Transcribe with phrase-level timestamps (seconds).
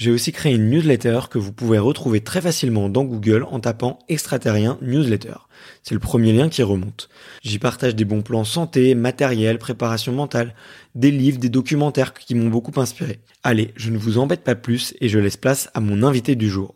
[0.00, 3.98] j'ai aussi créé une newsletter que vous pouvez retrouver très facilement dans Google en tapant
[4.08, 5.34] extraterrien newsletter.
[5.82, 7.10] C'est le premier lien qui remonte.
[7.42, 10.54] J'y partage des bons plans santé, matériel, préparation mentale,
[10.94, 13.20] des livres, des documentaires qui m'ont beaucoup inspiré.
[13.42, 16.48] Allez, je ne vous embête pas plus et je laisse place à mon invité du
[16.48, 16.74] jour.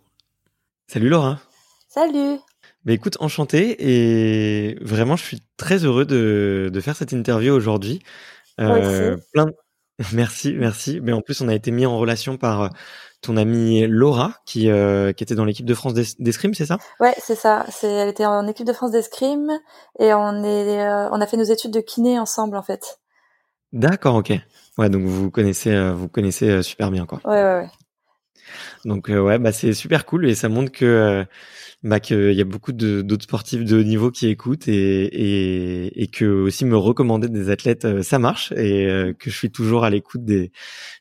[0.86, 1.40] Salut Laura.
[1.88, 2.36] Salut.
[2.84, 8.00] Bah écoute, enchanté et vraiment je suis très heureux de, de faire cette interview aujourd'hui.
[8.60, 9.54] Euh, plein de...
[10.12, 11.00] Merci, merci.
[11.00, 12.72] Mais en plus, on a été mis en relation par
[13.24, 16.78] ton amie Laura, qui, euh, qui était dans l'équipe de France d'escrime, c'est ça?
[17.00, 17.64] Ouais, c'est ça.
[17.70, 19.50] C'est, elle était en équipe de France d'escrime
[19.98, 22.98] et on est, euh, on a fait nos études de kiné ensemble en fait.
[23.72, 24.32] D'accord, ok.
[24.78, 27.20] Ouais, donc vous connaissez, euh, vous connaissez super bien, quoi.
[27.24, 27.70] Ouais, ouais, ouais.
[28.84, 31.24] Donc ouais, bah c'est super cool et ça montre que
[31.82, 36.06] bah qu'il y a beaucoup d'autres sportifs de haut niveau qui écoutent et, et et
[36.08, 40.24] que aussi me recommander des athlètes ça marche et que je suis toujours à l'écoute
[40.26, 40.52] des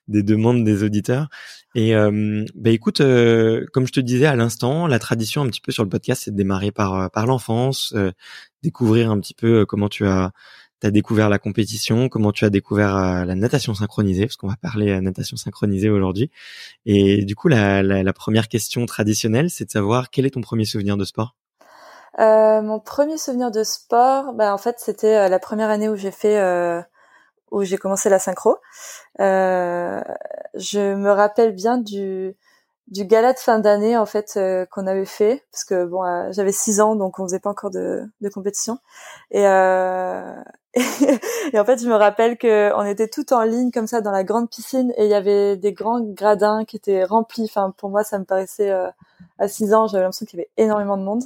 [0.08, 1.28] des demandes des auditeurs.
[1.76, 1.94] Et
[2.56, 5.90] bah écoute, comme je te disais à l'instant, la tradition un petit peu sur le
[5.90, 7.96] podcast, c'est de démarrer par par l'enfance,
[8.62, 10.32] découvrir un petit peu comment tu as
[10.86, 14.58] as découvert la compétition, comment tu as découvert euh, la natation synchronisée, parce qu'on va
[14.62, 16.30] parler natation synchronisée aujourd'hui.
[16.86, 20.42] Et du coup, la, la, la, première question traditionnelle, c'est de savoir quel est ton
[20.42, 21.36] premier souvenir de sport?
[22.20, 25.96] Euh, Mon premier souvenir de sport, bah, en fait, c'était euh, la première année où
[25.96, 26.82] j'ai fait, euh,
[27.54, 28.58] où j'ai commencé la synchro.
[29.20, 30.02] Euh,
[30.56, 32.36] je me rappelle bien du
[32.88, 36.30] du gala de fin d'année en fait euh, qu'on avait fait parce que bon euh,
[36.32, 38.78] j'avais six ans donc on faisait pas encore de, de compétition.
[39.32, 40.36] Et, euh,
[41.54, 44.12] et en fait je me rappelle que on était tout en ligne comme ça dans
[44.12, 47.46] la grande piscine et il y avait des grands gradins qui étaient remplis.
[47.46, 48.72] Enfin pour moi ça me paraissait
[49.40, 51.24] à six ans j'avais l'impression qu'il y avait énormément de monde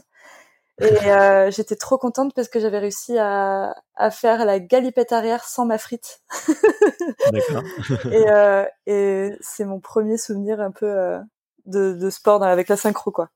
[0.80, 5.66] et j'étais trop contente parce que j'avais réussi à, à faire la galipette arrière sans
[5.66, 6.22] ma frite
[7.32, 7.64] D'accord.
[8.12, 11.18] et, et c'est mon premier souvenir un peu
[11.66, 13.30] de, de sport avec la synchro quoi.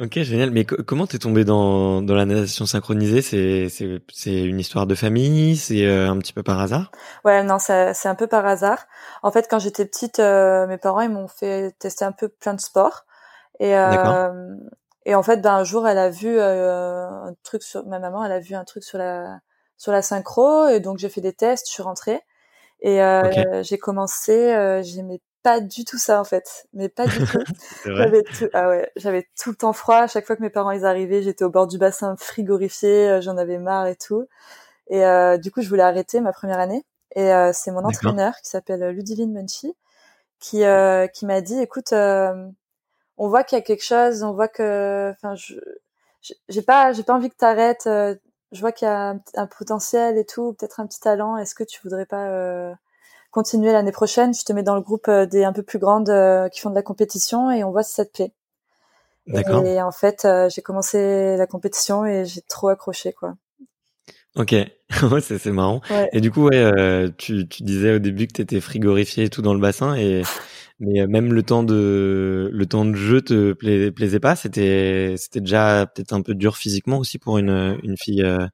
[0.00, 0.50] Ok génial.
[0.50, 3.22] Mais comment t'es tombé dans, dans la natation synchronisée?
[3.22, 5.56] C'est c'est c'est une histoire de famille?
[5.56, 6.90] C'est euh, un petit peu par hasard?
[7.24, 8.86] Ouais non c'est un peu par hasard.
[9.22, 12.54] En fait quand j'étais petite, euh, mes parents ils m'ont fait tester un peu plein
[12.54, 13.04] de sports
[13.60, 14.56] et euh,
[15.04, 18.24] et en fait ben un jour elle a vu euh, un truc sur ma maman
[18.24, 19.40] elle a vu un truc sur la
[19.76, 22.20] sur la synchro et donc j'ai fait des tests, je suis rentrée
[22.80, 23.62] et okay.
[23.62, 27.38] j'ai commencé, j'aimais pas du tout ça en fait, mais pas du tout.
[27.84, 29.98] j'avais tout, ah ouais, j'avais tout le temps froid.
[29.98, 33.20] À chaque fois que mes parents ils arrivaient, j'étais au bord du bassin frigorifié, euh,
[33.20, 34.26] j'en avais marre et tout.
[34.88, 36.84] Et euh, du coup, je voulais arrêter ma première année.
[37.14, 39.74] Et euh, c'est mon entraîneur qui s'appelle Ludivine Munchi
[40.40, 42.48] qui euh, qui m'a dit, écoute, euh,
[43.16, 45.54] on voit qu'il y a quelque chose, on voit que, enfin, je
[46.48, 47.84] j'ai pas j'ai pas envie que t'arrêtes.
[47.86, 51.36] je vois qu'il y a un, potentiel et tout, peut-être un petit talent.
[51.36, 52.72] Est-ce que tu voudrais pas euh,
[53.30, 54.32] continuer l'année prochaine?
[54.34, 56.70] Je te mets dans le groupe euh, des un peu plus grandes euh, qui font
[56.70, 58.32] de la compétition et on voit si ça te plaît.
[59.26, 59.64] D'accord.
[59.64, 63.34] Et en fait, j'ai commencé la compétition et j'ai trop accroché, quoi.
[64.36, 64.52] Ok,
[65.02, 65.80] ouais, c'est marrant.
[66.12, 69.40] Et du coup, ouais, tu, tu disais au début que tu étais frigorifié et tout
[69.40, 70.24] dans le bassin et
[70.78, 74.36] mais euh, même le temps de le temps de jeu te plaisait pas.
[74.36, 78.46] C'était c'était déjà peut-être un peu dur physiquement aussi pour une une fille euh,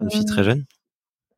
[0.00, 0.44] une fille très mmh.
[0.44, 0.64] jeune.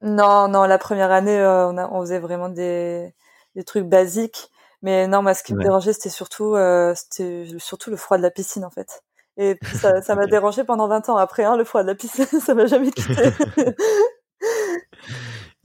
[0.02, 3.14] Non non, la première année euh, on, a, on faisait vraiment des
[3.56, 4.50] des trucs basiques.
[4.82, 6.56] Mais non, moi ce qui me dérangeait c'était surtout
[6.94, 9.02] c'était surtout le froid de la piscine en fait.
[9.36, 12.26] Et ça ça m'a dérangé pendant 20 ans après hein, le froid de la piscine,
[12.40, 13.22] ça m'a jamais quitté.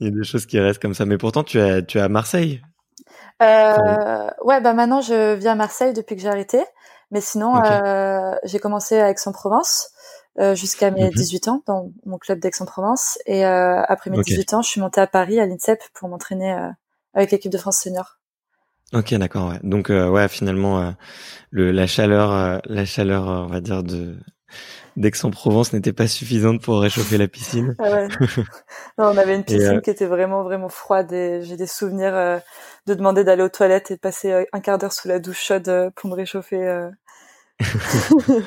[0.00, 1.06] Il y a des choses qui restent comme ça.
[1.06, 2.60] Mais pourtant, tu as, tu es à Marseille.
[3.42, 6.64] Euh, ouais, bah maintenant je vis à Marseille depuis que j'ai arrêté.
[7.10, 9.90] Mais sinon, euh, j'ai commencé à Aix-en-Provence
[10.40, 11.52] euh, jusqu'à mes 18 mhm.
[11.52, 13.18] ans dans mon club d'Aix-en-Provence.
[13.26, 16.52] Et euh, après mes 18 ans, je suis montée à Paris à l'INSEP pour m'entraîner
[16.52, 16.68] euh,
[17.12, 18.18] avec l'équipe de France senior.
[18.92, 19.50] Ok, d'accord.
[19.50, 19.60] Ouais.
[19.62, 20.94] Donc ouais, finalement,
[21.50, 24.16] le, la chaleur, la chaleur, on va dire de
[24.96, 27.74] d'Aix-en-Provence n'était pas suffisante pour réchauffer la piscine.
[27.80, 28.08] Ah ouais.
[28.98, 32.40] non, on avait une piscine qui était vraiment vraiment froide et j'ai des souvenirs
[32.86, 35.42] de demander d'aller aux toilettes et de passer euh, un quart d'heure sous la douche
[35.42, 36.66] chaude euh, pour me réchauffer.
[36.66, 36.90] Euh.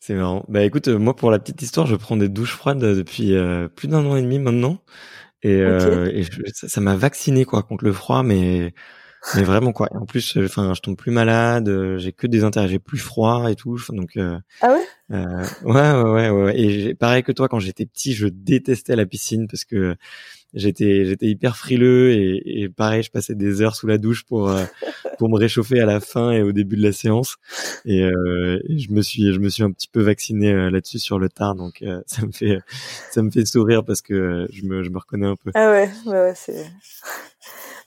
[0.00, 0.44] C'est marrant.
[0.48, 3.34] Bah écoute, moi pour la petite histoire, je prends des douches froides depuis
[3.74, 4.78] plus d'un an et demi maintenant,
[5.42, 8.74] et, et ça m'a vacciné quoi contre le froid, mais
[9.36, 9.88] mais vraiment quoi.
[9.92, 13.54] en plus, enfin, je tombe plus malade, j'ai que des intérêts, j'ai plus froid et
[13.54, 14.16] tout, donc.
[14.16, 14.86] ah ouais?
[15.12, 16.60] Euh, ouais, ouais, ouais, ouais.
[16.60, 19.96] Et pareil que toi, quand j'étais petit, je détestais la piscine parce que
[20.54, 24.48] j'étais j'étais hyper frileux et, et, pareil je passais des heures sous la douche pour
[24.48, 24.64] euh,
[25.18, 27.36] pour me réchauffer à la fin et au début de la séance
[27.84, 31.00] et, euh, et je me suis je me suis un petit peu vacciné euh, là-dessus
[31.00, 32.60] sur le tard donc euh, ça me fait
[33.10, 35.90] ça me fait sourire parce que je me je me reconnais un peu ah ouais
[36.06, 36.66] ouais, ouais c'est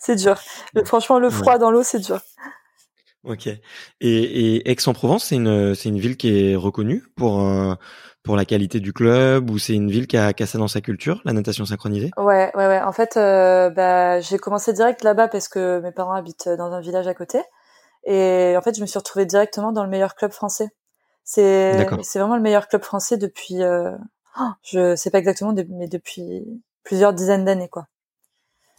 [0.08, 0.40] c'est dur
[0.86, 2.20] franchement le froid dans l'eau c'est dur
[3.24, 3.48] Ok.
[3.48, 3.60] Et,
[4.00, 7.46] et Aix-en-Provence, c'est une, c'est une ville qui est reconnue pour,
[8.24, 10.70] pour la qualité du club ou c'est une ville qui a, qui a, ça dans
[10.70, 12.12] sa culture, la natation synchronisée?
[12.16, 12.82] Ouais, ouais, ouais.
[12.82, 16.80] En fait, euh, bah, j'ai commencé direct là-bas parce que mes parents habitent dans un
[16.80, 17.42] village à côté.
[18.06, 20.70] Et en fait, je me suis retrouvée directement dans le meilleur club français.
[21.26, 23.92] C'est, c'est vraiment le meilleur club français depuis, euh,
[24.40, 26.46] oh, je sais pas exactement, mais depuis
[26.86, 27.88] plusieurs dizaines d'années, quoi.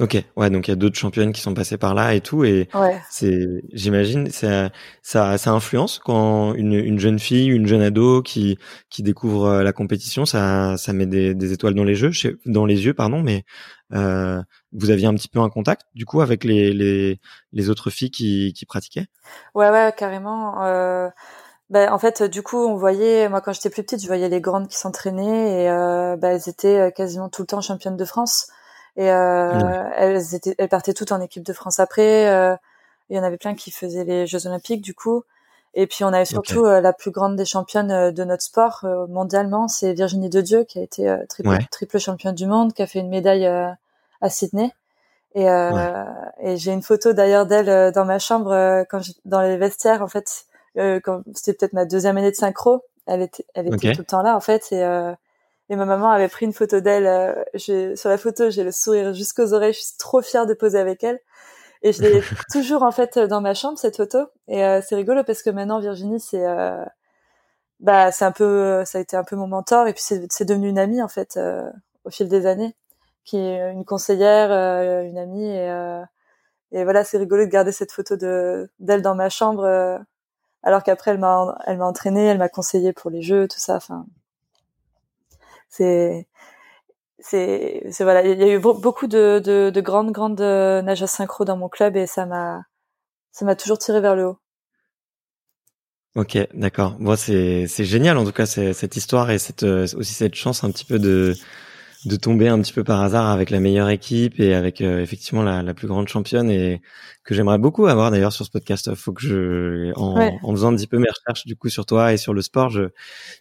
[0.01, 2.45] Ok, ouais, donc il y a d'autres championnes qui sont passées par là et tout,
[2.45, 2.69] et
[3.11, 4.71] c'est, j'imagine, ça,
[5.03, 8.59] ça, ça influence quand une, une jeune fille, une jeune ado qui
[8.91, 12.13] qui découvre euh, la compétition, ça, ça met des, des étoiles dans les jeux,
[12.47, 13.45] dans les yeux, pardon, mais
[13.93, 14.41] euh,
[14.73, 17.19] vous aviez un petit peu un contact du coup avec les les,
[17.53, 19.09] les autres filles qui qui pratiquaient?
[19.57, 20.63] Ouais, ouais, carrément.
[20.63, 21.09] Euh...
[21.71, 24.41] Ben, en fait, du coup, on voyait, moi quand j'étais plus petite, je voyais les
[24.41, 28.05] grandes qui s'entraînaient et euh, ben, elles étaient euh, quasiment tout le temps championnes de
[28.07, 28.47] France.
[28.99, 32.29] Et euh, elles, étaient, elles partaient toutes en équipe de France après.
[32.29, 32.57] Euh,
[33.09, 35.23] il y en avait plein qui faisaient les Jeux Olympiques du coup.
[35.75, 39.69] Et puis on avait surtout euh, la plus grande des championnes de notre sport mondialement,
[39.69, 42.99] c'est Virginie de Dieu qui a été triple, triple, championne du monde, qui a fait
[42.99, 44.73] une médaille à Sydney.
[45.37, 50.09] Et, et j'ai une photo d'ailleurs d'elle dans ma chambre quand dans les vestiaires en
[50.09, 50.47] fait.
[50.77, 54.23] quand c'était peut-être ma deuxième année de synchro, elle était, elle était tout le temps
[54.23, 54.73] là en fait.
[54.73, 54.83] Et
[55.71, 57.07] et ma maman avait pris une photo d'elle.
[57.07, 59.75] Euh, sur la photo, j'ai le sourire jusqu'aux oreilles.
[59.75, 61.21] Je suis trop fière de poser avec elle.
[61.83, 64.19] Et je l'ai toujours en fait dans ma chambre cette photo.
[64.49, 66.85] Et euh, c'est rigolo parce que maintenant Virginie, c'est euh,
[67.81, 69.87] bah c'est un peu, ça a été un peu mon mentor.
[69.89, 71.71] Et puis c'est devenu une amie en fait euh,
[72.05, 72.75] au fil des années,
[73.25, 74.51] qui est une conseillère,
[75.05, 75.45] une amie.
[75.45, 75.69] Et,
[76.73, 79.65] et voilà, c'est rigolo de garder cette photo de d'elle dans ma chambre.
[80.63, 83.77] alors qu'après elle m'a elle m'a entraînée, elle m'a conseillé pour les jeux, tout ça.
[83.77, 84.07] Enfin,
[85.69, 86.27] c'est
[87.21, 91.45] c'est voilà il y a eu beaucoup de, de, de grandes grandes euh, nageuses synchro
[91.45, 92.63] dans mon club et ça m'a
[93.33, 94.39] ça m'a toujours tiré vers le haut.
[96.15, 96.97] Ok d'accord.
[96.99, 100.65] Moi c'est c'est génial en tout cas cette histoire et cette euh, aussi cette chance
[100.65, 101.35] un petit peu de
[102.05, 105.43] de tomber un petit peu par hasard avec la meilleure équipe et avec euh, effectivement
[105.43, 106.81] la, la, plus grande championne et
[107.25, 108.95] que j'aimerais beaucoup avoir d'ailleurs sur ce podcast.
[108.95, 112.13] Faut que je, en, en, faisant un petit peu mes recherches du coup sur toi
[112.13, 112.85] et sur le sport, je,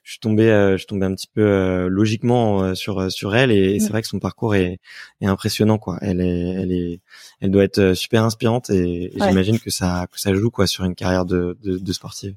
[0.03, 3.51] je suis tombé, euh, je suis tombé un petit peu euh, logiquement sur sur elle
[3.51, 4.79] et, c'est vrai que son parcours est,
[5.21, 5.99] est, impressionnant quoi.
[6.01, 6.99] Elle est, elle est,
[7.41, 10.95] elle doit être super inspirante et, j'imagine que ça que ça joue quoi sur une
[10.95, 12.35] carrière de de, de sportive.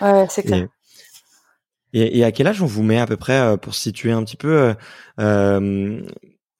[0.00, 0.64] Ouais, c'est clair.
[0.64, 0.68] Et,
[1.94, 4.36] et, à quel âge on vous met à peu près euh, pour situer un petit
[4.36, 4.74] peu euh,
[5.20, 6.02] euh,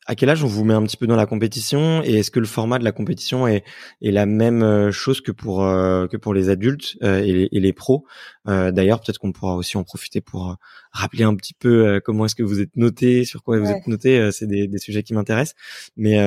[0.06, 2.40] à quel âge on vous met un petit peu dans la compétition et est-ce que
[2.40, 3.64] le format de la compétition est,
[4.02, 7.48] est la même euh, chose que pour euh, que pour les adultes euh, et, les,
[7.52, 8.04] et, les, pros?
[8.46, 10.56] D'ailleurs, peut-être qu'on pourra aussi en profiter pour
[10.92, 14.30] rappeler un petit peu comment est-ce que vous êtes noté, sur quoi vous êtes noté.
[14.32, 15.56] c'est des, des, sujets qui m'intéressent.
[15.96, 16.18] Mais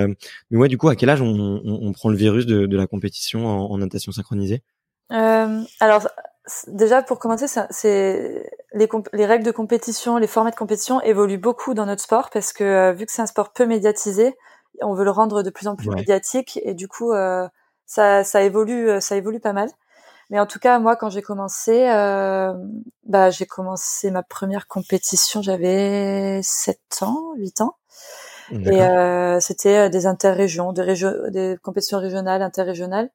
[0.49, 2.77] mais ouais, du coup, à quel âge on, on, on prend le virus de, de
[2.77, 4.63] la compétition en, en natation synchronisée?
[5.09, 6.07] Alors
[6.67, 11.73] déjà pour commencer, c'est les, les, règles de compétition, les formats de compétition évoluent beaucoup
[11.73, 14.35] dans notre sport parce que euh, vu que c'est un sport peu médiatisé,
[14.81, 17.47] on veut le rendre de plus en plus médiatique et du coup euh,
[17.85, 19.69] ça, ça évolue, euh, ça évolue pas mal.
[20.29, 22.53] Mais en tout cas, moi, quand j'ai commencé, euh,
[23.05, 27.75] bah, j'ai commencé ma première compétition, j'avais 7 ans, 8 ans.
[28.51, 33.09] Et euh, c'était des interrégions, des, régions, des compétitions régionales, interrégionales.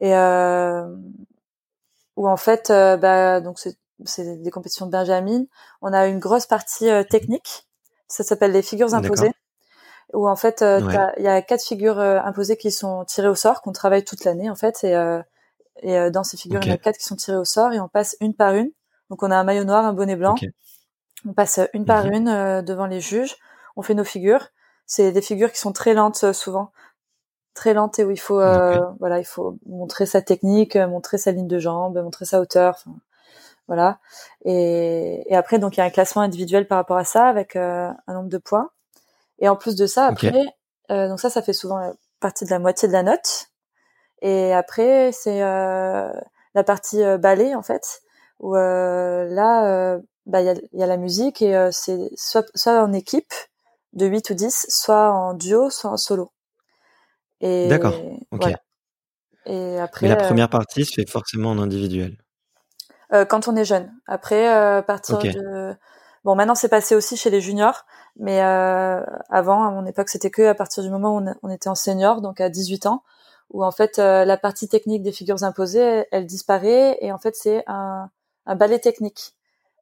[0.00, 0.86] Et, euh,
[2.16, 5.44] où en fait, euh, bah, donc c'est des compétitions de Benjamin.
[5.82, 7.66] On a une grosse partie euh, technique.
[8.08, 9.32] Ça s'appelle les figures imposées.
[10.12, 10.80] Où en fait, euh,
[11.18, 14.48] il y a quatre figures imposées qui sont tirées au sort, qu'on travaille toute l'année
[14.48, 14.84] en fait.
[14.84, 14.94] Et,
[15.82, 17.80] et dans ces figures, il y en a quatre qui sont tirées au sort et
[17.80, 18.70] on passe une par une.
[19.10, 20.36] Donc on a un maillot noir, un bonnet blanc.
[21.28, 22.12] On passe une par mhm.
[22.12, 23.34] une devant les juges.
[23.74, 24.48] On fait nos figures.
[24.86, 26.70] C'est des figures qui sont très lentes souvent
[27.56, 31.18] très lente et où il faut euh, voilà il faut montrer sa technique euh, montrer
[31.18, 32.84] sa ligne de jambe montrer sa hauteur
[33.68, 33.98] voilà.
[34.44, 37.56] Et, et, après donc il y a un classement individuel par rapport à ça avec
[37.56, 38.70] euh, un nombre de points.
[39.40, 40.44] Et en plus de ça après
[40.88, 43.48] donc ça ça fait souvent partie de la moitié de la note.
[44.22, 48.02] Et après c'est la partie ballet en fait
[48.38, 52.92] où là bah il y a, y a, la musique et c'est soit soit en
[52.92, 53.32] équipe
[53.94, 56.30] de 8 ou 10 soit en duo soit en solo
[57.40, 57.94] D'accord.
[58.30, 58.50] Ok.
[59.46, 60.08] Et après.
[60.08, 62.16] Mais la première partie se fait forcément en individuel.
[63.12, 63.92] Euh, quand on est jeune.
[64.06, 65.74] Après, euh, à partir de.
[66.24, 69.00] Bon, maintenant c'est passé aussi chez les juniors, mais euh,
[69.30, 72.20] avant, à mon époque, c'était que à partir du moment où on, était en senior,
[72.20, 73.04] donc à 18 ans,
[73.50, 77.62] où en fait la partie technique des figures imposées, elle, disparaît, et en fait c'est
[77.68, 78.10] un,
[78.46, 79.34] un ballet technique.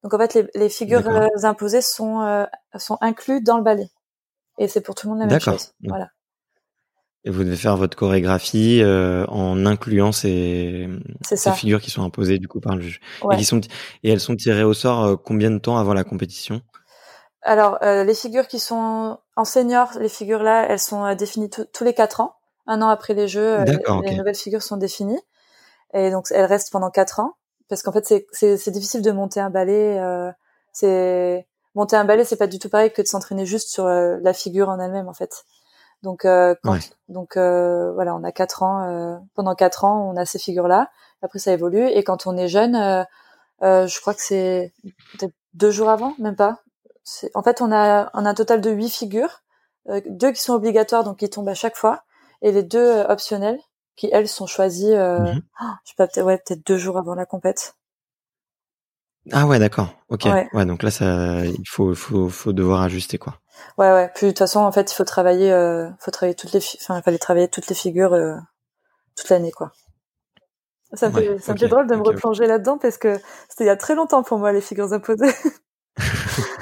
[0.03, 1.09] Donc en fait, les, les figures
[1.45, 2.47] imposées sont
[2.77, 3.89] sont inclus dans le ballet,
[4.59, 5.73] et c'est pour tout le monde la même chose.
[5.83, 6.11] Voilà.
[7.27, 10.89] Et vous devez faire votre chorégraphie euh, en incluant ces,
[11.23, 13.01] ces figures qui sont imposées du coup par le juge.
[13.33, 13.61] Et, qui sont,
[14.03, 16.61] et elles sont tirées au sort euh, combien de temps avant la compétition?
[17.41, 21.85] Alors, euh, les figures qui sont en senior, les figures là, elles sont définies tous
[21.85, 22.37] les quatre ans.
[22.67, 25.21] Un an après les Jeux, les, nouvelles figures sont définies.
[25.95, 27.37] Et donc, elles restent pendant quatre ans.
[27.69, 29.99] Parce qu'en fait, c'est difficile de monter un ballet.
[30.73, 34.33] c'est Monter un ballet, c'est pas du tout pareil que de s'entraîner juste sur la
[34.33, 35.45] figure en elle-même, en fait.
[36.05, 36.55] Donc, euh,
[37.09, 38.85] donc euh, voilà, on a quatre ans.
[38.85, 40.91] Euh, pendant quatre ans, on a ces figures-là.
[41.23, 41.89] Après, ça évolue.
[41.89, 42.75] Et quand on est jeune,
[43.63, 44.73] je crois que c'est
[45.19, 46.61] peut-être deux jours avant, même pas.
[47.35, 49.43] En fait, on a, on a un total de huit figures,
[50.07, 52.05] deux qui sont obligatoires, donc qui tombent à chaque fois,
[52.43, 53.59] et les deux optionnelles,
[53.97, 54.95] qui elles sont choisies.
[54.95, 57.77] Mmh oh, je sais pas, peut-être ouais, peut-être deux jours avant la compète.
[59.33, 59.89] Ah ouais, d'accord.
[60.09, 60.25] Ok.
[60.25, 60.67] Ouais.
[60.67, 63.41] donc là, ça, il faut, faut, faut devoir ajuster quoi.
[63.79, 64.11] Ouais, ouais.
[64.15, 66.99] Puis de toute façon, en fait, il faut travailler, euh, faut travailler toutes les, enfin,
[66.99, 68.37] il fallait travailler toutes les figures euh,
[69.17, 69.73] toute l'année, quoi.
[70.93, 73.67] Ça me fait, ça me fait drôle de me replonger là-dedans parce que c'était il
[73.67, 75.35] y a très longtemps pour moi les figures imposées.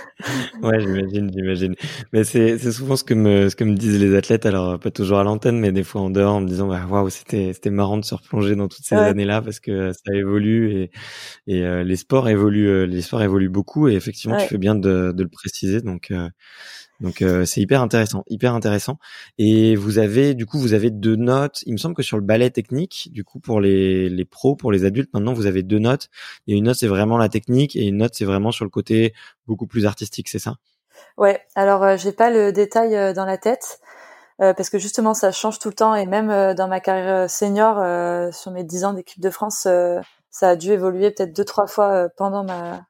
[0.62, 1.74] ouais, j'imagine, j'imagine.
[2.12, 4.90] Mais c'est, c'est souvent ce que me, ce que me disent les athlètes, alors pas
[4.90, 7.70] toujours à l'antenne, mais des fois en dehors, en me disant, bah, waouh, c'était, c'était
[7.70, 10.90] marrant de se replonger dans toutes ces années-là parce que ça évolue et,
[11.46, 14.74] et euh, les sports évoluent, euh, les sports évoluent beaucoup et effectivement, tu fais bien
[14.74, 15.80] de, de le préciser.
[15.80, 16.28] Donc, euh,
[17.02, 18.98] donc euh, c'est hyper intéressant, hyper intéressant.
[19.36, 21.62] Et vous avez du coup vous avez deux notes.
[21.66, 24.70] Il me semble que sur le ballet technique, du coup pour les les pros, pour
[24.70, 26.08] les adultes, maintenant vous avez deux notes.
[26.46, 29.14] Et une note c'est vraiment la technique et une note c'est vraiment sur le côté
[29.48, 30.54] beaucoup plus artistique, c'est ça?
[31.18, 31.40] Ouais.
[31.56, 33.80] Alors euh, j'ai pas le détail euh, dans la tête.
[34.38, 37.76] parce que justement ça change tout le temps et même dans ma carrière senior
[38.32, 39.68] sur mes dix ans d'équipe de France
[40.30, 42.84] ça a dû évoluer peut-être deux trois fois pendant ma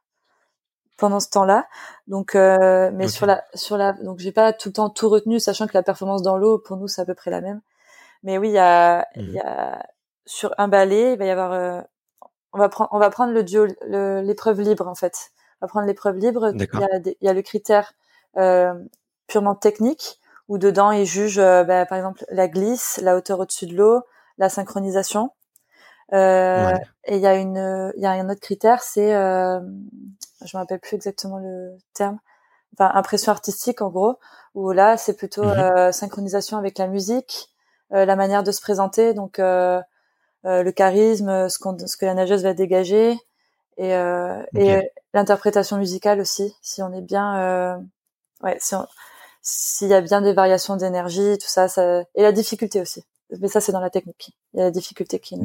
[1.03, 1.67] pendant ce temps-là.
[2.07, 5.41] Donc, euh, mais sur la, sur la, donc j'ai pas tout le temps tout retenu,
[5.41, 7.61] sachant que la performance dans l'eau pour nous c'est à peu près la même.
[8.23, 9.85] Mais oui, il y a, il y a
[10.27, 11.81] sur un balai, il va y avoir, euh,
[12.53, 13.67] on va prendre, on va prendre le duo,
[14.23, 15.33] l'épreuve libre en fait.
[15.61, 16.53] On va prendre l'épreuve libre.
[16.55, 17.95] Il y, a, il y a le critère
[18.37, 18.75] euh,
[19.27, 23.67] purement technique où dedans ils jugent, euh, bah, par exemple, la glisse, la hauteur au-dessus
[23.67, 24.03] de l'eau,
[24.39, 25.31] la synchronisation.
[26.13, 26.73] Euh,
[27.05, 29.61] Et il y a une, il y a un autre critère, c'est, euh,
[30.45, 32.19] je me rappelle plus exactement le terme,
[32.75, 34.19] enfin impression artistique en gros,
[34.55, 35.59] où là c'est plutôt mhm.
[35.59, 37.49] euh, synchronisation avec la musique,
[37.93, 39.81] euh, la manière de se présenter, donc euh,
[40.45, 43.19] le charisme, ce, qu'on, ce que la nageuse va dégager,
[43.79, 47.81] et, et l'interprétation musicale aussi, si on est bien,
[48.43, 48.87] ouais, si on,
[49.41, 53.05] s'il y a bien des variations d'énergie, tout ça, ça, et la difficulté aussi.
[53.41, 54.37] Mais ça, c'est dans la technique.
[54.53, 55.37] Il y a la difficulté qui.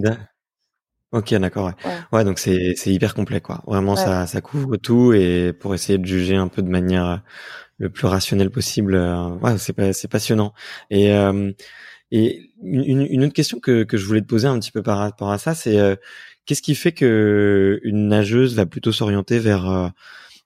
[1.14, 1.72] Ok, d'accord.
[1.86, 1.98] Ouais.
[2.12, 2.24] ouais.
[2.26, 3.64] donc c'est c'est hyper complet, quoi.
[3.66, 7.18] Vraiment, ça ça couvre tout et pour essayer de juger un peu de manière euh,
[7.78, 10.54] le plus rationnelle possible, euh, ouais, c'est c'est passionnant.
[10.90, 11.52] Et euh,
[12.12, 14.98] et une, une, autre question que que je voulais te poser un petit peu par
[14.98, 15.78] rapport à ça, c'est
[16.46, 19.94] qu'est-ce qui fait que une nageuse va plutôt s'orienter vers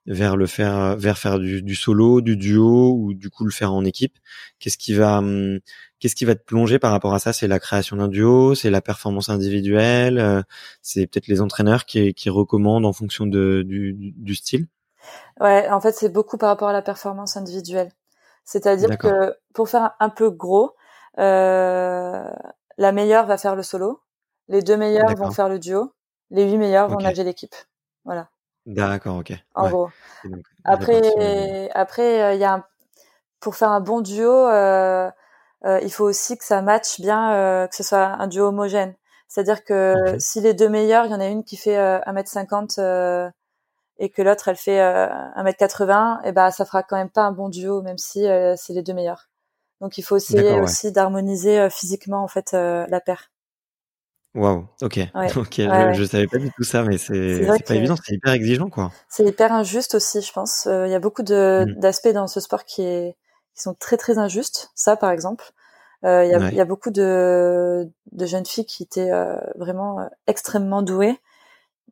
[0.07, 3.73] vers le faire vers faire du, du, solo, du duo ou du coup le faire
[3.73, 4.17] en équipe?
[4.59, 5.59] Qu'est-ce qui va hum,
[6.01, 7.31] qu'est-ce qui va te plonger par rapport à ça?
[7.31, 10.41] C'est la création d'un duo, c'est la performance individuelle, euh,
[10.81, 14.67] c'est peut-être les entraîneurs qui, qui recommandent en fonction de, du, du style?
[15.39, 17.91] Ouais, en fait c'est beaucoup par rapport à la performance individuelle.
[18.43, 20.75] C'est-à-dire que pour faire un peu gros,
[21.19, 22.25] euh,
[22.77, 24.01] la meilleure va faire le solo,
[24.47, 25.93] les deux meilleurs vont faire le duo,
[26.31, 27.55] les huit meilleurs vont nager l'équipe.
[28.03, 28.29] Voilà.
[28.65, 29.33] D'accord, ok.
[29.55, 29.89] En gros.
[30.63, 32.63] après, après, euh, il y a un...
[33.39, 35.09] pour faire un bon duo, euh,
[35.63, 38.95] il faut aussi que ça matche bien, euh, que ce soit un duo homogène.
[39.27, 43.31] C'est-à-dire que si les deux meilleurs, il y en a une qui fait 1m50
[43.97, 47.47] et que l'autre elle fait 1m80, et ben ça fera quand même pas un bon
[47.47, 48.25] duo, même si
[48.57, 49.29] c'est les deux meilleurs.
[49.79, 53.31] Donc il faut essayer aussi d'harmoniser physiquement en fait la paire.
[54.33, 54.99] Waouh, ok,
[55.35, 58.69] ok, Je, je, savais pas du tout ça, mais c'est pas évident, c'est hyper exigeant,
[58.69, 58.91] quoi.
[59.09, 60.67] C'est hyper injuste aussi, je pense.
[60.67, 61.75] Euh, il y a beaucoup mmh.
[61.77, 63.17] d'aspects dans ce sport qui est
[63.55, 64.71] qui sont très très injustes.
[64.75, 65.51] Ça, par exemple,
[66.05, 69.99] euh, il y, a, y, a, beaucoup de de jeunes filles qui étaient euh, vraiment
[69.99, 71.19] euh, extrêmement douées,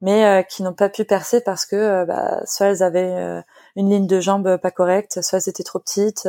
[0.01, 3.43] mais qui n'ont pas pu percer parce que bah, soit elles avaient
[3.75, 6.27] une ligne de jambes pas correcte, soit elles étaient trop petites.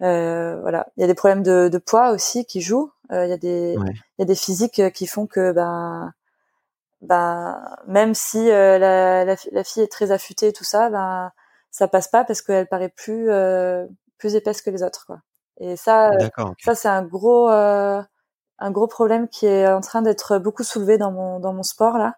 [0.00, 2.90] voilà, il y a des problèmes de, de poids aussi qui jouent.
[3.10, 3.76] Il y a des
[4.18, 6.12] il y a des physiques euh, qui font que ben
[7.02, 11.30] ben même si euh, la, la, la, fille est très affûtée et tout ça ben
[11.70, 13.86] ça passe pas parce qu'elle paraît plus euh,
[14.18, 15.20] plus épaisse que les autres quoi.
[15.58, 16.10] Et ça
[16.58, 21.12] ça c'est un gros un gros problème qui est en train d'être beaucoup soulevé dans
[21.12, 22.16] mon dans mon sport là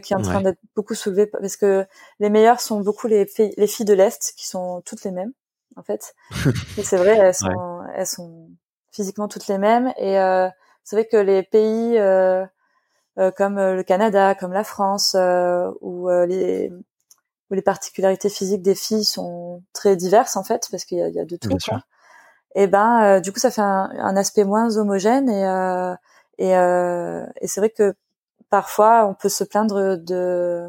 [0.00, 1.86] qui est en train d'être beaucoup soulevé parce que
[2.18, 5.32] les meilleures sont beaucoup les filles, les filles de l'est qui sont toutes les mêmes
[5.76, 6.14] en fait.
[6.78, 8.48] Et c'est vrai elles sont elles sont
[8.90, 10.48] physiquement toutes les mêmes et euh,
[10.84, 12.44] c'est vrai que les pays euh,
[13.18, 15.16] euh, comme euh, le Canada, comme la France,
[15.80, 16.70] où les
[17.52, 21.08] où les particularités physiques des filles sont très diverses en fait, parce qu'il y a,
[21.08, 21.56] y a, de tout.
[21.68, 21.82] Quoi.
[22.54, 25.94] Et ben, du coup, ça fait un, un aspect moins homogène et
[26.38, 27.94] et, et c'est vrai que
[28.50, 30.66] parfois on peut se plaindre de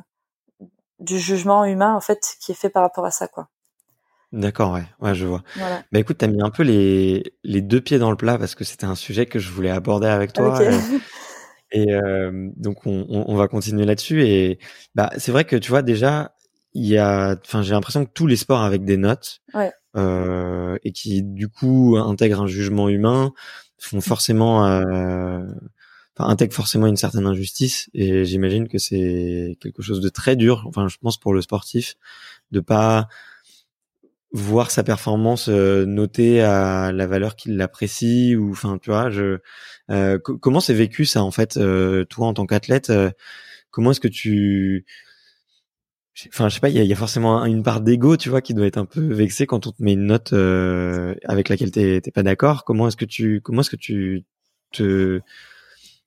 [0.99, 3.49] du jugement humain en fait qui est fait par rapport à ça quoi.
[4.31, 5.43] D'accord, ouais, ouais, je vois.
[5.91, 8.63] Bah écoute, t'as mis un peu les, les deux pieds dans le plat parce que
[8.63, 10.59] c'était un sujet que je voulais aborder avec toi.
[10.59, 10.71] Euh,
[11.71, 14.23] et, euh, donc on, on, va continuer là-dessus.
[14.23, 14.57] Et
[14.95, 16.33] bah c'est vrai que tu vois déjà,
[16.73, 19.41] il y a, enfin j'ai l'impression que tous les sports avec des notes
[19.95, 23.33] euh, et qui du coup intègrent un jugement humain
[23.77, 25.39] font forcément, euh,
[26.17, 27.89] intègrent forcément une certaine injustice.
[27.93, 30.63] Et j'imagine que c'est quelque chose de très dur.
[30.67, 31.95] Enfin, je pense pour le sportif
[32.51, 33.07] de pas
[34.33, 39.37] voir sa performance euh, notée à la valeur qu'il l'apprécie ou enfin tu vois je
[39.91, 42.91] euh, comment c'est vécu ça en fait euh, toi en tant qu'athlète
[43.69, 44.85] comment est-ce que tu
[46.27, 48.67] enfin je sais pas il y a, forcément une part d'ego tu vois qui doit
[48.67, 50.33] être un peu vexé quand on te met une note
[51.25, 54.23] avec laquelle t'es pas d'accord comment est-ce que tu comment est-ce que tu
[54.71, 55.21] te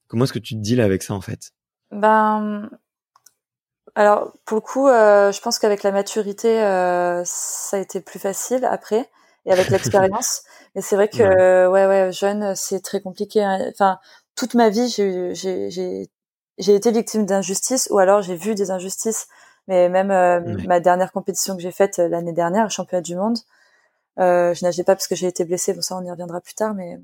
[0.09, 1.53] comment est-ce que tu te deals avec ça en fait?
[1.91, 2.69] Ben
[3.95, 8.19] alors pour le coup, euh, je pense qu'avec la maturité, euh, ça a été plus
[8.19, 9.09] facile après
[9.47, 10.43] et avec l'expérience.
[10.75, 11.87] Mais c'est vrai que ouais.
[11.87, 13.43] ouais, jeune, c'est très compliqué.
[13.43, 13.59] Hein.
[13.73, 13.99] Enfin,
[14.37, 16.11] toute ma vie, j'ai j'ai
[16.59, 19.29] j'ai été victime d'injustice ou alors j'ai vu des injustices.
[19.69, 23.39] Mais même euh, ma dernière compétition que j'ai faite l'année dernière, championnat du monde,
[24.19, 25.75] je nageais pas parce que j'ai été blessée.
[25.75, 26.99] Bon ça, on y reviendra plus tard, mais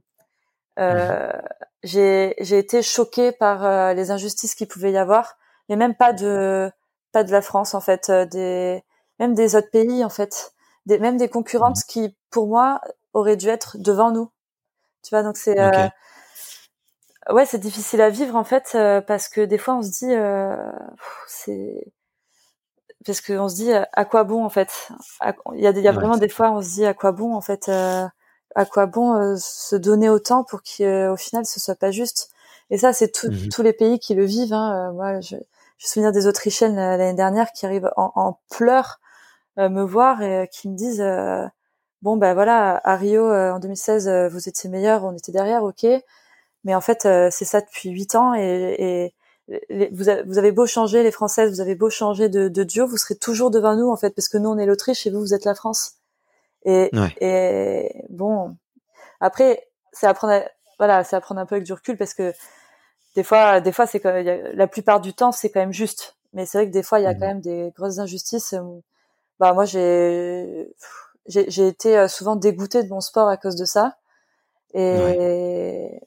[1.83, 5.37] j'ai j'ai été choquée par les injustices qu'il pouvait y avoir,
[5.69, 6.71] mais même pas de
[7.13, 8.83] pas de la France en fait, euh, des
[9.21, 10.53] même des autres pays en fait,
[10.87, 12.81] des même des concurrentes qui pour moi
[13.13, 14.31] auraient dû être devant nous.
[15.03, 15.89] Tu vois donc c'est euh,
[17.31, 20.15] ouais c'est difficile à vivre en fait euh, parce que des fois on se dit
[21.29, 21.93] c'est
[23.05, 24.89] parce qu'on se dit à quoi bon en fait?
[25.55, 27.41] Il y a, y a vraiment des fois on se dit à quoi bon en
[27.41, 32.31] fait à quoi bon se donner autant pour qu'au final ce soit pas juste?
[32.71, 34.93] Et ça c'est mmh tous les pays qui le vivent hein.
[34.93, 35.37] moi je,
[35.83, 39.01] je me souviens des Autrichiennes euh, l'année dernière qui arrivent en, en pleurs
[39.59, 41.05] euh, me voir et euh, qui me disent
[42.03, 45.87] bon ben voilà à Rio en 2016 vous étiez meilleur, on était derrière, ok,
[46.65, 49.15] mais en fait c'est ça depuis huit ans et, et
[49.49, 52.97] vous, vous, avez beau changer les Françaises, vous avez beau changer de, de duo, vous
[52.97, 55.35] serez toujours devant nous en fait parce que nous on est l'Autriche et vous vous
[55.35, 55.97] êtes la France.
[56.65, 58.57] Et, et bon,
[59.21, 60.45] après, c'est apprendre,
[60.79, 62.33] voilà, c'est apprendre un peu avec du recul parce que
[63.17, 64.13] des fois, des fois, c'est quand
[64.55, 66.17] la plupart du temps, c'est quand même juste.
[66.33, 68.55] Mais c'est vrai que des fois, il y a mmh quand même des grosses injustices.
[69.39, 70.73] Bah, moi, j'ai,
[71.27, 73.97] j'ai été euh, souvent dégoûtée de mon sport à cause de ça.
[74.75, 76.01] Et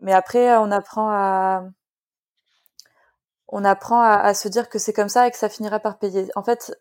[0.00, 1.64] mais après, on apprend à
[3.48, 5.98] on apprend à, à se dire que c'est comme ça et que ça finira par
[5.98, 6.28] payer.
[6.34, 6.76] En fait,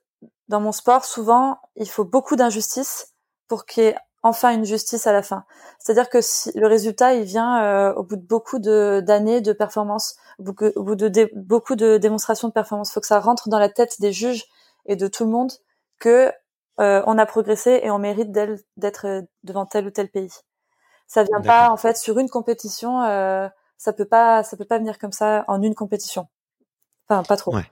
[0.48, 3.14] dans mon sport, souvent, il faut beaucoup d'injustice
[3.48, 5.46] pour qu'il y ait enfin une justice à la fin.
[5.78, 10.16] C'est-à-dire que si le résultat, il vient euh, au bout de beaucoup d'années de, performance,
[10.40, 10.44] au
[10.84, 12.90] bout de, beaucoup de démonstrations de performance.
[12.90, 14.46] Il faut que ça rentre dans la tête des juges
[14.88, 15.52] et de tout le monde
[16.00, 16.32] que
[16.80, 20.32] euh, on a progressé et on mérite d'être devant tel ou tel pays.
[21.08, 23.04] Ça vient pas en fait sur une compétition.
[23.04, 23.48] Euh,
[23.78, 26.28] ça peut pas, ça peut pas venir comme ça en une compétition.
[27.08, 27.56] Enfin, pas trop.
[27.56, 27.66] Ouais.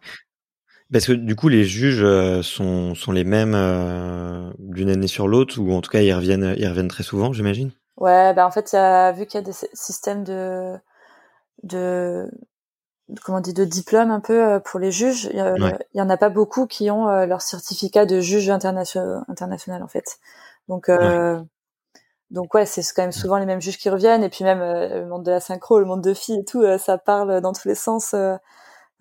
[0.91, 2.05] Parce que du coup, les juges
[2.41, 3.53] sont, sont les mêmes
[4.59, 7.71] d'une année sur l'autre, ou en tout cas, ils reviennent, ils reviennent très souvent, j'imagine?
[7.97, 10.75] Ouais, bah en fait, y a, vu qu'il y a des systèmes de,
[11.63, 12.29] de,
[13.23, 15.37] comment on dit, de diplôme un peu pour les juges, il
[15.93, 20.19] y, en a pas beaucoup qui ont leur certificat de juge international, international en fait.
[20.67, 20.89] Donc,
[22.33, 24.23] donc ouais, c'est quand même souvent les mêmes juges qui reviennent.
[24.23, 26.63] Et puis même euh, le monde de la synchro, le monde de filles et tout,
[26.63, 28.15] euh, ça parle dans tous les sens.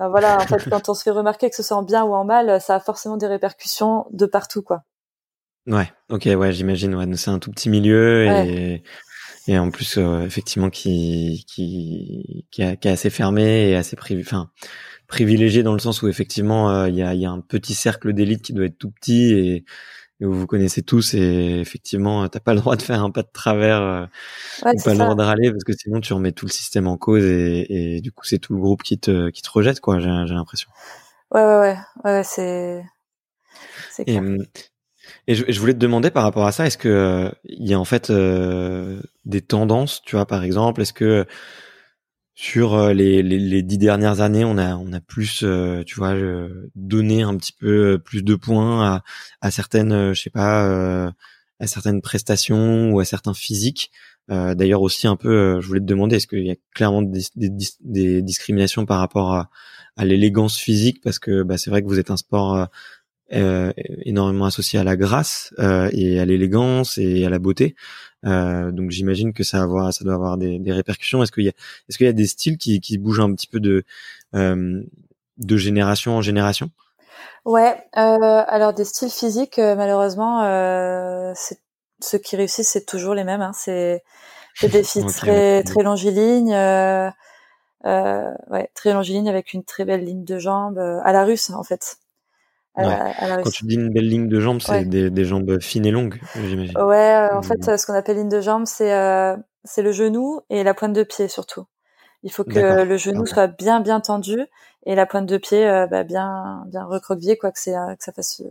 [0.02, 0.08] Euh.
[0.08, 2.24] voilà, en fait, quand on se fait remarquer que ce soit en bien ou en
[2.24, 4.82] mal, ça a forcément des répercussions de partout, quoi.
[5.66, 6.94] Ouais, ok, ouais, j'imagine.
[6.94, 8.82] Ouais, c'est un tout petit milieu et,
[9.46, 14.50] et en plus, effectivement, qui, qui, qui, est, assez fermé et assez privi enfin,
[15.06, 18.42] privilégié dans le sens où effectivement, il y, a, y a un petit cercle d'élite
[18.42, 19.64] qui doit être tout petit et
[20.24, 23.30] où vous connaissez tous et effectivement t'as pas le droit de faire un pas de
[23.32, 24.06] travers euh,
[24.72, 26.96] ou pas le droit de râler parce que sinon tu remets tout le système en
[26.96, 29.98] cause et, et du coup c'est tout le groupe qui te qui te rejette quoi
[29.98, 30.70] j'ai j'ai l'impression.
[31.30, 31.78] Ouais ouais ouais.
[32.04, 32.85] Ouais c'est
[34.06, 34.44] et, hum,
[35.26, 37.80] et je, je, voulais te demander par rapport à ça est-ce que il y a
[37.80, 41.26] en fait euh, des tendances tu vois par exemple est-ce que
[42.35, 45.97] sur euh, les, les, les, dix dernières années, on a on a plus, euh, tu
[45.97, 46.14] vois,
[46.75, 49.03] donné un petit peu plus de points à,
[49.40, 51.12] à certaines, je sais pas,
[51.61, 53.90] à certaines prestations ou à certains physiques.
[54.29, 57.51] D'ailleurs aussi un peu, je voulais te demander, est-ce qu'il y a clairement des, des,
[57.81, 59.51] des, discriminations par rapport à,
[59.97, 61.03] à l'élégance physique?
[61.03, 62.68] Parce que bah, c'est vrai que vous êtes un sport
[63.35, 63.73] euh,
[64.05, 67.75] énormément associé à la grâce euh, et à l'élégance et à la beauté.
[68.27, 71.23] Euh, donc j'imagine que ça, avoir, ça doit avoir des, des répercussions.
[71.23, 71.53] Est-ce qu'il y a,
[71.88, 73.85] est-ce qu'il y a des styles qui, qui bougent un petit peu de
[74.35, 76.71] de génération en génération?
[77.47, 80.42] Ouais, alors des styles physiques, malheureusement,
[82.01, 83.40] ceux qui réussissent, c'est toujours les mêmes.
[83.40, 83.53] Hein.
[83.55, 84.03] C'est,
[84.62, 87.11] des filles très très longilignes, euh,
[88.51, 91.97] ouais, très longilignes avec une très belle ligne de jambes, à la russe en fait.
[92.74, 96.18] Quand tu dis une belle ligne de jambes, c'est des, des, jambes fines et longues,
[96.35, 96.78] j'imagine.
[96.78, 100.40] Ouais, euh, en fait, ce qu'on appelle ligne de jambes, c'est euh, c'est le genou
[100.48, 101.66] et la pointe de pied surtout.
[102.22, 104.40] Il faut que le genou soit bien bien tendu
[104.87, 108.12] et la pointe de pied euh, bah, bien bien recroquevillée, quoi, que c'est que ça
[108.12, 108.42] fasse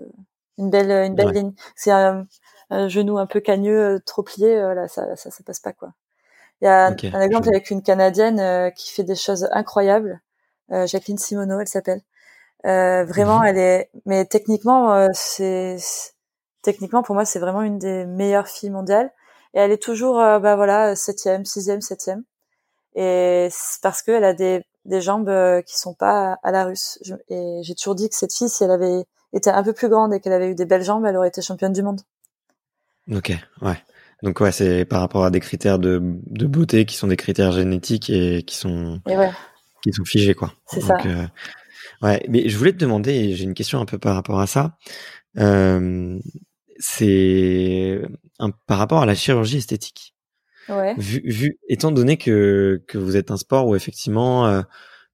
[0.58, 1.54] une belle une belle ligne.
[1.76, 2.28] C'est un,
[2.70, 5.94] un, genou un peu cagneux, trop plié, là, ça, ça ça passe pas quoi.
[6.62, 10.22] Il y a un, un exemple avec une canadienne qui fait des choses incroyables.
[10.70, 12.02] Jacqueline Simoneau, elle s'appelle.
[12.66, 13.46] Euh, vraiment, mhm.
[13.48, 13.90] elle est.
[14.06, 15.78] Mais techniquement, euh, c'est
[16.62, 19.12] techniquement pour moi, c'est vraiment une des meilleures filles mondiales.
[19.54, 22.24] Et elle est toujours, euh, bah voilà, septième, sixième, septième.
[22.96, 25.32] Et c'est parce qu'elle a des des jambes
[25.66, 26.98] qui sont pas à la russe.
[27.30, 30.12] et j'ai toujours dit que cette fille, si elle avait été un peu plus grande
[30.12, 32.02] et qu'elle avait eu des belles jambes, elle aurait été championne du monde.
[33.12, 33.78] Ok, ouais.
[34.24, 37.52] Donc ouais, c'est par rapport à des critères de, de beauté qui sont des critères
[37.52, 39.02] génétiques et qui sont
[39.84, 40.54] qui sont figés quoi.
[40.68, 40.98] C'est ça.
[42.02, 44.78] Ouais, mais je voulais te demander, j'ai une question un peu par rapport à ça.
[45.38, 46.20] Euh,
[46.78, 48.02] c'est
[48.66, 50.16] par rapport à la chirurgie esthétique.
[50.68, 50.96] Ouais.
[50.98, 54.62] Vu, vu, étant donné que que vous êtes un sport où effectivement euh,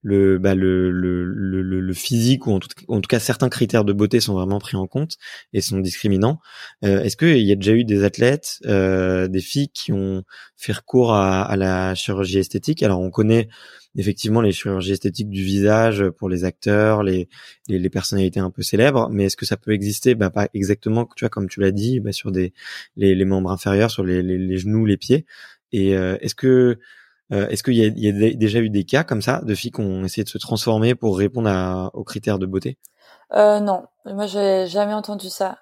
[0.04, 4.20] le, bah, le, le, le, le, physique ou en tout, cas certains critères de beauté
[4.20, 5.18] sont vraiment pris en compte
[5.54, 6.40] et sont discriminants.
[6.86, 10.24] Euh, Est-ce qu'il y a déjà eu des athlètes, euh, des filles qui ont
[10.56, 12.84] fait recours à, à la chirurgie esthétique?
[12.84, 13.50] Alors on connaît
[13.98, 17.28] effectivement les chirurgies esthétiques du visage pour les acteurs, les,
[17.68, 20.16] les, les personnalités un peu célèbres, mais est-ce que ça peut exister?
[20.16, 22.54] Bah, Pas exactement, tu vois, comme tu l'as dit, bah, sur des
[22.96, 25.26] les, les, membres inférieurs, sur les, les, les genoux, les pieds.
[25.72, 26.80] Et euh, est-ce que
[27.32, 29.82] euh, est-ce qu'il y, y a, déjà eu des cas comme ça de filles qui
[29.82, 32.78] ont essayé de se transformer pour répondre à, aux critères de beauté?
[33.34, 35.60] Euh, Non, moi j'ai jamais entendu ça.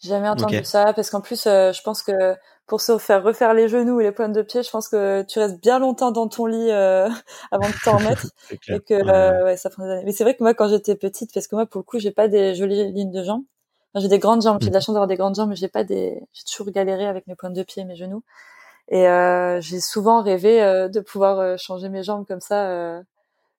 [0.00, 3.68] Jamais entendu ça parce qu'en plus, euh, je pense que pour se faire refaire les
[3.68, 6.46] genoux et les pointes de pied, je pense que tu restes bien longtemps dans ton
[6.46, 7.08] lit euh,
[7.50, 8.26] avant de t'en remettre
[8.68, 9.42] et que ouais.
[9.42, 10.04] ouais, ça prend des années.
[10.04, 12.12] Mais c'est vrai que moi, quand j'étais petite, parce que moi, pour le coup, j'ai
[12.12, 13.42] pas des jolies lignes de jambes.
[13.96, 14.58] j'ai des grandes jambes.
[14.60, 14.82] J'ai de la mmh.
[14.82, 16.20] chance d'avoir des grandes jambes, mais j'ai pas des.
[16.32, 18.22] J'ai toujours galéré avec mes pointes de pied et mes genoux.
[18.90, 23.02] Et euh, j'ai souvent rêvé euh, de pouvoir euh, changer mes jambes comme ça.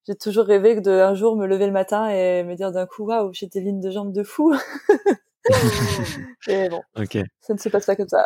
[0.07, 3.05] j'ai toujours rêvé de un jour me lever le matin et me dire d'un coup
[3.05, 4.55] waouh j'ai des lignes de jambes de fou.
[6.47, 6.81] et bon,
[7.41, 8.25] ça ne se passe pas comme ça.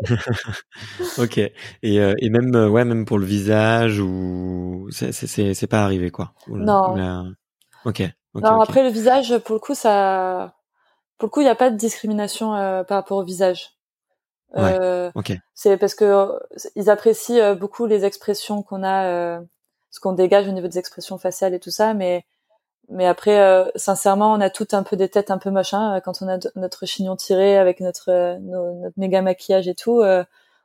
[1.18, 1.38] ok.
[1.38, 6.34] Et, et même ouais même pour le visage ou c'est c'est pas arrivé quoi.
[6.48, 7.32] non.
[7.86, 8.02] Ok.
[8.34, 10.54] non après le visage pour le coup ça
[11.16, 12.50] pour le coup il n'y a pas de discrimination
[12.84, 13.74] par rapport au visage.
[14.56, 15.10] Euh,
[15.54, 16.38] C'est parce que euh,
[16.76, 19.40] ils apprécient euh, beaucoup les expressions qu'on a, euh,
[19.90, 22.24] ce qu'on dégage au niveau des expressions faciales et tout ça, mais
[22.90, 26.20] mais après, euh, sincèrement, on a toutes un peu des têtes un peu machin quand
[26.20, 30.02] on a notre chignon tiré avec notre notre méga maquillage et tout.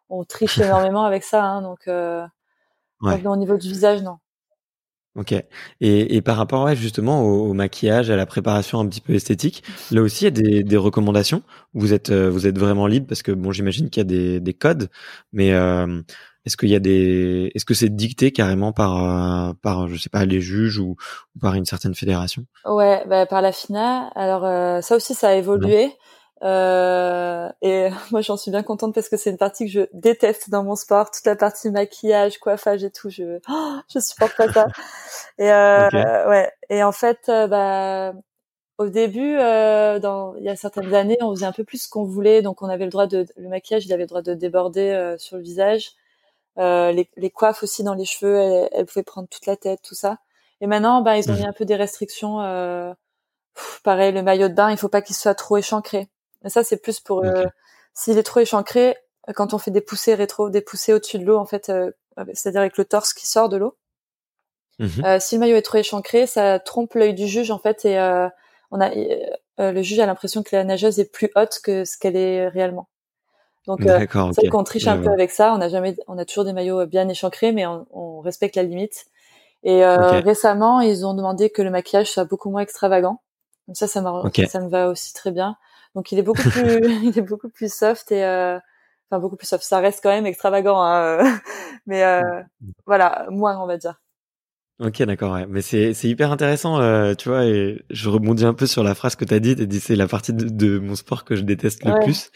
[0.10, 4.17] on triche énormément avec ça, hein, donc, donc au niveau du visage, non.
[5.15, 5.33] Ok.
[5.33, 9.63] Et, et par rapport ouais, justement au, maquillage, à la préparation un petit peu esthétique,
[9.91, 11.41] là aussi il y a des, des recommandations.
[11.73, 14.39] Vous êtes euh, vous êtes vraiment libre parce que bon j'imagine qu'il y a des,
[14.39, 14.89] des codes,
[15.33, 16.01] mais euh,
[16.45, 20.09] est-ce qu'il y a des est-ce que c'est dicté carrément par euh, par je sais
[20.09, 20.95] pas les juges ou,
[21.41, 22.45] par une certaine fédération?
[22.65, 24.11] Ouais, bah, par la FINA.
[24.15, 24.43] Alors
[24.83, 25.91] ça aussi ça a évolué.
[26.41, 30.49] Euh, et moi, j'en suis bien contente parce que c'est une partie que je déteste
[30.49, 33.10] dans mon sport, toute la partie maquillage, coiffage et tout.
[33.10, 34.67] Je, oh, je supporte pas ça.
[35.38, 36.52] Et euh, ouais.
[36.69, 38.13] Et en fait, euh, bah,
[38.78, 41.89] au début, euh, dans il y a certaines années, on faisait un peu plus ce
[41.89, 44.34] qu'on voulait, donc on avait le droit de le maquillage, il avait le droit de
[44.34, 45.91] déborder euh, sur le visage.
[46.58, 49.95] Les, les, coiffes aussi dans les cheveux, elles, elles, pouvaient prendre toute la tête, tout
[49.95, 50.17] ça.
[50.60, 51.38] Et maintenant, bah, ils ont mmh.
[51.38, 52.39] mis un peu des restrictions.
[53.84, 56.10] pareil, le maillot de bain, il faut pas qu'il soit trop échancré.
[56.43, 57.45] Mais ça, c'est plus pour euh,
[57.93, 58.95] s'il est trop échancré,
[59.36, 61.91] quand on fait des poussées rétro, des poussées au-dessus de l'eau, en fait, euh,
[62.34, 63.75] c'est-à-dire avec le torse qui sort de l'eau.
[64.80, 67.84] Mmh euh, si le maillot est trop échancré, ça trompe l'œil du juge en fait,
[67.84, 67.99] et
[68.71, 68.89] on a
[69.58, 72.88] le juge a l'impression que la nageuse est plus haute que ce qu'elle est réellement.
[73.67, 74.47] Donc, c'est okay.
[74.47, 75.54] qu'on triche un peu avec ça.
[75.54, 78.63] On a jamais, on a toujours des maillots bien échancrés, mais on, on respecte la
[78.63, 79.06] limite.
[79.63, 83.21] Et récemment, ils ont demandé que le maquillage soit beaucoup moins extravagant.
[83.67, 84.02] Donc ça, ça,
[84.47, 85.58] ça me va aussi très bien.
[85.95, 86.52] Donc il est beaucoup plus,
[87.04, 88.58] il est beaucoup plus soft et euh,
[89.10, 89.63] enfin beaucoup plus soft.
[89.63, 91.23] Ça reste quand même extravagant, hein, euh,
[91.86, 92.21] mais euh,
[92.86, 94.02] voilà, moins on va dire.
[94.80, 95.34] Ok, d'accord.
[95.34, 95.45] Ouais.
[95.47, 97.45] Mais c'est c'est hyper intéressant, euh, tu vois.
[97.45, 99.56] Et je rebondis un peu sur la phrase que tu as dit.
[99.56, 102.32] dit c'est la partie de, de, mon sport que je déteste le plus.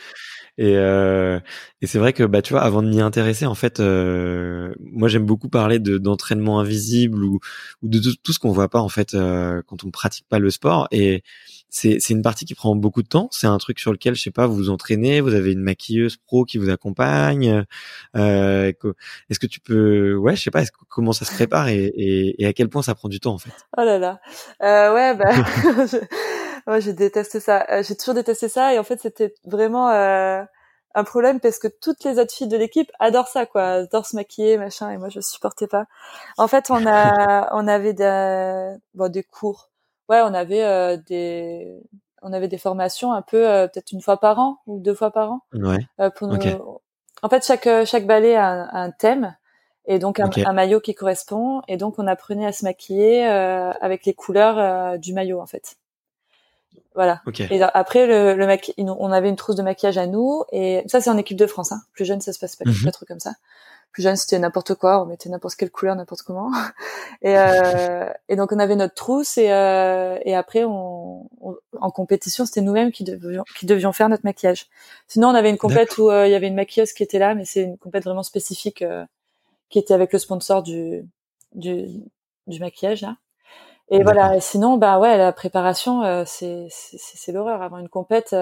[0.58, 1.40] Et, euh,
[1.82, 5.08] et c'est vrai que bah tu vois, avant de m'y intéresser, en fait, euh, moi
[5.08, 7.40] j'aime beaucoup parler de d'entraînement invisible ou,
[7.82, 10.38] ou de tout, tout ce qu'on voit pas en fait euh, quand on pratique pas
[10.40, 10.88] le sport.
[10.92, 11.24] Et
[11.74, 13.30] c'est c'est une partie qui prend beaucoup de temps.
[13.32, 16.18] C'est un truc sur lequel je sais pas, vous vous entraînez, vous avez une maquilleuse
[16.18, 17.66] pro qui vous accompagne.
[18.16, 18.72] Euh,
[19.30, 22.46] est-ce que tu peux, ouais, je sais pas, comment ça se prépare et, et, et,
[22.46, 23.54] à quel point ça prend du temps en fait?
[23.76, 24.20] Oh là là,
[24.62, 25.32] euh, ouais, bah.
[26.68, 27.66] Moi, j'ai détesté ça.
[27.72, 30.44] Euh, j'ai toujours détesté ça et en fait, c'était vraiment euh,
[30.94, 34.16] un problème parce que toutes les autres filles de l'équipe adorent ça, quoi, adorent se
[34.16, 35.86] maquiller, machin, et moi, je supportais pas.
[36.38, 39.72] En fait, on a, on avait des, bon, des cours.
[40.14, 41.82] Ouais, on avait euh, des,
[42.22, 45.32] on avait des formations un peu peut-être une fois par an ou deux fois par
[45.32, 45.42] an.
[45.54, 45.80] Ouais.
[46.16, 46.30] pour
[47.22, 49.36] En fait, chaque chaque ballet a un, thème
[49.86, 54.06] et donc un, un, maillot qui correspond et donc on apprenait à se maquiller avec
[54.06, 55.78] les couleurs du maillot en fait.
[56.96, 57.22] Voilà.
[57.50, 61.10] Et après, le, le on avait une trousse de maquillage à nous, et ça c'est
[61.10, 61.72] en équipe de France.
[61.72, 61.82] Hein.
[61.94, 63.34] Plus jeune, ça se passe pas, mm trop comme ça.
[63.94, 66.52] Plus jeune, c'était n'importe quoi, on mettait n'importe quelle couleur, n'importe comment.
[67.22, 71.30] et, euh, et donc on avait notre trousse, et, euh, et après, on,
[71.80, 74.68] en compétition, c'était nous-mêmes qui devions, qui devions faire notre maquillage.
[75.08, 77.36] Sinon, on avait une compète où euh, il y avait une maquilleuse qui était là,
[77.36, 79.06] mais c'est une compète vraiment spécifique euh,
[79.70, 81.08] qui était avec le sponsor du,
[81.54, 81.88] du,
[82.48, 83.18] du maquillage là.
[83.90, 84.40] Et voilà.
[84.40, 87.62] sinon, bah ouais, la préparation, euh, c'est c'est l'horreur.
[87.62, 88.34] Avant une compète,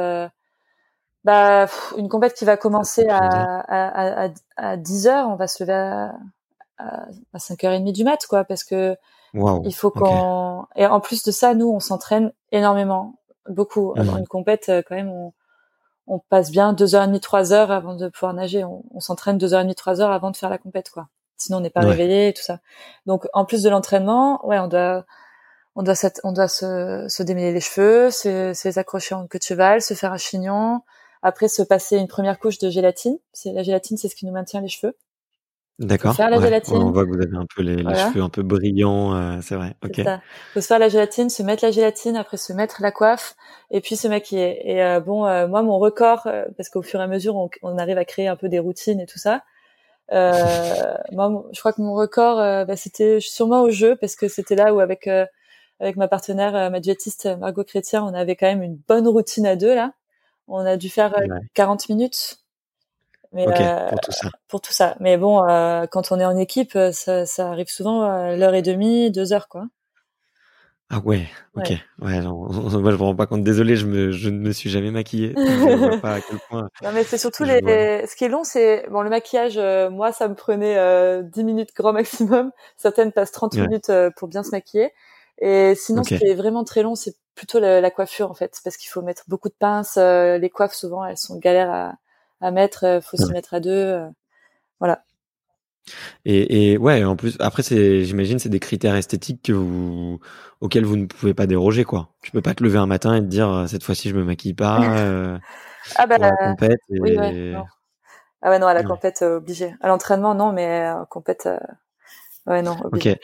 [1.23, 5.63] bah une compète qui va commencer à à, à, à 10 heures, on va se
[5.63, 6.15] lever à,
[6.77, 8.95] à, 5h30 du mat, quoi, parce que
[9.33, 10.65] il faut qu'on.
[10.75, 13.15] Et en plus de ça, nous, on s'entraîne énormément,
[13.47, 13.93] beaucoup.
[13.97, 15.33] Avant une compète, euh, quand même, on,
[16.07, 18.63] on passe bien 2h30, 3h avant de pouvoir nager.
[18.63, 21.07] On, on s'entraîne 2h30, 3h avant de faire la compète, quoi.
[21.37, 22.59] Sinon, on n'est pas réveillé et tout ça.
[23.07, 25.05] Donc, en plus de l'entraînement, ouais, on doit
[25.75, 29.39] on doit, on doit se, se démêler les cheveux, se, se les accrocher en queue
[29.39, 30.81] de cheval, se faire un chignon,
[31.21, 33.17] après se passer une première couche de gélatine.
[33.33, 34.95] C'est la gélatine, c'est ce qui nous maintient les cheveux.
[35.79, 36.15] D'accord.
[36.15, 36.77] Faire la gélatine.
[36.77, 39.75] On voit que vous avez un peu les, cheveux un peu brillants, euh, c'est vrai.
[39.83, 40.01] Ok.
[40.03, 40.21] Ça.
[40.53, 43.35] Faut se faire la gélatine, se mettre la gélatine, après se mettre la coiffe
[43.71, 44.61] et puis se maquiller.
[44.69, 47.79] Et euh, bon, euh, moi mon record, parce qu'au fur et à mesure on, on,
[47.79, 49.43] arrive à créer un peu des routines et tout ça.
[50.11, 54.73] moi, je crois que mon record, bah, c'était sûrement au jeu parce que c'était là
[54.73, 55.07] où avec
[55.79, 59.55] avec ma partenaire, ma duettiste Margot Chrétien, on avait quand même une bonne routine à
[59.55, 59.93] deux là.
[60.47, 61.15] On a dû faire
[61.53, 62.37] 40 minutes.
[63.33, 63.45] Mais,
[63.89, 64.29] pour tout ça.
[64.47, 64.95] Pour tout ça.
[64.99, 65.39] Mais bon,
[65.91, 69.47] quand on est en équipe, ça, ça arrive souvent à l'heure et demie, deux heures,
[69.47, 69.67] quoi.
[70.93, 71.25] Ah ouais,
[71.55, 71.69] ok.
[72.01, 73.43] Ouais, moi je me rends pas compte.
[73.43, 75.33] Désolé, je, me, je ne me suis jamais maquillée.
[75.37, 76.69] je vois pas à quel point.
[76.83, 77.61] Non mais c'est surtout les.
[78.05, 79.57] Ce qui est long, c'est bon le maquillage.
[79.57, 82.51] Euh, moi, ça me prenait euh, 10 minutes grand maximum.
[82.75, 84.91] Certaines passent 30 minutes euh, pour bien se maquiller.
[85.41, 88.77] Et sinon, ce qui est vraiment très long, c'est plutôt la, coiffure en fait, parce
[88.77, 89.97] qu'il faut mettre beaucoup de pinces.
[89.97, 91.93] Euh, les coiffes souvent, elles sont galères à,
[92.41, 92.99] à mettre.
[93.03, 93.99] Faut s'y mettre à deux.
[94.79, 95.03] voilà.
[96.25, 100.19] Et, et, ouais, en plus, après, c'est, j'imagine, c'est des critères esthétiques que vous,
[100.59, 102.09] auxquels vous ne pouvez pas déroger, quoi.
[102.21, 104.23] Tu peux pas te lever un matin et te dire, euh, cette fois-ci, je me
[104.23, 104.79] maquille pas.
[105.01, 105.37] Euh,
[105.95, 106.79] ah bah, pour la compète.
[106.89, 107.55] Oui, ouais,
[108.41, 109.73] Ah ouais, non, à la compète, euh, obligé.
[109.81, 111.49] À l'entraînement, non, mais compète,
[112.45, 113.13] ouais, non, obligé.
[113.13, 113.19] Ok.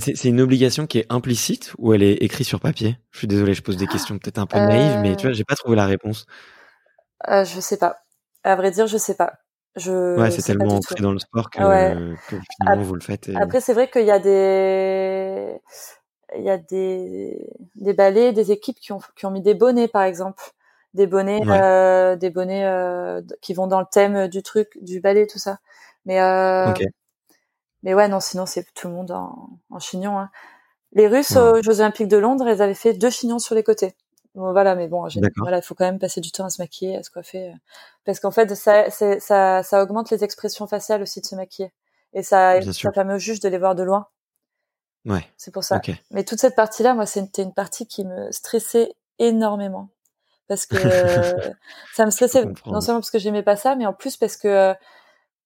[0.00, 2.98] C'est une obligation qui est implicite ou elle est écrite sur papier?
[3.10, 5.44] Je suis désolé, je pose des questions peut-être un peu naïves, mais tu vois, j'ai
[5.44, 6.26] pas trouvé la réponse.
[7.28, 7.98] Euh, je sais pas.
[8.44, 9.34] À vrai dire, je sais pas.
[9.76, 13.30] Je ouais, c'est tellement entré dans le sport que, que finalement vous le faites.
[13.36, 15.60] Après, c'est vrai qu'il y a des
[16.34, 19.88] il y a des des ballets, des équipes qui ont qui ont mis des bonnets
[19.88, 20.42] par exemple,
[20.94, 25.26] des bonnets euh, des bonnets euh, qui vont dans le thème du truc du ballet
[25.26, 25.58] tout ça.
[26.06, 26.72] Mais euh,
[27.86, 30.18] mais ouais non sinon c'est tout le monde en, en chignon.
[30.18, 30.28] Hein.
[30.92, 33.96] Les Russes aux Jeux Olympiques de Londres, ils avaient fait deux chignons sur les côtés
[34.36, 37.02] voilà, mais bon, voilà, il faut quand même passer du temps à se maquiller, à
[37.02, 37.56] se coiffer, euh,
[38.04, 41.72] parce qu'en fait, ça, ça, ça augmente les expressions faciales aussi de se maquiller,
[42.12, 44.08] et ça, ça permet au juge de les voir de loin.
[45.06, 45.26] Ouais.
[45.36, 45.80] C'est pour ça.
[46.10, 49.88] Mais toute cette partie-là, moi, c'était une partie qui me stressait énormément,
[50.48, 50.76] parce que
[51.94, 54.48] ça me stressait non seulement parce que j'aimais pas ça, mais en plus parce que
[54.48, 54.74] euh,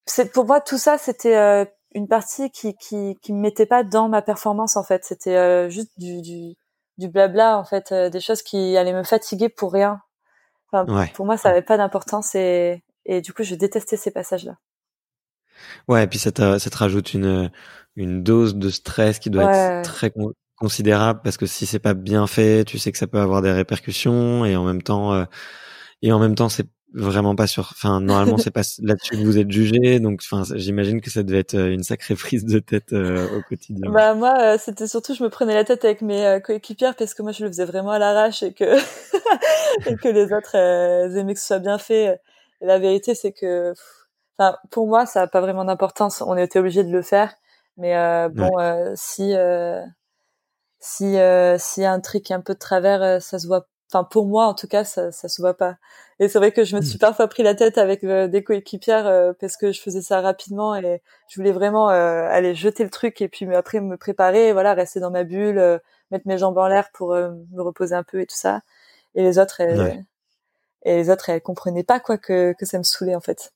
[0.05, 3.85] c'est pour moi tout ça, c'était euh, une partie qui qui qui me mettait pas
[3.85, 5.05] dans ma performance en fait.
[5.05, 6.57] C'était juste du, du
[7.01, 10.01] du blabla en fait, euh, des choses qui allaient me fatiguer pour rien.
[10.71, 14.57] Enfin, Pour moi, ça avait pas d'importance et, et du coup, je détestais ces passages-là.
[15.89, 17.51] Ouais, et puis ça, ça te rajoute une,
[17.97, 20.13] une dose de stress qui doit être très
[20.57, 23.51] considérable parce que si c'est pas bien fait, tu sais que ça peut avoir des
[23.51, 25.25] répercussions et en même temps, euh,
[26.03, 27.71] et en même temps, c'est vraiment pas sûr.
[27.73, 31.41] Enfin, normalement, c'est pas là-dessus que vous êtes jugé, donc, enfin, j'imagine que ça devait
[31.41, 33.91] être euh, une sacrée prise de tête euh, au quotidien.
[33.91, 37.23] Bah moi, euh, c'était surtout, je me prenais la tête avec mes coéquipières parce que
[37.23, 38.77] moi, je le faisais vraiment à l'arrache et que
[39.87, 42.21] et que les autres aimaient que ce soit bien fait.
[42.61, 43.73] Et la vérité, c'est que,
[44.39, 46.23] enfin, pour moi, ça a pas vraiment d'importance.
[46.27, 47.35] On était obligé de le faire,
[47.77, 47.95] mais
[48.31, 48.51] bon,
[48.95, 49.35] si
[50.81, 51.17] si
[51.59, 54.69] si un truc un peu de travers, ça se voit enfin pour moi en tout
[54.69, 55.77] cas ça ça se voit pas.
[56.19, 57.01] Et c'est vrai que je me suis mmh.
[57.01, 60.77] parfois pris la tête avec euh, des coéquipières euh, parce que je faisais ça rapidement
[60.77, 64.75] et je voulais vraiment euh, aller jeter le truc et puis après me préparer voilà
[64.75, 68.27] rester dans ma bulle mettre mes jambes en l'air pour me reposer un peu et
[68.27, 68.63] tout ça.
[69.15, 70.05] Et les autres elles,
[70.85, 73.53] et les autres elles comprenaient pas quoi que que ça me saoulait en fait.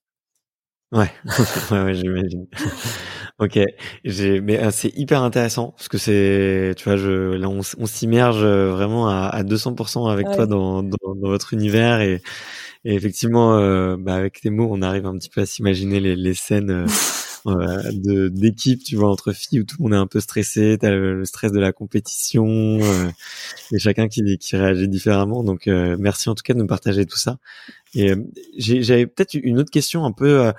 [0.93, 1.11] Ouais.
[1.71, 2.47] Ouais, ouais j'imagine
[3.41, 3.59] Ok,
[4.05, 7.87] j'ai mais euh, c'est hyper intéressant parce que c'est tu vois je là on, on
[7.87, 12.23] s'immerge euh, vraiment à, à 200% avec toi dans, dans, dans, votre univers et,
[12.85, 16.15] et effectivement euh, bah avec tes mots on arrive un petit peu à s'imaginer les,
[16.15, 16.87] les scènes
[17.47, 20.91] de d'équipe tu vois entre filles où tout le monde est un peu stressé t'as
[20.91, 22.79] le, le stress de la compétition
[23.71, 25.45] et chacun qui qui réagit différemment.
[25.45, 27.39] Donc merci en tout cas de nous partager tout ça.
[27.95, 28.15] Et
[28.57, 30.53] j'avais peut-être une autre question un peu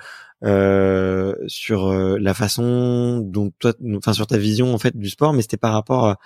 [0.44, 5.32] euh, sur euh, la façon dont toi, enfin sur ta vision en fait du sport,
[5.32, 6.18] mais c'était par rapport à,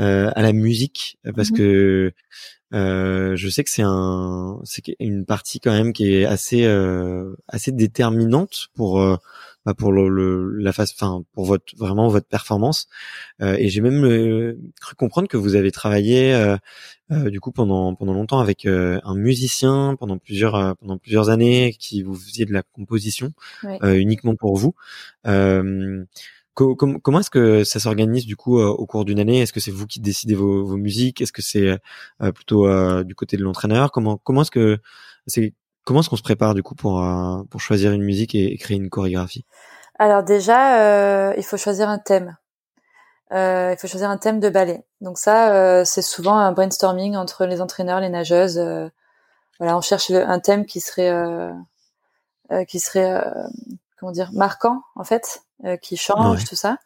[0.00, 2.12] euh, à la musique parce mmh que
[2.72, 6.66] euh, je sais que c'est un, c'est une partie quand même qui est assez,
[7.46, 9.20] assez déterminante pour bah,
[9.72, 12.88] pour le, la phase, enfin pour votre vraiment votre performance.
[13.40, 17.94] Euh, et j'ai même euh, cru comprendre que vous avez travaillé euh, du coup pendant
[17.94, 22.62] pendant longtemps avec un musicien pendant plusieurs pendant plusieurs années qui vous faisiez de la
[22.62, 23.32] composition
[23.82, 24.74] uniquement pour vous.
[25.24, 29.40] comment est-ce que ça s'organise du coup au cours d'une année?
[29.40, 31.20] Est-ce que c'est vous qui décidez vos, vos musiques?
[31.20, 31.78] Est-ce que c'est
[32.34, 32.66] plutôt
[33.04, 33.92] du côté de l'entraîneur?
[33.92, 34.78] Comment comment est-ce que
[35.26, 38.56] c'est Comment est-ce qu'on se prépare du coup pour euh, pour choisir une musique et,
[38.56, 39.44] créer une chorégraphie?
[39.98, 42.36] Alors déjà, euh, il faut choisir un thème.
[43.32, 44.84] Euh, il faut choisir un thème de ballet.
[45.00, 48.58] Donc ça, c'est souvent un brainstorming entre les entraîneurs, les nageuses.
[49.58, 51.12] voilà, on cherche un thème qui serait
[52.68, 53.22] qui serait
[53.98, 55.42] comment dire marquant en fait,
[55.82, 56.78] qui change tout ça.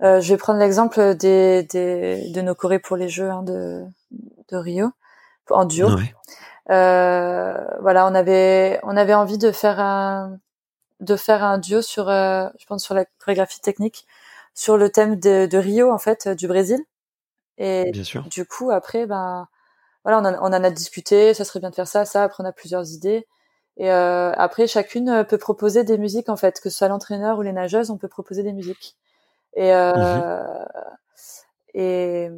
[0.00, 3.84] je vais prendre l'exemple des, des, de nos chorés pour les Jeux hein, de,
[4.48, 4.92] de Rio
[5.50, 5.88] en duo.
[5.88, 6.14] Ouais.
[6.70, 10.38] Euh, voilà, on avait on avait envie de faire un
[11.00, 14.06] de faire un duo sur, euh, je pense sur la chorégraphie technique,
[14.54, 16.80] sur le thème de, de Rio en fait, du Brésil.
[17.58, 18.22] Et Bien sûr.
[18.28, 19.48] du coup, après, ben,
[20.04, 22.22] voilà, on en, on en, a discuté, ça serait bien de faire ça, ça.
[22.24, 23.26] Après, on a plusieurs idées.
[23.78, 27.42] Et euh, après, chacune peut proposer des musiques, en fait, que ce soit l'entraîneur ou
[27.42, 28.96] les nageuses, on peut proposer des musiques.
[29.54, 30.66] Et, euh, mmh.
[31.74, 32.30] et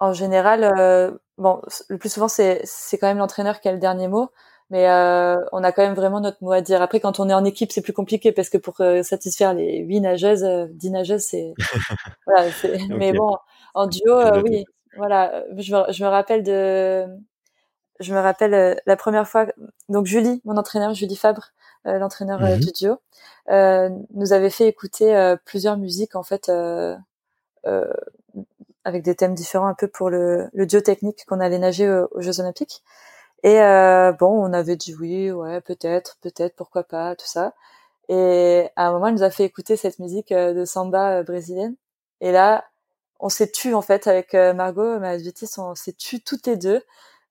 [0.00, 1.10] en général, euh,
[1.40, 4.30] bon, le plus souvent, c'est c'est quand même l'entraîneur qui a le dernier mot,
[4.70, 6.82] mais euh, on a quand même vraiment notre mot à dire.
[6.82, 9.78] Après, quand on est en équipe, c'est plus compliqué parce que pour euh, satisfaire les
[9.78, 11.54] huit nageuses, euh, dix nageuses, c'est
[12.26, 12.48] voilà.
[12.48, 12.78] okay.
[12.90, 13.36] Mais bon,
[13.74, 14.64] en duo, euh, oui,
[14.96, 15.44] voilà.
[15.56, 17.06] Je me, je me rappelle de,
[18.00, 19.46] je me rappelle la première fois.
[19.88, 21.52] Donc Julie, mon entraîneur, Julie Fabre,
[21.84, 22.58] l'entraîneur mmh.
[22.58, 22.98] du duo,
[23.48, 26.50] nous avait fait écouter plusieurs musiques en fait.
[27.66, 27.92] Euh,
[28.84, 32.20] avec des thèmes différents un peu pour le, le duo technique qu'on allait nager aux,
[32.20, 32.82] Jeux Olympiques.
[33.42, 37.54] Et euh, bon, on avait dit oui, ouais, peut-être, peut-être, pourquoi pas, tout ça.
[38.10, 41.22] Et à un moment, il nous a fait écouter cette musique euh, de samba euh,
[41.22, 41.76] brésilienne.
[42.20, 42.64] Et là,
[43.20, 45.14] on s'est tu en fait avec euh, Margot, ma
[45.58, 46.82] on s'est tu toutes les deux.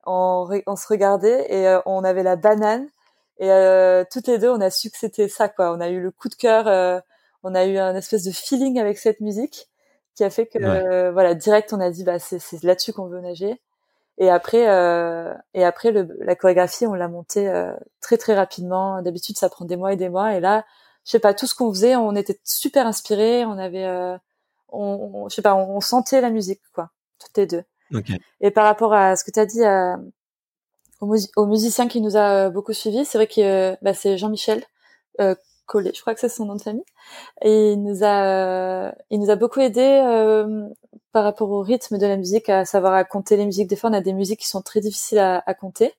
[0.05, 2.87] On, on se regardait et on avait la banane.
[3.39, 3.49] Et
[4.11, 5.71] toutes les deux, on a su que c'était ça, quoi.
[5.73, 7.03] On a eu le coup de cœur.
[7.43, 9.68] on a eu un espèce de feeling avec cette musique
[10.19, 13.07] qui a fait que euh, voilà direct on a dit bah c'est c'est là-dessus qu'on
[13.07, 13.61] veut nager.
[14.17, 19.01] Et après euh, et après le, la chorégraphie on l'a montée euh, très très rapidement.
[19.01, 20.33] D'habitude ça prend des mois et des mois.
[20.35, 20.65] Et là
[21.05, 23.45] je sais pas tout ce qu'on faisait on était super inspirés.
[23.45, 24.17] On avait euh,
[24.67, 27.63] on, je sais pas on, sentait la musique quoi toutes les deux.
[28.41, 29.63] Et par rapport à ce que tu as dit
[30.99, 34.65] au, musicien qui nous a beaucoup suivis c'est vrai que bah, c'est Jean-Michel
[35.69, 36.83] Collet, je crois que c'est son nom de famille.
[37.43, 40.67] Et il nous a, il nous a beaucoup aidé euh,
[41.11, 43.67] par rapport au rythme de la musique, à savoir à compter les musiques.
[43.67, 45.93] Des fois, on a des musiques qui sont très difficiles à, à compter,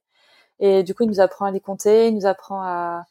[0.59, 2.09] et du coup, il nous apprend à les compter.
[2.09, 3.05] Il nous apprend à,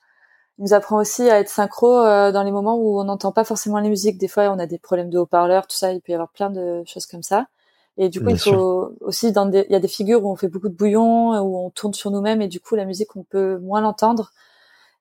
[0.57, 3.45] il nous apprend aussi à être synchro euh, dans les moments où on n'entend pas
[3.45, 4.17] forcément les musiques.
[4.17, 5.93] Des fois, on a des problèmes de haut-parleurs, tout ça.
[5.93, 7.47] Il peut y avoir plein de choses comme ça.
[7.97, 10.35] Et du coup, il faut aussi dans des, il y a des figures où on
[10.35, 13.23] fait beaucoup de bouillon, où on tourne sur nous-mêmes, et du coup, la musique, on
[13.23, 14.31] peut moins l'entendre.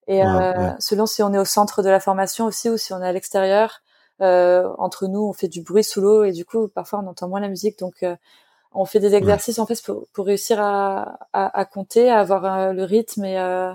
[0.09, 3.03] Et euh, selon si on est au centre de la formation aussi ou si on
[3.03, 3.83] est à l'extérieur,
[4.21, 7.29] euh, entre nous, on fait du bruit sous l'eau et du coup, parfois, on entend
[7.29, 7.79] moins la musique.
[7.79, 8.17] Donc, euh,
[8.73, 12.73] on fait des exercices en fait pour, pour réussir à, à, à, compter, à avoir
[12.73, 13.73] le rythme et, euh,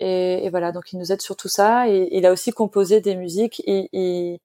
[0.00, 0.72] et, et, voilà.
[0.72, 1.88] Donc, il nous aide sur tout ça.
[1.88, 3.62] Et il a aussi composé des musiques.
[3.66, 4.40] Et, et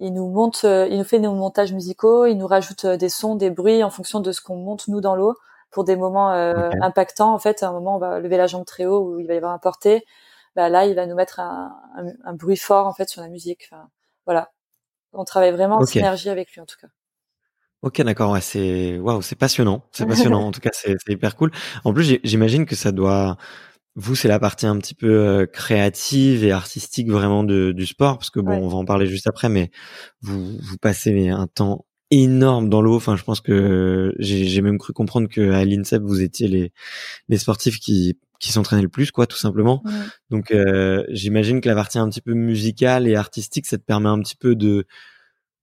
[0.00, 2.26] il nous monte, il nous fait nos montages musicaux.
[2.26, 5.16] Il nous rajoute des sons, des bruits en fonction de ce qu'on monte nous dans
[5.16, 5.34] l'eau
[5.70, 7.32] pour des moments impactants.
[7.32, 9.34] En fait, à un moment, on va lever la jambe très haut où il va
[9.34, 10.04] y avoir un porté
[10.58, 11.72] bah là, il va nous mettre un,
[12.24, 13.68] un, bruit fort en fait sur la musique.
[13.70, 13.88] Enfin,
[14.26, 14.50] voilà,
[15.12, 16.88] on travaille vraiment en synergie avec lui en tout cas.
[17.82, 18.32] Ok, d'accord.
[18.32, 19.84] Ouais, c'est waouh, c'est passionnant.
[19.92, 20.44] C'est passionnant.
[20.44, 21.52] en tout cas, c'est hyper cool.
[21.84, 23.36] En plus, j'imagine que ça doit.
[23.94, 28.18] Vous, c'est la partie un petit peu euh, créative et artistique vraiment de, du sport,
[28.18, 29.70] parce que bon, on va en parler juste après, mais
[30.22, 32.96] vous vous passez un temps énorme dans l'eau.
[32.96, 36.72] Enfin, je pense que j'ai même cru comprendre que à l'INSEP vous étiez les
[37.28, 39.82] les sportifs qui qui s'entraînaient le plus, quoi, tout simplement.
[40.30, 44.08] Donc, euh, j'imagine que la partie un petit peu musicale et artistique, ça te permet
[44.08, 44.86] un petit peu de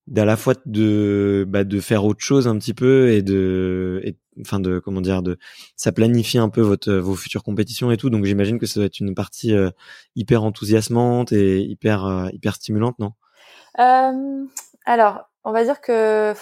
[0.08, 4.16] d'à la fois de bah, de faire autre chose un petit peu et de et,
[4.40, 5.38] enfin de comment dire de
[5.76, 8.86] ça planifie un peu votre vos futures compétitions et tout donc j'imagine que ça doit
[8.86, 9.72] être une partie euh,
[10.16, 13.14] hyper enthousiasmante et hyper euh, hyper stimulante non?
[13.80, 14.46] Euh,
[14.86, 16.34] alors on va dire que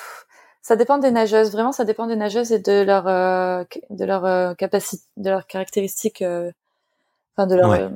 [0.64, 1.52] ça dépend des nageuses.
[1.52, 5.46] Vraiment, ça dépend des nageuses et de leur euh, de leur euh, capacité, de leurs
[5.46, 6.22] caractéristiques.
[6.22, 6.52] Euh,
[7.36, 7.92] enfin, de leur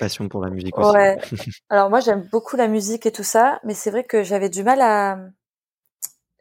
[0.00, 0.96] passion pour la musique aussi.
[0.96, 1.18] Ouais.
[1.68, 4.64] Alors moi, j'aime beaucoup la musique et tout ça, mais c'est vrai que j'avais du
[4.64, 5.18] mal à.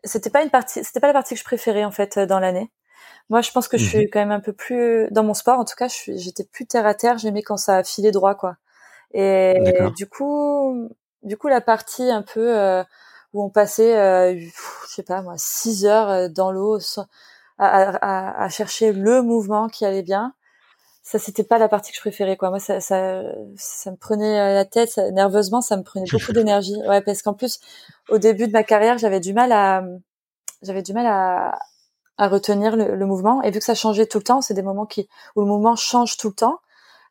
[0.05, 0.83] C'était pas une partie.
[0.83, 2.71] C'était pas la partie que je préférais en fait dans l'année.
[3.29, 5.59] Moi, je pense que je suis mmh quand même un peu plus dans mon sport.
[5.59, 7.17] En tout cas, j'étais plus terre à terre.
[7.17, 8.55] J'aimais quand ça filait droit, quoi.
[9.13, 9.55] Et
[9.95, 10.89] du coup,
[11.21, 12.83] du coup, la partie un peu
[13.33, 16.77] où on passait, euh, je sais pas moi, six heures euh, dans l'eau
[17.57, 20.33] à, à, à, chercher le mouvement qui allait bien.
[21.03, 22.49] Ça, c'était pas la partie que je préférais, quoi.
[22.49, 23.23] Moi, ça, ça,
[23.57, 26.77] ça me prenait la tête, nerveusement, ça me prenait beaucoup d'énergie.
[26.87, 27.59] Ouais, parce qu'en plus,
[28.09, 29.83] au début de ma carrière, j'avais du mal à,
[30.61, 31.59] j'avais du mal à,
[32.17, 33.41] à retenir le, le, mouvement.
[33.43, 35.75] Et vu que ça changeait tout le temps, c'est des moments qui, où le mouvement
[35.75, 36.59] change tout le temps.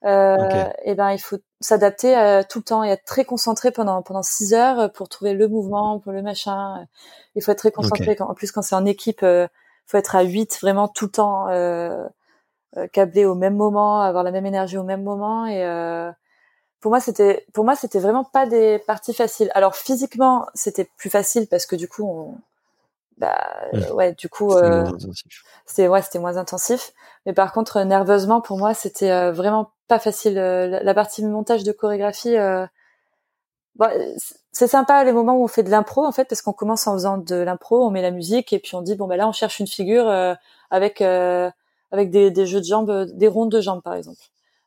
[0.05, 4.03] Euh, et ben il faut s'adapter euh, tout le temps et être très concentré pendant
[4.03, 6.87] pendant six heures pour trouver le mouvement, pour le machin.
[7.35, 8.17] Il faut être très concentré.
[8.17, 9.49] Quand, en plus, quand c'est en équipe, il
[9.87, 12.05] faut être à 8 vraiment tout le temps, euh,
[12.93, 15.47] câblé au même moment, avoir la même énergie au même moment.
[15.47, 15.63] Et
[16.81, 19.51] pour moi, c'était pour moi c'était vraiment pas des parties faciles.
[19.55, 22.39] Alors physiquement, c'était plus facile parce que du coup, on,
[23.23, 23.39] bah
[23.73, 23.95] mmh.
[23.95, 24.53] ouais, du coup,
[25.65, 26.93] c'était ouais, c'était moins intensif.
[27.25, 30.39] Mais par contre, nerveusement, pour moi, c'était vraiment pas facile.
[30.39, 32.67] Euh, la, partie montage de chorégraphie, euh,
[33.77, 33.89] Bon,
[34.53, 36.93] c'est sympa les moments où on fait de l'impro en fait parce qu'on commence en
[36.93, 39.33] faisant de l'impro, on met la musique et puis on dit bon ben là on
[39.33, 40.35] cherche une figure euh,
[40.71, 41.51] avec euh,
[41.91, 44.21] avec des, des, jeux de jambes, des rondes de jambes par exemple.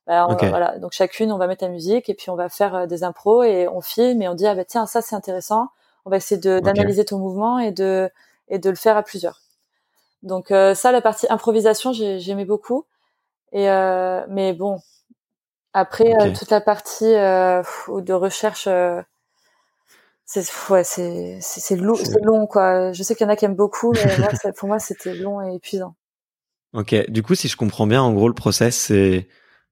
[0.08, 2.86] Ben, voilà, donc chacune on va mettre la musique et puis on va faire euh,
[2.88, 5.68] des impros et on filme et on dit ah ben tiens ça c'est intéressant,
[6.06, 8.10] on va essayer d'analyser ton mouvement et de
[8.48, 9.41] et de le faire à plusieurs.
[10.24, 12.86] Donc ça la partie improvisation j'aimais beaucoup
[13.52, 13.68] et
[14.30, 14.80] mais bon
[15.78, 18.70] après, toute la partie de recherche,
[20.26, 22.93] c'est ouais, c'est c'est long, long quoi.
[22.93, 25.41] Je sais qu'il y en a qui aiment beaucoup, mais moi, pour moi, c'était long
[25.41, 25.98] et épuisant.
[26.72, 26.96] Ok.
[27.10, 29.28] Du coup, si je comprends bien, en gros, le process, c'est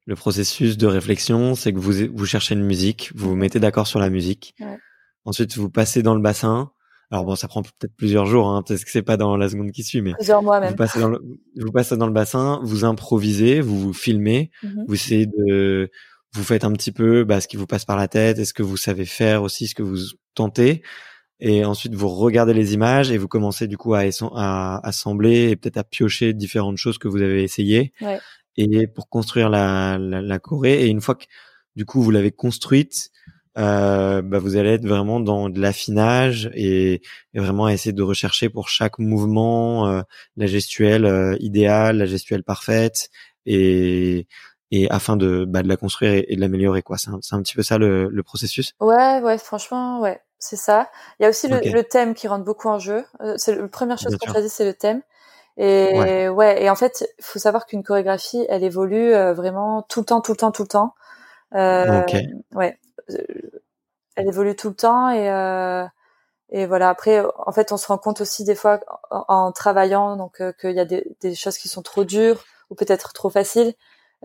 [0.06, 3.88] le processus de réflexion, c'est que vous vous cherchez une musique, vous vous mettez d'accord
[3.88, 4.56] sur la musique.
[4.60, 4.78] Ouais.
[5.24, 6.73] Ensuite, vous passez dans le bassin.
[7.14, 9.72] Alors bon, ça prend peut-être plusieurs jours, hein, parce que c'est pas dans la seconde
[9.72, 10.72] qui suit, mais plusieurs mois même.
[10.72, 11.20] Vous passez dans le,
[11.56, 15.92] vous passez dans le bassin, vous improvisez, vous vous filmez, mmh vous essayez de
[16.34, 18.64] vous faites un petit peu bah, ce qui vous passe par la tête, est-ce que
[18.64, 19.98] vous savez faire aussi ce que vous
[20.34, 20.82] tentez,
[21.40, 24.02] et ensuite vous regardez les images et vous commencez du coup à,
[24.36, 28.20] à assembler et peut-être à piocher différentes choses que vous avez essayées, ouais.
[28.58, 30.82] et pour construire la, la, la Corée.
[30.84, 31.26] Et une fois que
[31.76, 33.12] du coup vous l'avez construite,
[33.58, 37.02] euh, bah, vous allez être vraiment dans de l'affinage et,
[37.34, 40.02] et, vraiment essayer de rechercher pour chaque mouvement euh,
[40.38, 43.10] la gestuelle euh, idéale, la gestuelle parfaite
[43.46, 44.28] et
[44.72, 46.98] et afin de, bah, de la construire et, de l'améliorer quoi.
[46.98, 48.74] C'est un, un, petit peu ça le, le, processus.
[48.80, 50.90] Ouais, ouais, franchement, ouais, c'est ça.
[51.20, 53.06] Il y a aussi le, le, thème qui rentre beaucoup en jeu.
[53.22, 55.04] Euh, c'est la première chose qu'on choisit, c'est le thème.
[55.58, 56.30] Et ouais.
[56.30, 56.64] ouais.
[56.64, 60.32] et en fait, faut savoir qu'une chorégraphie, elle évolue euh, vraiment tout le temps, tout
[60.32, 60.96] le temps, tout le temps.
[61.54, 62.02] Euh,
[62.56, 62.80] Ouais,
[64.16, 65.86] elle évolue tout le temps et euh,
[66.50, 66.90] et voilà.
[66.90, 68.80] Après, en fait, on se rend compte aussi des fois
[69.12, 72.76] en, en travaillant donc qu'il y a des, des choses qui sont trop dures ou
[72.76, 73.74] peut-être trop faciles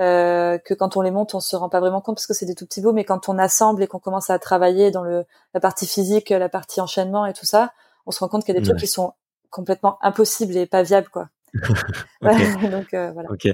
[0.00, 2.46] euh, que quand on les monte, on se rend pas vraiment compte parce que c'est
[2.46, 5.24] des tout petits bouts, mais quand on assemble et qu'on commence à travailler dans le,
[5.54, 7.72] la partie physique, la partie enchaînement et tout ça,
[8.06, 9.14] on se rend compte qu'il y a des trucs qui sont
[9.50, 11.28] complètement impossibles et pas viables, quoi.
[12.70, 13.30] Donc euh, voilà.
[13.30, 13.48] Ok.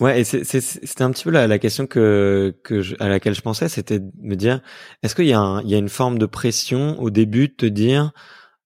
[0.00, 3.42] Ouais, et c'était un petit peu la, la question que, que je, à laquelle je
[3.42, 4.60] pensais, c'était de me dire,
[5.02, 7.54] est-ce qu'il y, a un, il y a une forme de pression au début de
[7.54, 8.12] te dire,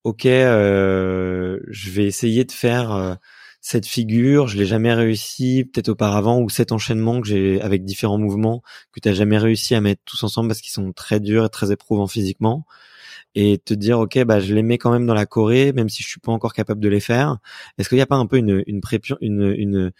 [0.04, 3.14] ok, euh, je vais essayer de faire euh,
[3.60, 8.18] cette figure, je l'ai jamais réussi, peut-être auparavant, ou cet enchaînement que j'ai avec différents
[8.18, 11.44] mouvements que tu as jamais réussi à mettre tous ensemble parce qu'ils sont très durs
[11.44, 12.66] et très éprouvants physiquement,
[13.34, 16.02] et te dire ok, bah je les mets quand même dans la Corée, même si
[16.02, 17.38] je suis pas encore capable de les faire.
[17.78, 18.80] Est-ce qu'il n'y a pas un peu une une,
[19.20, 19.92] une, une,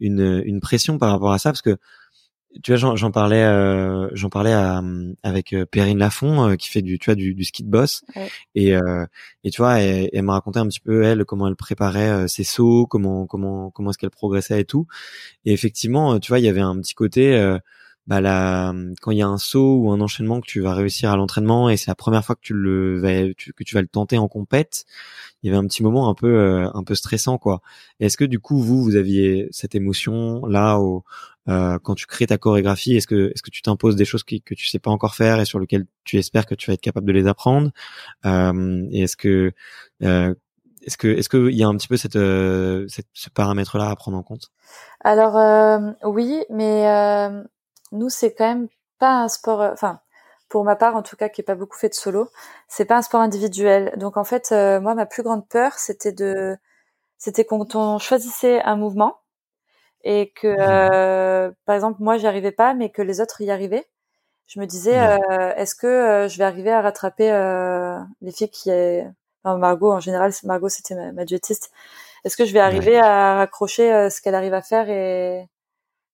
[0.00, 1.50] une, une pression par rapport à ça?
[1.50, 1.76] Parce que
[2.62, 4.82] tu vois, j'en parlais, euh, j'en parlais à,
[5.22, 8.02] avec euh, Perrine Lafont euh, qui fait du, tu vois, du, du ski de boss,
[8.54, 8.72] et
[9.44, 12.44] et tu vois, elle, elle m'a raconté un petit peu elle comment elle préparait ses
[12.44, 14.86] sauts, comment comment comment est-ce qu'elle progressait et tout.
[15.44, 17.36] Et effectivement, tu vois, il y avait un petit côté,
[18.08, 21.10] bah là, quand il y a un saut ou un enchaînement que tu vas réussir
[21.10, 23.86] à l'entraînement et c'est la première fois que tu le vas, que tu vas le
[23.86, 24.86] tenter en compète,
[25.42, 27.60] il y avait un petit moment un peu un peu stressant quoi.
[28.00, 31.04] Est-ce que du coup vous vous aviez cette émotion là au
[31.48, 34.54] euh, quand tu crées ta chorégraphie Est-ce que est-ce que tu t'imposes des choses que
[34.54, 37.06] tu sais pas encore faire et sur lesquelles tu espères que tu vas être capable
[37.06, 37.70] de les apprendre
[38.26, 39.52] euh, Et est-ce que
[40.02, 40.34] euh,
[40.88, 43.96] est-ce que est-ce qu'il y a un petit peu cette, euh, cette ce paramètre-là à
[43.96, 44.50] prendre en compte?
[45.04, 47.42] Alors euh, oui, mais euh,
[47.92, 48.68] nous c'est quand même
[48.98, 49.60] pas un sport.
[49.60, 50.00] Enfin,
[50.48, 52.30] pour ma part en tout cas, qui est pas beaucoup fait de solo,
[52.68, 53.92] c'est pas un sport individuel.
[53.96, 56.56] Donc en fait, moi ma plus grande peur c'était de
[57.18, 59.18] c'était quand on choisissait un mouvement
[60.04, 60.56] et que mmh.
[60.60, 63.86] euh, par exemple moi j'y arrivais pas mais que les autres y arrivaient
[64.46, 68.50] je me disais euh, est-ce que euh, je vais arriver à rattraper euh, les filles
[68.50, 68.70] qui
[69.44, 71.70] enfin, Margot en général Margot c'était ma, ma duettiste
[72.24, 75.48] est-ce que je vais arriver à raccrocher euh, ce qu'elle arrive à faire et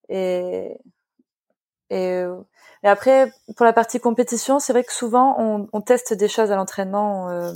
[0.09, 0.79] et
[1.91, 2.23] et,
[2.83, 6.51] et après pour la partie compétition c'est vrai que souvent on, on teste des choses
[6.51, 7.53] à l'entraînement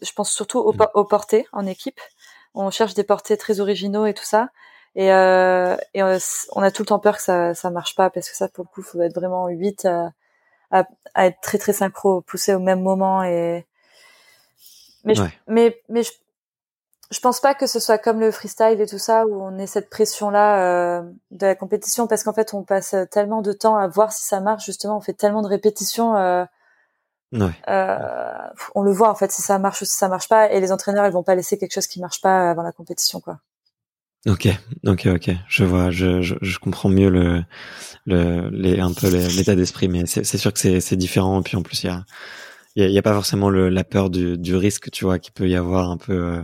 [0.00, 0.86] je pense surtout aux, mmh.
[0.94, 2.00] aux portées en équipe.
[2.54, 4.48] On cherche des portées très originaux et tout ça.
[4.94, 6.18] Et, euh, et euh,
[6.52, 8.64] on a tout le temps peur que ça ça marche pas parce que ça pour
[8.64, 10.12] le coup faut être vraiment 8 à,
[10.70, 13.66] à, être très très synchro, pousser au même moment et
[15.04, 16.12] mais je, mais mais je,
[17.10, 19.66] je pense pas que ce soit comme le freestyle et tout ça où on ait
[19.66, 23.76] cette pression là euh, de la compétition parce qu'en fait on passe tellement de temps
[23.76, 26.44] à voir si ça marche justement on fait tellement de répétitions euh,
[27.32, 27.52] ouais.
[27.68, 27.98] euh,
[28.74, 30.72] on le voit en fait si ça marche ou si ça marche pas et les
[30.72, 33.38] entraîneurs ils vont pas laisser quelque chose qui marche pas avant la compétition quoi
[34.26, 34.48] Ok,
[34.84, 35.30] ok, ok.
[35.46, 37.44] Je vois, je, je, je comprends mieux le,
[38.06, 41.38] le, les, un peu l'état d'esprit, mais c'est sûr que c'est différent.
[41.38, 42.04] Et puis en plus, il y a,
[42.76, 45.48] il y, a pas forcément le, la peur du, du risque, tu vois, qu'il peut
[45.48, 46.40] y avoir un peu.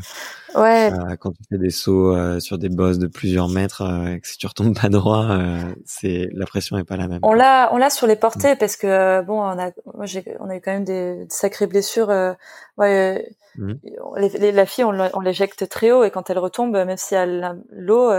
[0.55, 0.91] ouais.
[1.21, 3.85] quand tu fais des sauts sur des bosses de plusieurs mètres,
[4.21, 5.39] que si tu retombes pas droit,
[5.85, 7.21] c'est la pression est pas la même.
[7.23, 10.49] On l'a, on l'a sur les portées parce que bon, on a, moi j'ai, on
[10.49, 12.09] a eu quand même des, sacrées blessures.
[12.79, 13.73] ouais, mmh.
[14.17, 17.55] les, la fille, on, l'éjecte très haut et quand elle retombe, même si elle a
[17.71, 18.11] l'eau,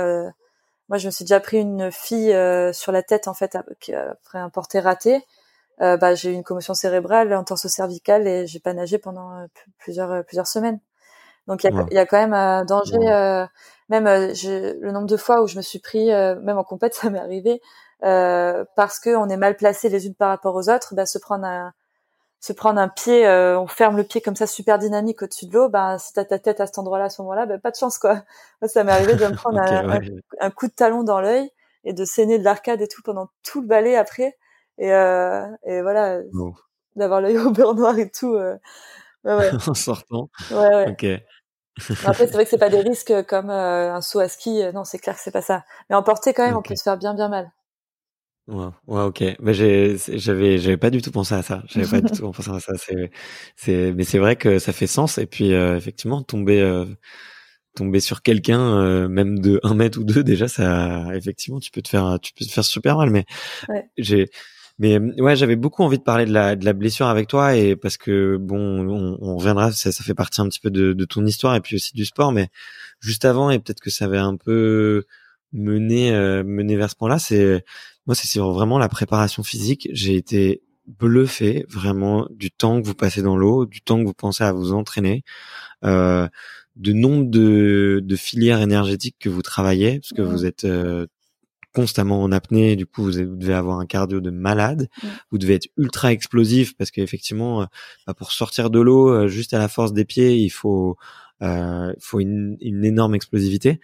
[0.90, 4.38] moi, je me suis déjà pris une fille euh, sur la tête en fait après
[4.38, 5.22] un porté raté.
[5.84, 9.38] Euh, bah, j'ai eu une commotion cérébrale, un torse cervical et j'ai pas nagé pendant
[9.38, 9.46] euh,
[9.78, 10.80] plusieurs plusieurs semaines.
[11.48, 12.98] Donc il y a, y a, quand même un danger.
[13.90, 17.20] même le nombre de fois où je me suis pris, même en compète, ça m'est
[17.20, 17.62] arrivé
[18.00, 20.96] parce que on est mal placé les unes par rapport aux autres.
[20.96, 21.74] Bah, se prendre un
[22.44, 25.54] se prendre un pied, euh, on ferme le pied comme ça super dynamique au-dessus de
[25.54, 27.78] l'eau, ben si t'as ta tête à cet endroit-là à ce moment-là, ben pas de
[27.78, 28.16] chance quoi.
[28.62, 31.50] Moi ça m'est arrivé de me prendre un, coup de talon dans l'œil
[31.86, 34.36] et de saigner de l'arcade et tout pendant tout le ballet après
[34.78, 36.20] et, euh, et voilà
[36.96, 38.34] d'avoir l'œil au beurre noir et tout.
[38.34, 38.58] Euh,
[39.24, 40.30] ouais, en sortant.
[40.52, 40.90] Ouais ouais.
[40.90, 41.06] Ok.
[42.06, 45.00] Après c'est vrai que c'est pas des risques comme un saut à ski, non c'est
[45.00, 45.64] clair que c'est pas ça.
[45.90, 47.52] Mais en portée quand même on peut se faire bien bien mal.
[48.48, 49.24] Ouais, ouais, ok.
[49.40, 51.64] Mais j'ai, j'avais, j'avais pas du tout pensé à ça.
[51.68, 52.74] J'avais pas du tout pensé à ça.
[52.78, 53.10] C'est,
[53.56, 55.18] c'est, mais c'est vrai que ça fait sens.
[55.18, 56.86] Et puis, euh, effectivement, tomber, euh,
[57.76, 61.82] tomber sur quelqu'un, euh, même de un mètre ou deux, déjà, ça, effectivement, tu peux
[61.82, 63.12] te faire, tu peux te faire super mal.
[63.12, 63.26] Mais
[63.98, 64.30] j'ai,
[64.80, 67.76] mais ouais, j'avais beaucoup envie de parler de la, de la blessure avec toi et
[67.76, 71.06] parce que bon, on, on reviendra, ça, ça fait partie un petit peu de, de
[71.06, 72.32] ton histoire et puis aussi du sport.
[72.32, 72.50] Mais
[73.00, 75.06] juste avant et peut-être que ça avait un peu
[75.52, 76.12] mené,
[76.44, 77.64] mené vers ce point-là, c'est
[78.06, 79.88] moi, c'est vraiment la préparation physique.
[79.94, 84.14] J'ai été bluffé vraiment du temps que vous passez dans l'eau, du temps que vous
[84.14, 85.24] pensez à vous entraîner,
[85.86, 86.28] euh,
[86.76, 91.08] du nombre de, de, filières énergétiques que vous travaillez, parce que vous êtes euh,
[91.74, 94.90] constamment en apnée, du coup vous, devez avoir un cardio de malade,
[95.32, 97.66] vous devez être ultra explosif parce qu'effectivement, euh,
[98.08, 100.98] bah, pour sortir de l'eau, euh, juste à la force des pieds, il faut
[101.42, 103.80] euh, il faut une, une, énorme explosivité.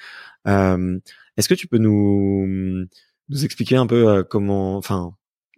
[0.46, 2.88] Est-ce que tu peux nous
[3.30, 5.14] nous expliquer un peu euh, comment, enfin,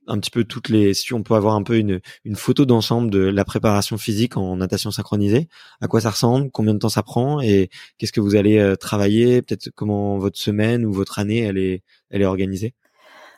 [0.07, 3.11] un petit peu toutes les, si on peut avoir un peu une, une photo d'ensemble
[3.11, 5.47] de la préparation physique en natation synchronisée,
[5.79, 8.75] à quoi ça ressemble, combien de temps ça prend et qu'est-ce que vous allez euh,
[8.75, 12.73] travailler, peut-être comment votre semaine ou votre année elle est, elle est organisée?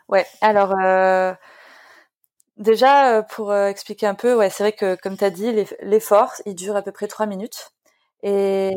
[0.09, 1.33] Ouais, alors euh,
[2.57, 6.55] déjà pour expliquer un peu, ouais, c'est vrai que comme tu as dit, l'effort il
[6.55, 7.71] dure à peu près trois minutes.
[8.21, 8.73] Et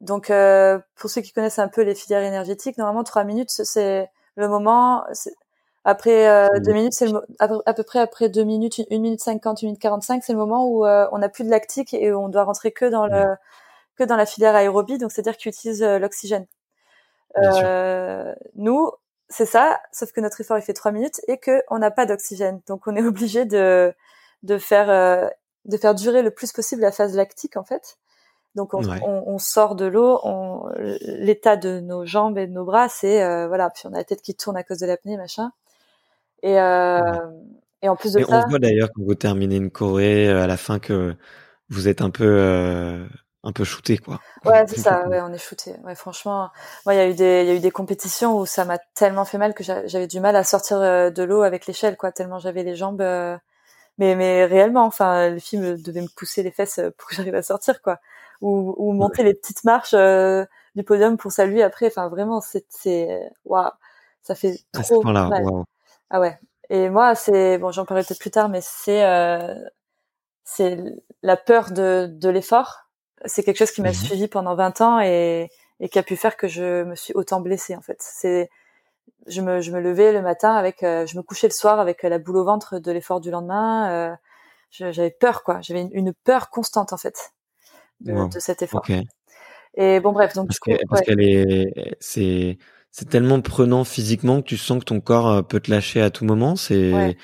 [0.00, 0.32] donc
[0.96, 5.04] pour ceux qui connaissent un peu les filières énergétiques, normalement trois minutes c'est le moment.
[5.84, 9.68] Après euh, deux minutes, c'est à, peu près après deux minutes, une minute cinquante, une
[9.68, 12.44] minute quarante-cinq, c'est le moment où euh, on n'a plus de lactique et on doit
[12.44, 13.24] rentrer que dans le
[13.96, 15.82] que dans la filière aérobie, donc c'est-à-dire qu'ils utilisent
[17.36, 18.90] euh, nous,
[19.28, 22.06] c'est ça, sauf que notre effort il fait trois minutes et que on n'a pas
[22.06, 23.92] d'oxygène, donc on est obligé de
[24.42, 25.30] de faire
[25.64, 27.98] de faire durer le plus possible la phase lactique en fait.
[28.54, 30.20] Donc on, on, sort de l'eau,
[31.02, 34.04] l'état de nos jambes et de nos bras, c'est euh, voilà, puis on a la
[34.04, 35.52] tête qui tourne à cause de l'apnée, machin.
[36.42, 37.00] Et euh,
[37.82, 40.48] et en plus de ça, on voit d'ailleurs quand vous terminez une Corée euh, à
[40.48, 41.14] la fin que
[41.68, 43.06] vous êtes un peu
[43.48, 44.20] un peu shooté quoi.
[44.44, 45.74] Ouais, c'est ça, ouais, on est shooté.
[45.84, 46.50] Ouais, franchement,
[46.86, 48.78] moi il y a eu des il y a eu des compétitions où ça m'a
[48.94, 52.38] tellement fait mal que j'avais du mal à sortir de l'eau avec l'échelle quoi, tellement
[52.38, 53.02] j'avais les jambes
[53.98, 57.42] mais mais réellement enfin le film devait me pousser les fesses pour que j'arrive à
[57.42, 57.98] sortir quoi
[58.40, 60.44] ou, ou monter les petites marches euh,
[60.74, 61.86] du podium pour saluer après.
[61.86, 63.70] Enfin, vraiment, c'est, c'est, waouh,
[64.22, 65.44] ça fait trop mal.
[66.10, 66.38] Ah ouais.
[66.70, 69.54] Et moi, c'est bon, j'en parlerai peut-être plus tard, mais c'est euh,
[70.44, 70.78] c'est
[71.22, 72.87] la peur de, de l'effort.
[73.24, 75.50] C'est quelque chose qui m'a mmh suivi pendant 20 ans et,
[75.80, 77.98] et qui a pu faire que je me suis autant blessée en fait.
[78.00, 78.50] C'est
[79.26, 82.02] je me, je me levais le matin avec, euh, je me couchais le soir avec
[82.02, 83.90] la boule au ventre de l'effort du lendemain.
[83.90, 84.14] Euh,
[84.70, 87.32] j'avais peur quoi, j'avais une, une, peur constante en fait
[88.00, 88.82] de, cet effort.
[89.74, 92.58] Et bon, bref, donc parce qu'elle est, c'est,
[92.90, 96.10] c'est tellement prenant physiquement que tu sens que ton corps euh, peut te lâcher à
[96.10, 96.56] tout moment.
[96.56, 97.16] C'est,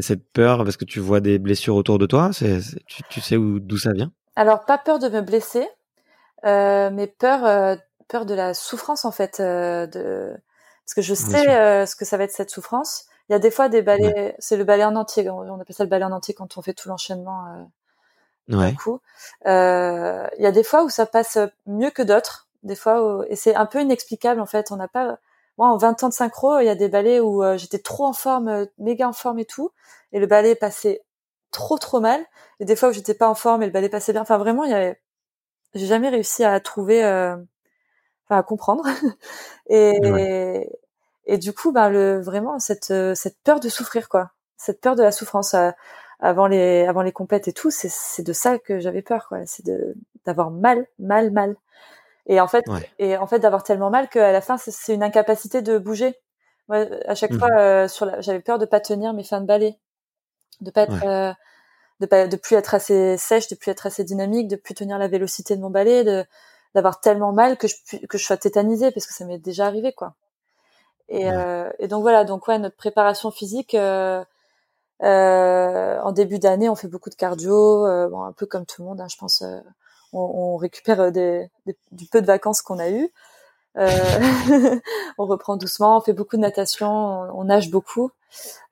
[0.00, 2.30] cette peur parce que tu vois des blessures autour de toi.
[2.32, 4.12] C'est, tu, tu, sais d'où ça vient?
[4.36, 5.68] Alors, pas peur de me blesser,
[6.44, 7.76] euh, mais peur, euh,
[8.08, 9.40] peur de la souffrance en fait.
[9.40, 10.36] Euh, de...
[10.84, 13.06] Parce que je sais ce que ça va être cette souffrance.
[13.28, 15.30] Il y a des fois des balais, c'est le balai en entier.
[15.30, 17.66] On appelle ça le balai en entier quand on fait tout l'enchaînement
[18.50, 18.74] Ouais.
[19.46, 23.36] Euh, il y a des fois où ça passe mieux que d'autres, des fois et
[23.36, 24.70] c'est un peu inexplicable en fait.
[24.70, 25.18] On n'a pas,
[25.56, 28.12] moi en 20 ans de synchro, il y a des ballets où j'étais trop en
[28.12, 29.70] forme, méga en forme et tout,
[30.12, 31.02] et le ballet passait
[31.54, 32.24] trop trop mal.
[32.60, 34.22] Et des fois où j'étais pas en forme et le ballet passait bien.
[34.22, 35.00] Enfin vraiment, il y avait,
[35.74, 38.84] j'ai jamais réussi à trouver, enfin à comprendre.
[39.68, 40.68] et
[41.26, 45.02] et du coup, ben le vraiment cette cette peur de souffrir quoi, cette peur de
[45.02, 45.54] la souffrance.
[46.20, 49.46] avant les avant les compètes et tout, c'est c'est de ça que j'avais peur quoi,
[49.46, 49.94] c'est de
[50.26, 51.56] d'avoir mal, mal, mal.
[52.26, 52.64] Et en fait
[52.98, 56.14] et en fait d'avoir tellement mal qu'à la fin c'est une incapacité de bouger.
[56.68, 59.40] Moi, à chaque mmh fois euh, sur la, j'avais peur de pas tenir mes fins
[59.40, 59.78] de ballet,
[60.60, 61.32] de pas être euh,
[62.00, 64.98] de pas de plus être assez sèche, de plus être assez dynamique, de plus tenir
[64.98, 66.24] la vélocité de mon ballet, de
[66.74, 67.76] d'avoir tellement mal que je
[68.08, 70.14] que je sois tétanisée parce que ça m'est déjà arrivé quoi.
[71.08, 74.24] Et, euh, et donc voilà, donc ouais, notre préparation physique euh,
[75.02, 78.82] euh, en début d'année, on fait beaucoup de cardio, euh, bon, un peu comme tout
[78.82, 79.42] le monde, hein, je pense.
[79.42, 79.60] Euh,
[80.12, 83.10] on, on, récupère des, des, du peu de vacances qu'on a eu.
[85.18, 88.10] on reprend doucement, on fait beaucoup de natation, on, on, nage beaucoup,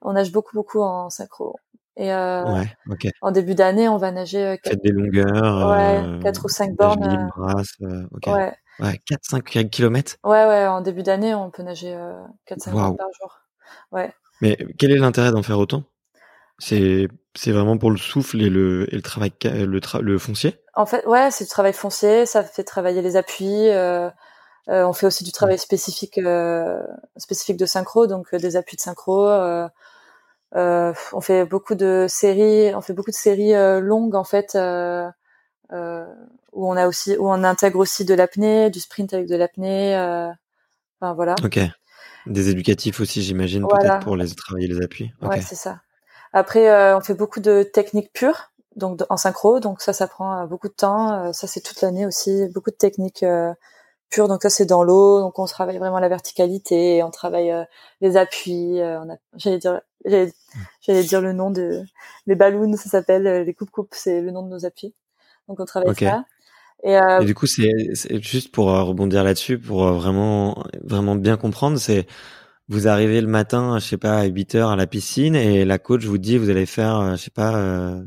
[0.01, 1.55] on nage beaucoup beaucoup en synchro.
[1.95, 3.11] Et ouais, okay.
[3.21, 4.57] en début d'année, on va nager.
[4.63, 5.69] Faites des longueurs.
[5.69, 7.29] Ouais, 4 ou 5 bornes.
[7.37, 7.77] Brasse,
[8.15, 8.31] okay.
[8.31, 8.53] Ouais.
[8.79, 12.93] Ouais, 4-5 km Ouais, ouais, en début d'année, on peut nager euh, 4-5 wow.
[12.95, 13.39] par jour.
[13.91, 14.11] Ouais.
[14.41, 15.83] Mais quel est l'intérêt d'en faire autant?
[16.59, 20.59] C'est c'est vraiment pour le souffle et le, et le travail le, tra le foncier?
[20.75, 23.69] En fait, ouais, c'est du travail foncier, ça fait travailler les appuis.
[23.69, 24.09] Euh,
[24.69, 26.81] euh, on fait aussi du travail spécifique euh,
[27.17, 29.27] spécifique de synchro, donc euh, des appuis de synchro.
[30.53, 34.57] On fait beaucoup de séries, on fait beaucoup de séries longues en fait.
[36.55, 39.95] Où on a aussi où on intègre aussi de l'apnée, du sprint avec de l'apnée.
[40.99, 41.35] Enfin voilà.
[41.43, 41.59] Ok.
[42.25, 45.11] Des éducatifs aussi, j'imagine, peut-être pour les travailler les appuis.
[45.21, 45.29] Okay.
[45.29, 45.81] Ouais, c'est ça.
[46.31, 50.69] Après, on fait beaucoup de techniques pures, donc en synchro, donc ça, ça prend beaucoup
[50.69, 51.33] de temps.
[51.33, 53.25] Ça, c'est toute l'année aussi, beaucoup de techniques
[54.19, 54.27] euh.
[54.27, 57.53] Donc ça, c'est dans l'eau, donc on travaille vraiment la verticalité, on travaille
[58.01, 58.79] les appuis.
[58.79, 61.83] on a, j'allais dire, j'allais dire le nom de
[62.27, 64.93] les ballons, ça s'appelle les coupes coupes, c'est le nom de nos appuis.
[65.47, 66.05] Donc on travaille okay.
[66.05, 66.25] ça.
[66.83, 67.21] Et, euh...
[67.21, 67.71] et, du coup, c'est
[68.21, 72.07] juste pour euh, rebondir là-dessus, pour euh, vraiment vraiment bien comprendre, c'est
[72.67, 75.79] vous arrivez le matin, je sais pas, à 8 heures à la piscine et la
[75.79, 78.01] coach vous dit vous allez faire, euh, je sais pas,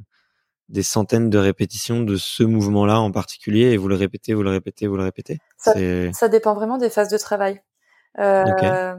[0.69, 4.51] des centaines de répétitions de ce mouvement-là en particulier et vous le répétez, vous le
[4.51, 5.39] répétez, vous le répétez?
[5.59, 5.75] Ça,
[6.13, 7.63] ça dépend vraiment des phases de travail.
[8.19, 8.95] Euh, okay.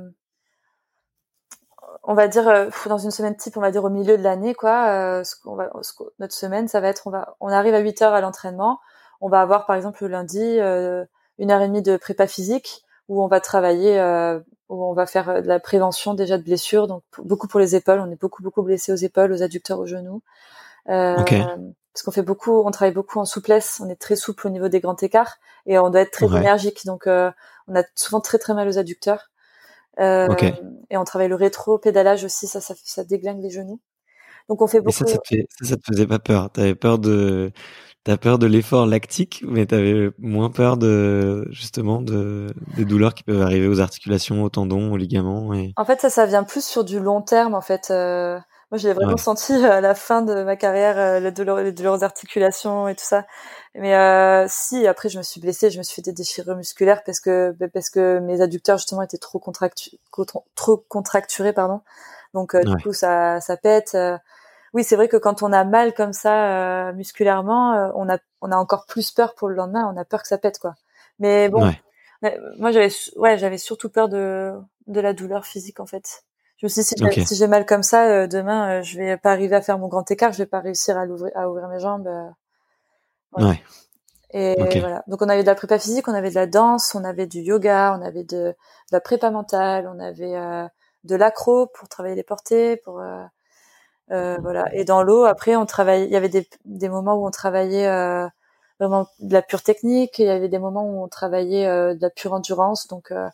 [2.10, 5.24] On va dire dans une semaine type, on va dire au milieu de l'année, quoi.
[5.26, 8.02] ce qu'on va, ce notre semaine, ça va être, on va, on arrive à 8
[8.02, 8.80] heures à l'entraînement
[9.22, 11.06] on va avoir par exemple le lundi euh,
[11.38, 14.40] une heure et demie de prépa physique où on va travailler, euh,
[14.70, 17.76] où on va faire euh, de la prévention déjà de blessures, donc beaucoup pour les
[17.76, 18.00] épaules.
[18.00, 20.22] On est beaucoup beaucoup blessé aux épaules, aux adducteurs, aux genoux.
[21.98, 23.82] Parce qu'on fait beaucoup, on travaille beaucoup en souplesse.
[23.84, 26.86] On est très souple au niveau des grands écarts et on doit être très énergique.
[26.86, 29.32] Donc on a souvent très très mal aux adducteurs.
[30.00, 33.80] Et on travaille le rétro-pédalage aussi, ça, ça, ça déglingue les genoux.
[34.48, 34.96] Donc on fait beaucoup.
[34.96, 36.52] ça, ça, te ça, ça te faisait pas peur?
[36.52, 37.52] T'avais peur de
[38.08, 43.24] T'as peur de l'effort lactique, mais t'avais moins peur de justement de des douleurs qui
[43.24, 45.54] peuvent arriver aux articulations, aux tendons, aux ligaments.
[45.54, 45.74] Et...
[45.76, 47.54] En fait, ça, ça vient plus sur du long terme.
[47.54, 48.40] En fait, euh,
[48.72, 51.72] moi, j'ai vraiment senti euh, à la fin de ma carrière euh, les, douleurs, les
[51.72, 53.26] douleurs aux articulations et tout ça.
[53.76, 57.04] Mais euh, si après, je me suis blessée, je me suis fait des déchirures musculaires
[57.06, 59.92] parce que parce que mes adducteurs justement étaient trop contractu
[60.56, 61.82] trop contracturés, pardon.
[62.34, 63.96] Donc du coup, ça ça pète
[64.74, 68.18] oui, c'est vrai que quand on a mal comme ça euh, musculairement, euh, on a
[68.42, 69.92] on a encore plus peur pour le lendemain.
[69.92, 70.76] On a peur que ça pète, quoi.
[71.20, 71.72] Mais bon,
[72.60, 74.54] moi j'avais ouais j'avais surtout peur de
[74.88, 76.24] de la douleur physique en fait.
[76.58, 79.56] Je me suis dit si j'ai mal comme ça euh, demain, je vais pas arriver
[79.56, 82.10] à faire mon grand écart, je vais pas réussir à l'ouvrir à ouvrir mes jambes.
[83.34, 83.62] Ouais.
[84.32, 85.04] Et voilà.
[85.08, 87.40] Donc on avait de la prépa physique, on avait de la danse, on avait du
[87.40, 88.56] yoga, on avait de, de
[88.92, 90.68] la prépa mentale, on avait
[91.04, 93.02] de l'accro pour travailler les portées, pour
[94.12, 94.74] euh, voilà.
[94.74, 96.06] Et dans l'eau, après, on travaille.
[96.06, 98.28] Il y avait des, des moments où on travaillait euh,
[98.80, 100.20] vraiment de la pure technique.
[100.20, 102.88] Il y avait des moments où on travaillait euh, de la pure endurance.
[102.88, 103.30] Donc, euh,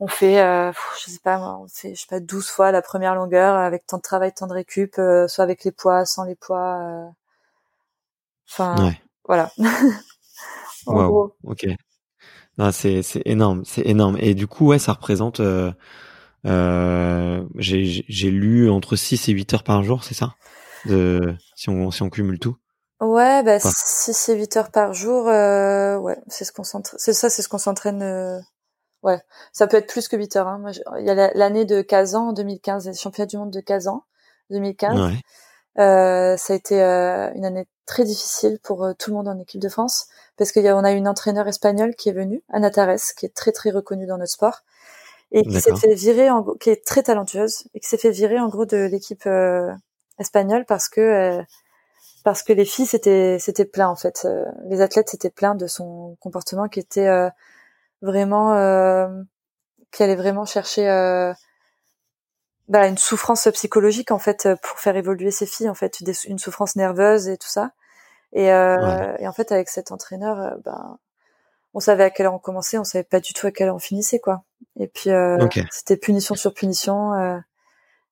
[0.00, 3.14] on fait, euh, je sais pas, on fait, je sais pas, 12 fois la première
[3.14, 4.94] longueur avec tant de travail, tant de récup,
[5.28, 7.12] soit avec les poids, sans les poids.
[8.48, 8.92] Enfin,
[9.26, 9.50] voilà.
[10.86, 11.34] en gros.
[11.44, 11.66] Ok.
[12.58, 14.16] Non, c'est c'est énorme, c'est énorme.
[14.18, 15.40] Et du coup, ouais, ça représente.
[16.46, 20.34] Euh, j'ai lu entre 6 et 8 heures par jour, c'est ça?
[20.84, 22.56] De, si, on, si on cumule tout?
[23.00, 27.28] Ouais, bah, 6 et 8 heures par jour, euh, ouais, c'est ce qu'on c'est ça,
[27.28, 28.42] c'est ce qu'on s'entraîne.
[29.06, 29.20] Ouais,
[29.52, 30.48] ça peut être plus que 8 heures.
[30.48, 30.58] Hein.
[30.58, 34.02] Moi, il y a l'année de Kazan en 2015, les championnats du monde de Kazan
[34.50, 35.00] 2015.
[35.00, 35.16] Ouais.
[35.78, 39.38] Euh, ça a été euh, une année très difficile pour euh, tout le monde en
[39.38, 43.14] équipe de France parce qu'on a, a une entraîneur espagnole qui est venue, Ana Tares,
[43.16, 44.62] qui est très très reconnue dans notre sport
[45.30, 48.40] et qui s'est fait virer en qui est très talentueuse et qui s'est fait virer
[48.40, 49.28] en gros de l'équipe
[50.18, 51.42] espagnole parce que
[52.22, 54.26] parce que les filles c'était c'était plein en fait
[54.66, 57.08] les athlètes c'était plein de son comportement qui était
[58.06, 58.54] vraiment
[59.90, 60.86] qui allait vraiment chercher
[62.68, 66.76] bah, une souffrance psychologique en fait pour faire évoluer ses filles en fait, une souffrance
[66.76, 67.72] nerveuse et tout ça.
[68.32, 70.98] Et, euh, et en fait avec cet entraîneur, bah,
[71.74, 73.76] on savait à quelle heure on commençait, on savait pas du tout à quelle heure
[73.76, 74.42] on finissait quoi.
[74.78, 75.38] Et puis euh,
[75.70, 77.12] c'était punition sur punition.
[77.14, 77.38] Euh,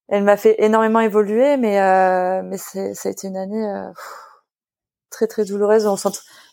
[0.08, 3.90] elle m'a fait énormément évoluer, mais euh, mais ça a été une année euh,
[5.14, 5.86] très très douloureuse.
[5.86, 5.96] On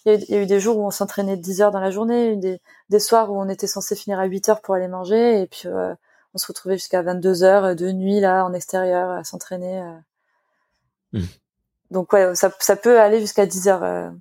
[0.06, 2.60] il y, a eu des jours où on s'entraînait 10 heures dans la journée, des,
[2.90, 5.64] des soirs où on était censé finir à 8 heures pour aller manger, et puis
[5.66, 5.94] euh,
[6.34, 9.84] on se retrouvait jusqu'à 22 heures de nuit là en extérieur à s'entraîner.
[11.14, 11.22] Mmh.
[11.92, 14.12] Donc ouais, ça, ça peut aller jusqu'à 10 heures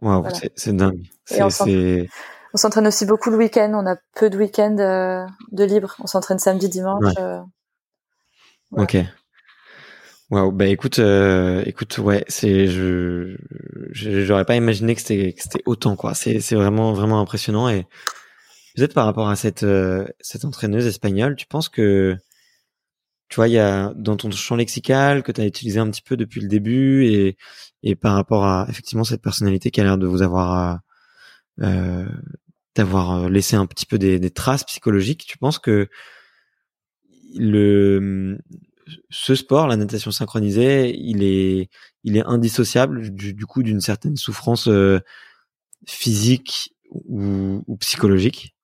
[0.00, 1.06] Wow, c'est dingue.
[1.40, 3.72] on s'entraîne aussi beaucoup le week-end.
[3.74, 5.96] On a peu de week-end euh, de libre.
[6.00, 7.14] On s'entraîne samedi, dimanche.
[7.18, 7.40] Euh,
[8.72, 8.96] ok.
[10.30, 10.52] Waouh.
[10.52, 13.36] Bah écoute, euh, écoute, ouais, c'est je
[13.92, 16.14] j'aurais pas imaginé que c'était que c'était autant quoi.
[16.14, 17.86] C'est c'est vraiment vraiment impressionnant et
[18.76, 19.66] peut-être par rapport à cette
[20.20, 22.16] cette entraîneuse espagnole, tu penses que
[23.28, 26.02] tu vois, il y a dans ton champ lexical que tu as utilisé un petit
[26.02, 27.36] peu depuis le début et,
[27.84, 30.80] et par rapport à effectivement cette personnalité qui a l'air de vous avoir
[31.62, 32.06] euh,
[32.74, 35.88] d'avoir laissé un petit peu des, des, traces psychologiques, tu penses que
[37.36, 38.38] le
[39.10, 41.68] ce sport, la natation synchronisée, il est
[42.04, 45.00] il est indissociable du, du coup d'une certaine souffrance euh,
[45.86, 48.54] physique ou, ou psychologique?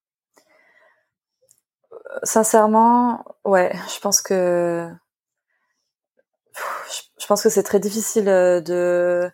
[2.22, 4.90] Sincèrement, ouais, je pense que
[7.18, 9.30] je pense que c'est très difficile euh, de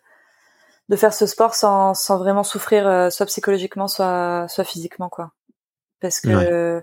[0.89, 5.33] de faire ce sport sans sans vraiment souffrir euh, soit psychologiquement soit soit physiquement quoi.
[6.01, 6.83] Parce que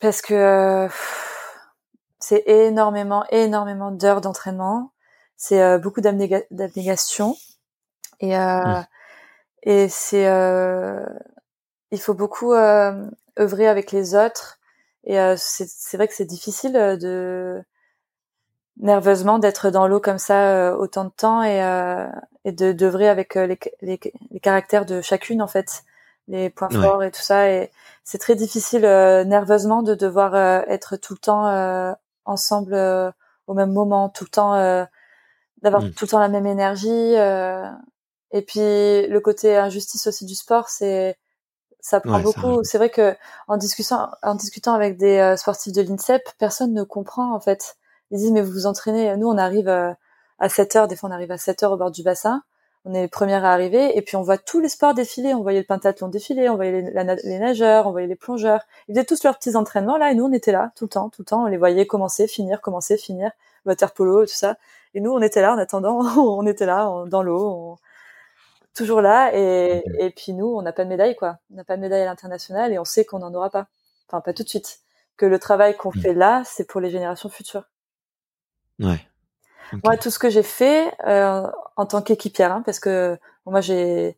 [0.00, 0.88] parce que
[2.22, 4.92] c'est énormément énormément d'heures d'entraînement,
[5.36, 7.36] c'est euh, beaucoup d'abnégation.
[8.20, 8.34] Et
[9.64, 10.24] et c'est
[11.90, 12.52] il faut beaucoup
[13.38, 14.58] œuvrer avec les autres.
[15.04, 17.62] Et euh, c'est vrai que c'est difficile euh, de
[18.78, 21.58] nerveusement d'être dans l'eau comme ça euh, autant de temps et,
[22.44, 24.00] et de d'œuvrer avec les, les,
[24.30, 25.82] les, caractères de chacune en fait,
[26.28, 27.50] les points forts et tout ça.
[27.50, 27.70] Et
[28.04, 30.34] c'est très difficile nerveusement de devoir
[30.68, 31.94] être tout le temps
[32.24, 32.74] ensemble
[33.46, 34.86] au même moment, tout le temps
[35.62, 35.92] d'avoir mmh.
[35.92, 37.14] tout le temps la même énergie.
[38.32, 41.16] et puis le côté injustice aussi du sport, c'est
[41.82, 42.62] ça prend beaucoup.
[42.62, 43.14] C'est vrai que
[43.48, 47.76] en discutant, en discutant avec des euh, sportifs de l'INSEP, personne ne comprend en fait.
[48.10, 49.14] Ils disent mais vous vous entraînez.
[49.16, 49.92] Nous on arrive euh,
[50.38, 52.42] à 7 heures, des fois on arrive à 7 heures au bord du bassin.
[52.84, 55.34] On est les premières à arriver et puis on voit tous les sports défiler.
[55.34, 58.62] On voyait le pentathlon défiler, on voyait les, nageurs, on voyait les plongeurs.
[58.88, 61.08] Ils faisaient tous leurs petits entraînements là et nous on était là tout le temps,
[61.08, 61.44] tout le temps.
[61.44, 63.30] On les voyait commencer, finir, commencer, finir,
[63.66, 64.56] water polo, tout ça.
[64.94, 67.78] Et nous on était là en attendant, on était là dans l'eau
[68.74, 69.34] toujours là.
[69.34, 71.38] Et, et puis nous, on n'a pas de médaille, quoi.
[71.50, 73.66] On n'a pas de médaille à l'international et on sait qu'on n'en aura pas.
[74.08, 74.80] Enfin, pas tout de suite.
[75.16, 76.00] Que le travail qu'on mm.
[76.00, 77.64] fait là, c'est pour les générations futures.
[78.78, 79.06] Ouais.
[79.84, 81.46] Moi, tout ce que j'ai fait euh,
[81.76, 84.16] en tant qu'équipière, hein, parce que moi j'ai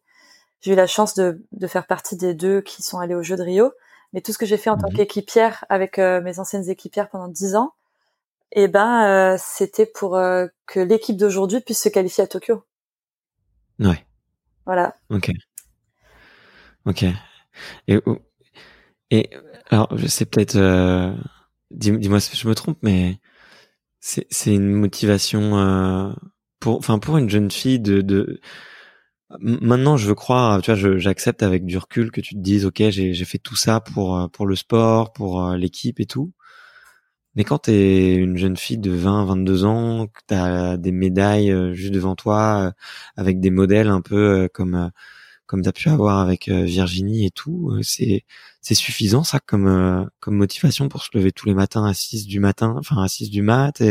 [0.61, 3.37] j'ai eu la chance de, de faire partie des deux qui sont allés aux Jeux
[3.37, 3.73] de Rio,
[4.13, 4.97] mais tout ce que j'ai fait en tant mhm.
[4.97, 7.75] qu'équipière avec euh, mes anciennes équipières pendant dix ans,
[8.53, 12.65] eh ben euh, c'était pour euh, que l'équipe d'aujourd'hui puisse se qualifier à Tokyo.
[13.79, 14.07] Ouais.
[14.65, 14.97] Voilà.
[15.11, 15.31] Ok.
[16.87, 17.05] Ok.
[17.89, 17.99] Et,
[19.11, 19.31] et
[19.71, 21.13] alors, je sais peut-être, euh,
[21.71, 23.19] dis-moi si je me trompe, mais
[24.05, 26.13] c'est une motivation euh,
[26.61, 28.41] pour, enfin pour une jeune fille de, de
[29.41, 32.83] maintenant je veux croire, tu vois, j'accepte avec du recul que tu te dises, ok,
[32.91, 36.33] j'ai fait tout ça pour euh, pour le sport, pour euh, l'équipe et tout.
[37.37, 41.73] Mais quand t'es une jeune fille de 20, 22 ans, que t'as des médailles euh,
[41.75, 42.73] juste devant toi,
[43.17, 44.49] avec des modèles un peu euh,
[45.47, 48.25] comme t'as pu avoir avec Virginie et tout, c'est
[48.63, 52.41] c'est suffisant ça comme comme motivation pour se lever tous les matins à 6 du
[52.41, 53.83] matin, enfin à 6 du mat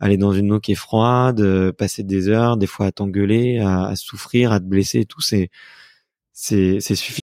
[0.00, 3.86] aller dans une eau qui est froide, passer des heures, des fois à t'engueuler, à,
[3.86, 5.50] à souffrir, à te blesser et tout, c'est
[6.32, 7.22] c'est suffisant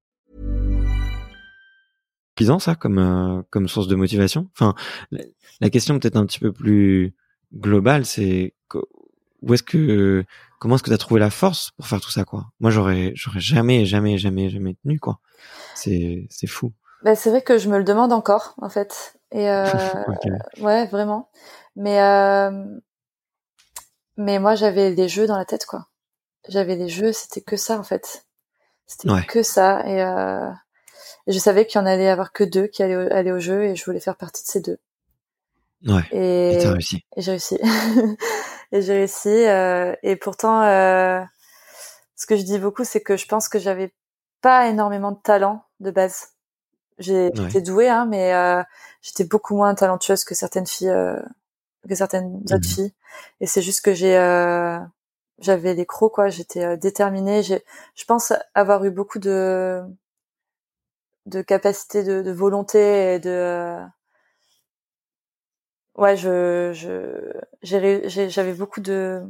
[2.59, 4.49] Ça comme euh, comme source de motivation?
[4.55, 4.75] Enfin,
[5.59, 7.15] la, question peut-être un petit peu plus
[7.53, 8.53] globale, c'est
[9.41, 10.23] où est-ce que
[10.59, 12.47] comment est-ce que tu as trouvé la force pour faire tout ça quoi?
[12.59, 15.19] Moi, j'aurais j'aurais jamais jamais jamais jamais tenu quoi.
[15.75, 16.73] C'est c'est fou.
[17.03, 19.17] bah, c'est vrai que je me le demande encore en fait.
[19.31, 19.65] Et euh,
[20.59, 21.29] ouais, vraiment.
[21.75, 22.51] Mais euh,
[24.17, 25.87] mais moi j'avais des jeux dans la tête quoi.
[26.49, 28.25] J'avais des jeux, c'était que ça en fait.
[28.87, 30.01] C'était que ça et,
[31.27, 33.75] je savais qu'il y en allait avoir que deux qui allaient aller au jeu et
[33.75, 34.79] je voulais faire partie de ces deux.
[35.87, 36.03] Ouais.
[36.11, 37.03] Et t'as réussi.
[37.15, 37.57] Et j'ai réussi.
[38.71, 39.29] et j'ai réussi.
[39.29, 41.21] Euh, et pourtant, euh,
[42.15, 43.93] ce que je dis beaucoup, c'est que je pense que j'avais
[44.41, 46.29] pas énormément de talent de base.
[46.99, 48.61] J'étais douée, hein, mais euh,
[49.01, 51.19] j'étais beaucoup moins talentueuse que certaines filles, euh,
[51.87, 52.93] que certaines autres mmh filles.
[53.39, 54.77] Et c'est juste que j'ai, euh,
[55.39, 56.29] j'avais les crocs, quoi.
[56.29, 57.41] J'étais euh, déterminée.
[57.41, 57.63] J'ai,
[57.95, 59.81] je pense avoir eu beaucoup de,
[61.25, 63.77] de capacité, de, de volonté et de,
[65.95, 69.23] ouais, je, je, j'avais beaucoup de,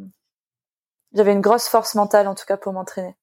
[1.14, 3.16] j'avais une grosse force mentale en tout cas pour m'entraîner.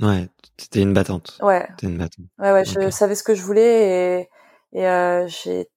[0.00, 0.28] Ouais,
[0.58, 1.38] c'était une battante.
[1.42, 1.66] Ouais.
[1.82, 2.26] une battante.
[2.38, 5.68] Ouais, ouais, je savais ce que je voulais et, et euh, j'ai,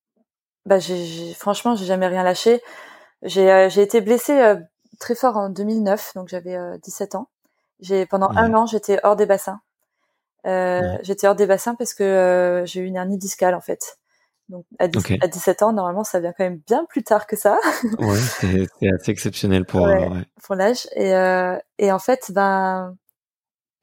[0.65, 2.61] bah, j'ai, franchement, j'ai jamais rien lâché.
[3.23, 4.57] J'ai, euh, j'ai été blessée euh,
[4.99, 7.29] très fort en 2009, donc j'avais 17 ans.
[7.79, 9.59] J'ai pendant un an, j'étais hors des bassins.
[10.45, 13.97] J'étais hors des bassins parce que j'ai eu une hernie discale en fait.
[14.49, 17.57] Donc à, 17 ans, normalement, ça vient quand même bien plus tard que ça.
[17.99, 20.09] ouais, c'est assez exceptionnel pour ouais,
[20.43, 20.87] pour l'âge.
[20.95, 21.13] Et
[21.77, 22.95] et en fait, ben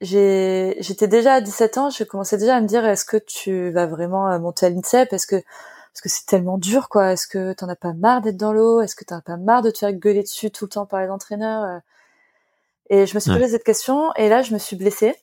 [0.01, 3.87] j'étais déjà à 17 ans, je commençais déjà à me dire est-ce que tu vas
[3.87, 7.53] vraiment euh, monter à l'INSEP Est-ce que parce que c'est tellement dur quoi Est-ce que
[7.55, 8.81] t'en as pas marre d'être dans l'eau?
[8.81, 11.01] Est-ce que t'en as pas marre de te faire gueuler dessus tout le temps par
[11.01, 11.79] les entraîneurs euh?
[12.91, 15.15] Et je me suis posé cette question et là je me suis blessée.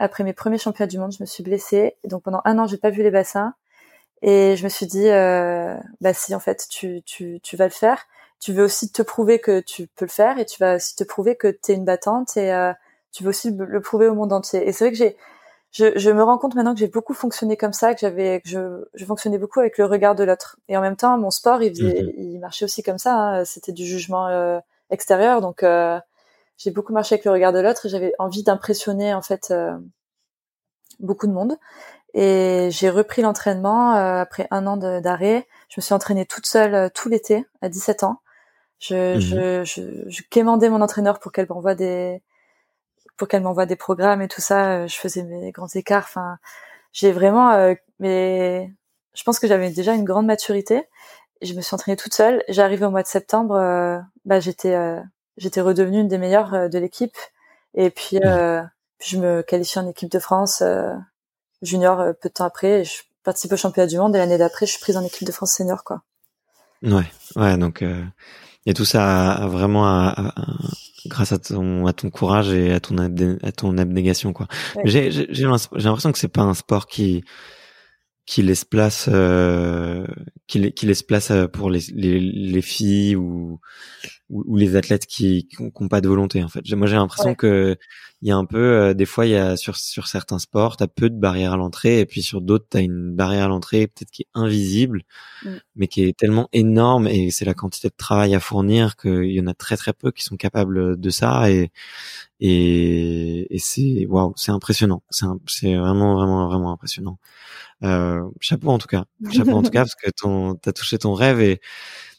[0.00, 1.96] Après mes premiers championnats du monde, je me suis blessée.
[2.04, 3.54] Donc pendant un an, j'ai pas vu les bassins.
[4.22, 7.70] Et je me suis dit, euh, bah si en fait tu, tu, tu vas le
[7.70, 8.06] faire,
[8.40, 11.04] tu veux aussi te prouver que tu peux le faire et tu vas aussi te
[11.04, 12.72] prouver que tu es une battante et euh,
[13.12, 14.66] tu veux aussi le prouver au monde entier.
[14.66, 15.16] Et c'est vrai que j'ai,
[15.70, 18.48] je, je, me rends compte maintenant que j'ai beaucoup fonctionné comme ça, que j'avais, que
[18.48, 20.58] je, je fonctionnais beaucoup avec le regard de l'autre.
[20.68, 22.12] Et en même temps, mon sport, il, faisait, mhm.
[22.16, 23.14] il marchait aussi comme ça.
[23.14, 23.44] Hein.
[23.44, 24.58] C'était du jugement euh,
[24.90, 26.00] extérieur, donc euh,
[26.60, 29.76] j'ai beaucoup marché avec le regard de l'autre et j'avais envie d'impressionner en fait euh,
[30.98, 31.56] beaucoup de monde.
[32.12, 35.46] Et j'ai repris l'entraînement après un an d'arrêt.
[35.68, 38.20] Je me suis entraînée toute seule tout l'été à 17 ans.
[38.80, 39.20] Je, mhm.
[39.20, 42.20] je, je, je, quémandais mon entraîneur pour qu'elle m'envoie des,
[43.16, 44.72] pour qu'elle m'envoie des programmes et tout ça.
[44.72, 46.04] Euh, je faisais mes grands écarts.
[46.04, 46.38] Enfin,
[46.92, 48.72] j'ai vraiment, euh, mais
[49.14, 50.88] je pense que j'avais déjà une grande maturité.
[51.42, 52.42] je me suis entraînée toute seule.
[52.48, 54.74] J'arrivais au mois de septembre, euh, bah j'étais,
[55.36, 57.16] j'étais redevenue une des meilleures de l'équipe.
[57.74, 60.62] Et puis, je me qualifie en équipe de France
[61.62, 62.84] junior peu de temps après.
[62.84, 65.32] je participe au championnat du monde et l'année d'après, je suis prise en équipe de
[65.32, 66.02] France senior, quoi.
[66.82, 67.04] Ouais,
[67.36, 67.84] ouais, donc
[68.66, 70.34] et tout ça a, vraiment à,
[71.06, 74.48] grâce à ton à ton courage et à ton à ton abnégation quoi.
[74.84, 77.24] J'ai j'ai l'impression que c'est pas un sport qui
[78.30, 80.06] qui laisse place euh,
[80.46, 83.58] qui, qui laisse place euh, pour les, les, les filles ou,
[84.28, 86.60] ou, les athlètes qui qui pas de volonté en fait.
[86.76, 87.76] Moi j'ai l'impression que
[88.22, 90.76] il y a un peu euh, des fois il y a sur sur certains sports
[90.76, 93.46] tu as peu de barrières à l'entrée et puis sur d'autres tu as une barrière
[93.46, 95.02] à l'entrée peut-être qui est invisible
[95.44, 95.50] mm.
[95.76, 99.40] mais qui est tellement énorme et c'est la quantité de travail à fournir qu'il y
[99.40, 101.70] en a très très peu qui sont capables de ça et
[102.40, 105.02] et, et c'est waouh, c'est impressionnant.
[105.10, 107.18] C'est c'est vraiment vraiment vraiment impressionnant.
[107.84, 111.14] Euh, chapeau en tout cas, chapeau en tout cas parce que ton t'as touché ton
[111.14, 111.60] rêve et,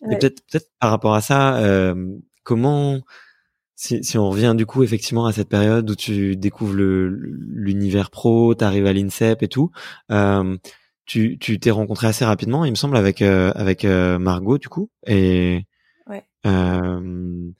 [0.01, 3.01] peut-être peut-être par rapport à ça, euh, comment
[3.81, 8.53] si, si on revient du coup effectivement à cette période où tu découvres l'univers pro,
[8.53, 9.71] t'arrives à l'INSEP et tout,
[10.11, 10.55] euh,
[11.05, 14.69] tu tu t'es rencontré assez rapidement, il me semble avec euh, avec euh, Margot du
[14.69, 15.65] coup et
[16.07, 16.23] ouais.
[16.45, 17.51] Euh,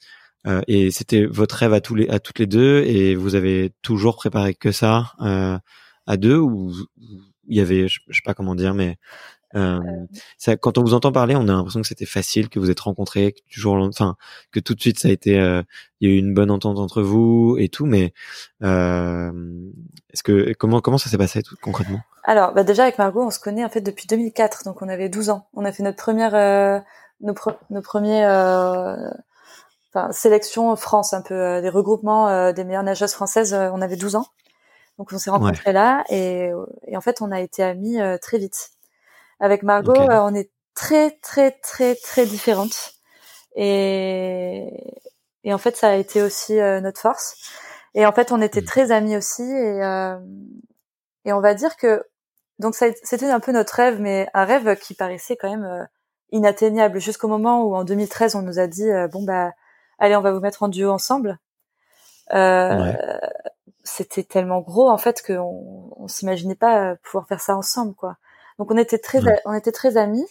[0.46, 3.72] euh, et c'était votre rêve à tous les à toutes les deux et vous avez
[3.82, 5.58] toujours préparé que ça euh,
[6.06, 6.72] à deux ou
[7.48, 8.98] il y avait je, sais pas comment dire mais
[9.56, 9.80] euh,
[10.38, 12.80] ça, quand on vous entend parler, on a l'impression que c'était facile, que vous êtes
[12.80, 14.16] rencontrés, que toujours, enfin,
[14.52, 15.62] que tout de suite ça a été, euh,
[16.00, 17.86] il y a eu une bonne entente entre vous et tout.
[17.86, 18.14] Mais
[18.64, 19.32] euh,
[20.12, 22.00] est-ce que comment comment ça s'est passé tout, concrètement?
[22.24, 25.10] Alors, bah déjà avec Margot, on se connaît en fait depuis 2004, donc on avait
[25.10, 25.48] 12 ans.
[25.54, 26.80] On a fait notre première, euh,
[27.22, 27.34] nos,
[27.70, 28.26] nos premiers
[29.94, 33.54] enfin, sélection France, un peu euh, des regroupements euh, des meilleures nageuses françaises.
[33.54, 34.28] Euh, on avait 12 ans,
[34.98, 36.52] donc on s'est rencontrés là et,
[36.88, 38.72] et, en fait on a été amis très vite.
[39.42, 42.94] Avec Margot, on est très très très très différentes
[43.58, 44.96] et,
[45.44, 47.36] et en fait ça a été aussi notre force.
[47.94, 48.66] Et en fait on était mmh.
[48.66, 49.82] très amis aussi et
[51.26, 52.06] et on va dire que
[52.60, 55.88] donc c'était un peu notre rêve, mais un rêve qui paraissait quand même
[56.32, 59.52] inatteignable jusqu'au moment où en 2013 on nous a dit bon bah
[60.02, 61.40] allez, on va vous mettre en duo ensemble.
[62.34, 62.94] Euh,
[63.84, 68.18] C'était tellement gros en fait qu'on on, s'imaginait pas pouvoir faire ça ensemble, quoi.
[68.62, 70.24] Donc on était très, on était très amis.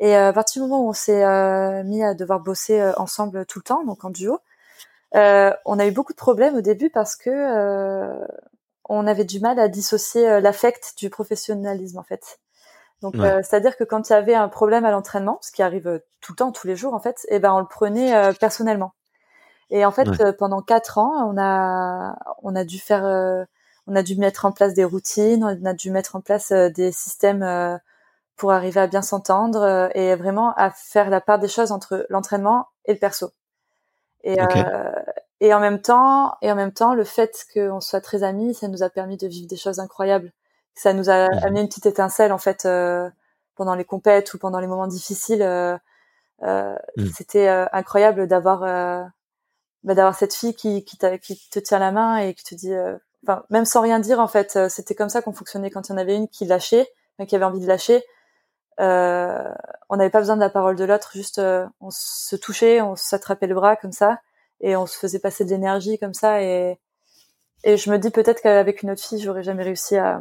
[0.00, 1.22] Et à partir du moment où on s'est
[1.84, 4.40] mis à devoir bosser ensemble tout le temps, donc en duo,
[5.14, 8.18] on a eu beaucoup de problèmes au début parce que
[8.88, 12.40] on avait du mal à dissocier l'affect du professionnalisme en fait.
[13.00, 16.32] Donc, c'est-à-dire que quand il y avait un problème à l'entraînement, ce qui arrive tout
[16.32, 18.92] le temps, tous les jours en fait, et eh ben on le prenait personnellement.
[19.72, 23.44] Et en fait, euh, pendant quatre ans, on a on a dû faire, euh,
[23.86, 26.70] on a dû mettre en place des routines, on a dû mettre en place euh,
[26.70, 27.80] des systèmes
[28.36, 32.66] pour arriver à bien s'entendre et vraiment à faire la part des choses entre l'entraînement
[32.86, 33.30] et le perso.
[34.24, 34.36] Et
[35.40, 38.68] et en même temps, et en même temps, le fait qu'on soit très amis, ça
[38.68, 40.30] nous a permis de vivre des choses incroyables.
[40.74, 42.66] Ça nous a amené une petite étincelle en fait
[43.56, 45.42] pendant les compètes ou pendant les moments difficiles.
[45.42, 45.76] Euh,
[46.96, 47.06] mmh.
[47.14, 48.64] C'était incroyable d'avoir
[49.84, 52.72] bah, d'avoir cette fille qui qui, qui, te tient la main et qui te dit
[52.72, 55.88] euh, enfin même sans rien dire en fait euh, c'était comme ça qu'on fonctionnait quand
[55.88, 56.88] il y en avait une qui lâchait
[57.28, 58.02] qui avait envie de lâcher.
[58.80, 59.54] Euh,
[59.90, 62.96] on n'avait pas besoin de la parole de l'autre juste euh, on se touchait on
[62.96, 64.18] s'attrapait le bras comme ça
[64.60, 66.78] et on se faisait passer de l'énergie comme ça et
[67.64, 70.20] et je me dis peut-être qu'avec une autre fille j'aurais jamais réussi à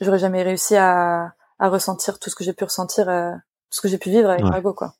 [0.00, 3.88] j'aurais jamais réussi à, à ressentir tout ce que j'ai pu ressentir tout ce que
[3.88, 4.94] j'ai pu vivre avec Margot quoi.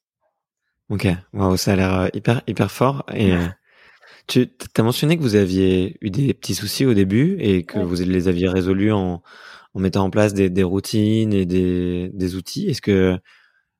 [0.89, 3.05] Ok, wow, ça a l'air euh, hyper hyper fort.
[3.13, 3.45] Et euh,
[4.27, 7.97] tu as mentionné que vous aviez eu des petits soucis au début et que vous
[7.97, 9.23] les aviez résolus en,
[9.75, 12.69] en mettant en place des, des routines et des, des outils.
[12.69, 13.19] Est-ce que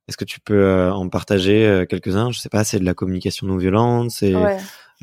[0.09, 2.31] est-ce que tu peux euh, en partager quelques-uns?
[2.31, 4.35] Je sais pas, c'est de la communication non violente, c'est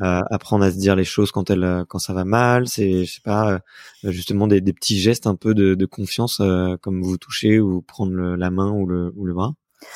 [0.00, 3.20] apprendre à se dire les choses quand elle quand ça va mal, c'est je sais
[3.22, 3.60] pas
[4.02, 6.40] justement des, des petits gestes un peu de, de confiance
[6.80, 9.52] comme vous toucher ou prendre la main ou le ou le bras.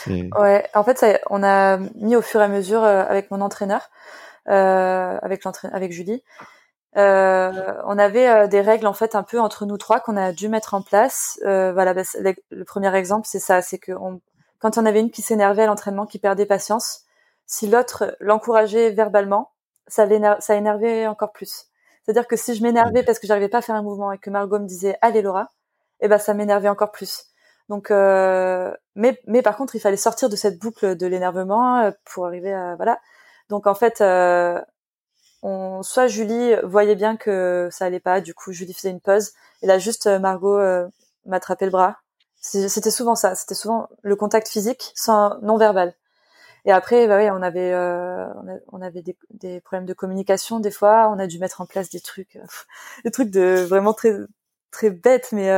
[0.07, 3.40] Ouais, en fait, ça, on a mis au fur et à mesure euh, avec mon
[3.40, 3.84] entraîneur, euh,
[4.49, 5.42] avec
[5.72, 6.22] avec Julie.
[6.96, 10.32] Euh, on avait euh, des règles en fait un peu entre nous trois qu'on a
[10.32, 11.38] dû mettre en place.
[11.44, 12.03] Euh, voilà, bah,
[12.51, 14.20] le, premier exemple c'est ça, c'est que on,
[14.59, 17.05] quand on avait une qui s'énervait à l'entraînement, qui perdait patience,
[17.46, 19.53] si l'autre l'encourageait verbalement,
[19.86, 20.09] ça
[20.40, 21.66] ça énervait encore plus.
[22.03, 24.30] C'est-à-dire que si je m'énervais parce que j'arrivais pas à faire un mouvement et que
[24.30, 25.53] Margot me disait allez Laura,
[26.01, 27.26] eh ben ça m'énervait encore plus.
[27.68, 31.90] Donc, euh, mais, mais par contre, il fallait sortir de cette boucle de l'énervement euh,
[32.07, 32.99] pour arriver à voilà.
[33.49, 34.61] Donc en fait, euh,
[35.42, 39.32] on, soit Julie voyait bien que ça allait pas, du coup Julie faisait une pause,
[39.62, 40.59] et là juste Margot
[41.26, 41.99] m'attrapait le bras.
[42.40, 45.94] C'était souvent ça, c'était souvent le contact physique sans non verbal.
[46.64, 47.74] Et après, bah oui, on avait
[48.72, 51.09] on, avait des, des, problèmes de communication des fois.
[51.11, 52.38] On a dû mettre en place des trucs,
[53.05, 54.14] des trucs de vraiment très
[54.70, 55.51] très bêtes, mais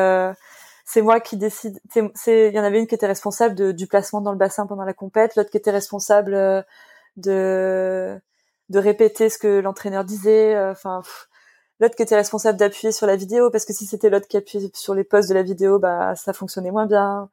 [0.92, 1.78] c'est moi qui décide.
[1.94, 4.82] Il y en avait une qui était responsable de, du placement dans le bassin pendant
[4.84, 6.62] la compète, l'autre qui était responsable euh,
[7.16, 8.18] de
[8.68, 10.54] de répéter ce que l'entraîneur disait.
[10.54, 11.02] Euh, enfin,
[11.80, 14.70] l'autre qui était responsable d'appuyer sur la vidéo parce que si c'était l'autre qui appuyait
[14.74, 17.28] sur les postes de la vidéo, bah ça fonctionnait moins bien.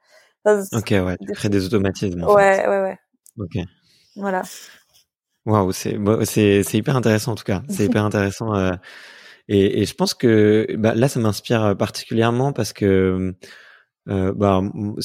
[0.46, 2.24] ok, ouais, tu crées des automatismes.
[2.24, 3.00] ouais, ouais, ouais.
[3.38, 3.64] Ok.
[4.16, 4.42] Voilà.
[5.46, 7.62] Waouh, c'est c'est c'est hyper intéressant en tout cas.
[7.70, 8.54] C'est hyper intéressant.
[8.56, 8.74] Euh,
[9.48, 13.34] et, et, je pense que bah, là, ça m'inspire euh, particulièrement parce que
[14.08, 14.62] euh, bah,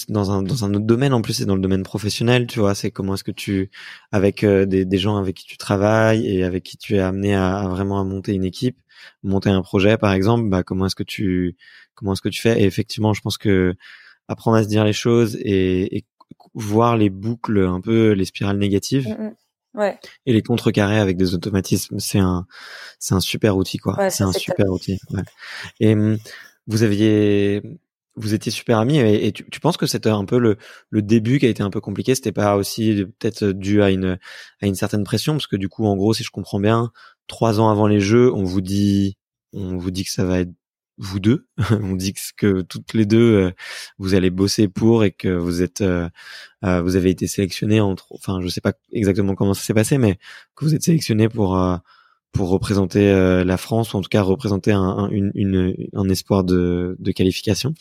[0.08, 2.74] dans un dans un autre domaine en plus, c'est dans le domaine professionnel, tu vois.
[2.74, 3.70] C'est comment est-ce que tu,
[4.12, 7.34] avec euh, des, des gens avec qui tu travailles et avec qui tu es amené
[7.34, 8.78] à, à, vraiment à monter une équipe,
[9.22, 11.56] monter un projet, par exemple, bah, comment est-ce que tu
[11.94, 12.60] comment est-ce que tu fais?
[12.60, 13.74] Et effectivement, je pense que
[14.28, 16.04] apprendre à se dire les choses et, et
[16.54, 19.08] voir les boucles, un peu les spirales négatives.
[19.08, 19.34] Mmh
[19.74, 19.98] Ouais.
[20.26, 22.46] Et les contrecarrer avec des automatismes, c'est un,
[22.98, 24.10] c'est un super outil, quoi.
[24.10, 24.98] c'est un super outil.
[25.10, 25.22] Ouais.
[25.80, 26.18] Et hum,
[26.66, 27.62] vous aviez,
[28.14, 30.58] vous étiez super amis et, tu, tu, penses que c'était un peu le,
[30.90, 32.14] le début qui a été un peu compliqué?
[32.14, 34.18] C'était pas aussi peut-être dû à une,
[34.60, 35.34] à une certaine pression?
[35.34, 36.90] Parce que du coup, en gros, si je comprends bien,
[37.26, 39.16] trois ans avant les Jeux, on vous dit,
[39.52, 40.52] on vous dit que ça va être
[40.98, 41.46] vous deux.
[41.70, 43.52] on dit que toutes les deux euh,
[43.98, 46.08] vous allez bosser pour et que vous êtes euh,
[46.64, 49.98] euh, vous avez été sélectionné entre enfin je sais pas exactement comment ça s'est passé
[49.98, 50.18] mais
[50.54, 51.56] que vous êtes sélectionné pour
[52.32, 53.12] pour représenter
[53.44, 57.74] la France ou en tout cas représenter un, une, une, un espoir de, de qualification.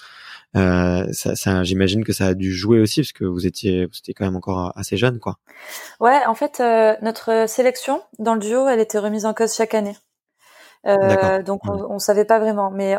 [0.54, 4.14] ça, ça j'imagine que ça a dû jouer aussi parce que vous étiez vous étiez
[4.14, 5.38] quand même encore assez jeune quoi.
[6.02, 6.62] Ouais, en fait
[7.02, 9.96] notre sélection dans le duo, elle était remise en cause chaque année.
[10.88, 12.72] Euh, donc on, on, savait pas vraiment.
[12.72, 12.98] Mais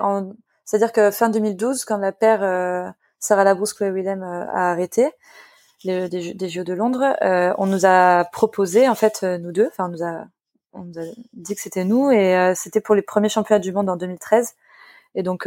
[0.64, 2.88] c'est-à-dire que fin 2012, quand la paire euh,
[3.18, 5.10] Sarah Labrousse, Chloé Willem euh, a arrêté
[5.84, 9.68] les, des, des, Jeux de Londres, euh, on nous a proposé en fait nous deux,
[9.72, 10.26] enfin on nous a
[10.72, 13.88] on nous a dit que c'était nous et c'était pour les premiers championnats du monde
[13.88, 14.54] en 2013.
[15.14, 15.46] Et donc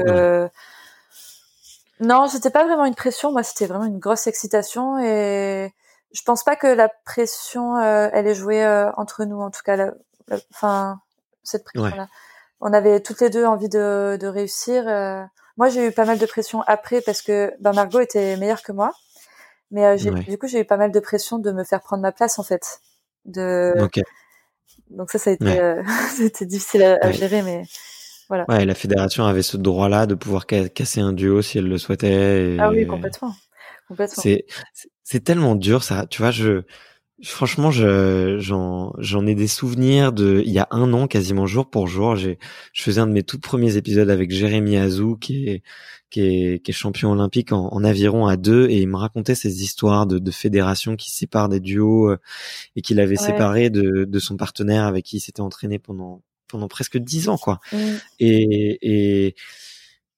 [1.99, 3.31] non, c'était pas vraiment une pression.
[3.31, 5.73] Moi, c'était vraiment une grosse excitation et
[6.13, 8.65] je pense pas que la pression elle est jouée
[8.97, 9.41] entre nous.
[9.41, 9.91] En tout cas,
[10.51, 10.99] enfin
[11.43, 12.07] cette pression-là
[12.61, 14.87] on avait toutes les deux envie de, de réussir.
[14.87, 15.23] Euh,
[15.57, 18.71] Moi, j'ai eu pas mal de pression après parce que ben, Margot était meilleure que
[18.71, 18.91] moi.
[19.71, 22.11] Mais euh, du coup, j'ai eu pas mal de pression de me faire prendre ma
[22.11, 22.79] place, en fait.
[23.25, 23.73] De...
[24.89, 25.83] Donc ça, ça a été, euh,
[26.15, 27.63] c'était difficile à, gérer, mais
[28.27, 28.45] voilà.
[28.47, 32.57] Ouais, la fédération avait ce droit-là de pouvoir casser un duo si elle le souhaitait.
[32.59, 33.35] Ah oui, complètement.
[33.87, 34.21] complètement.
[34.21, 34.45] C'est,
[35.03, 36.05] c'est tellement dur, ça.
[36.07, 36.63] Tu vois, je,
[37.23, 41.69] Franchement, je, j'en, j'en ai des souvenirs de, il y a un an, quasiment jour
[41.69, 42.17] pour jour.
[42.17, 42.37] J'ai,
[42.73, 45.63] je faisais un de mes tout premiers épisodes avec Jérémy Azou, qui est,
[46.09, 49.33] qui est, qui est champion olympique en, en, aviron à deux, et il me racontait
[49.33, 52.17] ces histoires de, de fédérations qui séparent des duos euh,
[52.75, 56.67] et qu'il avait séparé de, de son partenaire avec qui il s'était entraîné pendant, pendant
[56.67, 57.61] presque dix ans, quoi.
[57.71, 57.77] Mmh.
[58.19, 59.35] Et, et,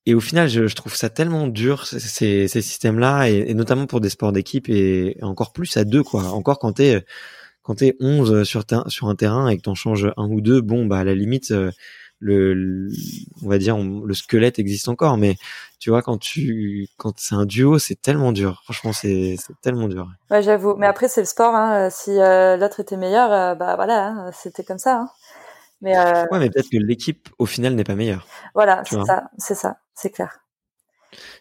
[0.07, 4.31] et au final, je, trouve ça tellement dur ces, systèmes-là, et, notamment pour des sports
[4.31, 6.23] d'équipe et, encore plus à deux, quoi.
[6.29, 7.03] Encore quand t'es
[7.61, 10.85] quand t'es 11 sur, sur un terrain et que t'en changes un ou deux, bon
[10.85, 11.71] bah à la limite euh,
[12.19, 12.89] le,
[13.43, 15.35] on va dire le squelette existe encore, mais
[15.77, 18.61] tu vois quand tu quand c'est un duo, c'est tellement dur.
[18.63, 20.07] Franchement, c'est tellement dur.
[20.31, 20.75] Ouais, j'avoue.
[20.77, 21.53] Mais après c'est le sport.
[21.53, 21.89] Hein.
[21.89, 24.31] Si euh, l'autre était meilleur, euh, bah voilà, hein.
[24.31, 25.01] c'était comme ça.
[25.01, 25.09] Hein.
[25.81, 26.25] Mais euh...
[26.31, 28.27] ouais, mais peut-être que l'équipe au final n'est pas meilleure.
[28.53, 30.39] Voilà, c'est ça, c'est ça, c'est clair.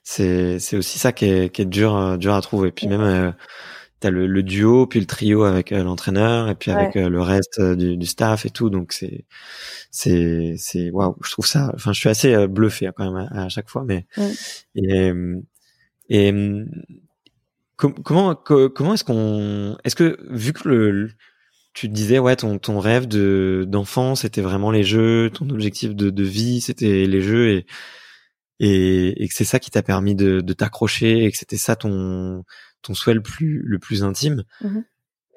[0.02, 2.70] C'est c'est aussi ça qui est qui est dur euh, dur à trouver.
[2.70, 3.32] Puis même euh,
[4.00, 7.20] t'as le, le duo puis le trio avec euh, l'entraîneur et puis avec euh, le
[7.20, 8.70] reste du, du, staff et tout.
[8.70, 9.24] Donc c'est
[9.90, 11.72] c'est c'est waouh, je trouve ça.
[11.74, 13.84] Enfin, je suis assez bluffé hein, quand même à, chaque fois.
[13.84, 14.30] Mais mm.
[14.76, 15.12] et
[16.08, 16.34] et
[17.76, 21.10] comment comment est-ce qu'on est-ce que vu que le
[21.76, 25.94] tu te disais ouais ton ton rêve de d'enfant c'était vraiment les jeux ton objectif
[25.94, 27.66] de de vie c'était les jeux et
[28.58, 31.76] et, et que c'est ça qui t'a permis de, de t'accrocher et que c'était ça
[31.76, 32.44] ton
[32.80, 34.42] ton souhait le plus le plus intime.
[34.62, 34.80] Mmh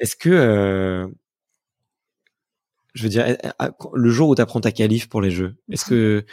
[0.01, 1.05] est-ce que euh,
[2.93, 3.35] je veux dire
[3.93, 6.25] le jour où tu apprends ta qualif pour les jeux est-ce que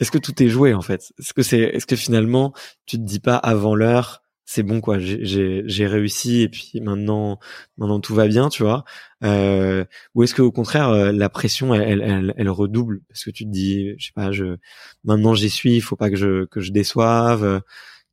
[0.00, 1.12] est-ce que tout est joué en fait?
[1.20, 2.52] Est-ce que c'est est-ce que finalement
[2.84, 4.98] tu te dis pas avant l'heure c'est bon quoi.
[4.98, 7.38] J'ai réussi et puis maintenant
[7.76, 8.84] maintenant tout va bien tu vois.
[9.24, 13.00] Euh, ou est-ce que au contraire euh, la pression elle, elle, elle, redouble?
[13.08, 14.56] Parce que tu te dis je sais pas je
[15.04, 17.62] maintenant j'y suis il faut pas que je que je déçoive.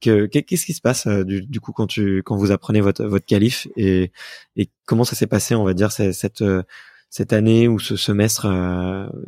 [0.01, 3.03] Que qu'est-ce qui se passe euh, du, du, coup quand tu quand vous apprenez votre
[3.05, 4.13] votre qualif et
[4.55, 6.63] et comment ça s'est passé on va dire cette euh,
[7.09, 8.45] cette année ou ce semestre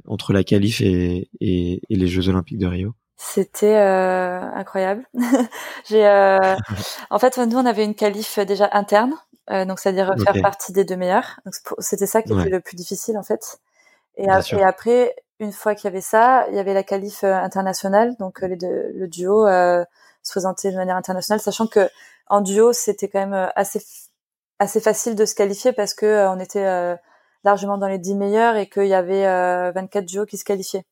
[0.06, 2.96] entre la qualif et, et, et les Jeux Olympiques de Rio?
[3.24, 5.06] C'était euh, incroyable.
[5.86, 6.56] J'ai, euh,
[7.12, 9.14] en fait, nous on avait une qualif déjà interne,
[9.52, 11.40] euh, donc c'est-à-dire faire partie des deux meilleurs.
[11.78, 13.60] C'était ça qui était le plus difficile en fait.
[14.18, 18.16] Et, et après, une fois qu'il y avait ça, il y avait la qualif internationale,
[18.18, 19.86] donc les deux, le duo se
[20.32, 21.88] présentait de manière internationale, sachant que
[22.28, 23.86] en duo c'était quand même assez
[24.58, 26.98] assez facile de se qualifier parce que on était
[27.44, 29.24] largement dans les 10 meilleurs et qu'il y avait
[29.74, 30.86] 24 duos qui se qualifiaient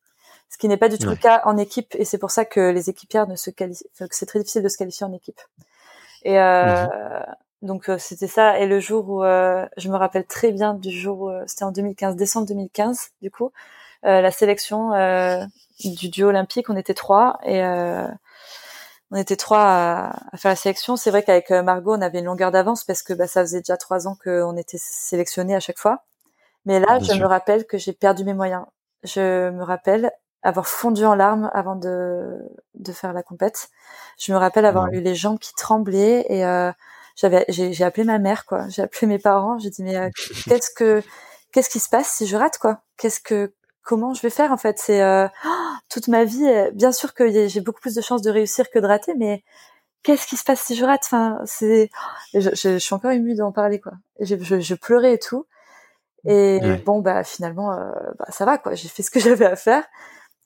[0.50, 2.70] ce qui n'est pas du tout le cas en équipe et c'est pour ça que
[2.70, 5.40] les équipières ne se qualifient que c'est très difficile de se qualifier en équipe
[6.24, 7.24] et euh, mhm.
[7.62, 10.90] donc euh, c'était ça et le jour où euh, je me rappelle très bien du
[10.90, 13.52] jour où, c'était en 2015 décembre 2015 du coup
[14.02, 14.90] la sélection
[15.84, 17.62] du duo olympique on était trois et
[19.12, 20.96] on était trois à, faire la sélection.
[20.96, 23.76] C'est vrai qu'avec Margot, on avait une longueur d'avance parce que bah, ça faisait déjà
[23.76, 26.04] trois ans qu'on était sélectionnés à chaque fois.
[26.64, 28.64] Mais là, je me rappelle que j'ai perdu mes moyens.
[29.02, 32.38] Je me rappelle avoir fondu en larmes avant de,
[32.74, 33.68] de faire la compète.
[34.18, 36.72] Je me rappelle avoir eu les jambes qui tremblaient et euh,
[37.16, 38.68] j'avais j'ai appelé ma mère quoi.
[38.68, 39.58] J'ai appelé mes parents.
[39.58, 40.08] J'ai dit mais euh,
[40.48, 41.02] qu'est-ce que
[41.52, 42.80] qu'est-ce qui se passe si je rate quoi?
[42.96, 43.52] Qu'est-ce que
[43.82, 44.78] comment je vais faire en fait?
[44.78, 45.28] C'est euh,
[45.88, 46.46] toute ma vie.
[46.46, 49.44] Euh, bien sûr que j'ai beaucoup plus de chances de réussir que de rater, mais
[50.02, 51.02] qu'est-ce qui se passe si je rate?
[51.04, 51.90] Enfin c'est
[52.34, 53.92] je, je, suis encore émue d'en parler quoi.
[54.20, 55.46] Je, je, je, pleurais et tout.
[56.26, 58.74] Et bon bah finalement euh, bah, ça va quoi.
[58.74, 59.84] J'ai fait ce que j'avais à faire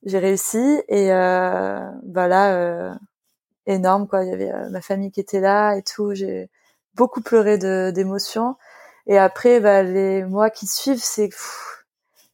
[0.05, 2.95] j'ai réussi et euh, bah euh,
[3.67, 4.25] énorme quoi.
[4.25, 6.15] Il y avait euh, ma famille qui était là et tout.
[6.15, 6.51] J'ai
[6.95, 8.57] beaucoup pleuré de d'émotion
[9.07, 11.31] et après bah, les mois qui suivent c'est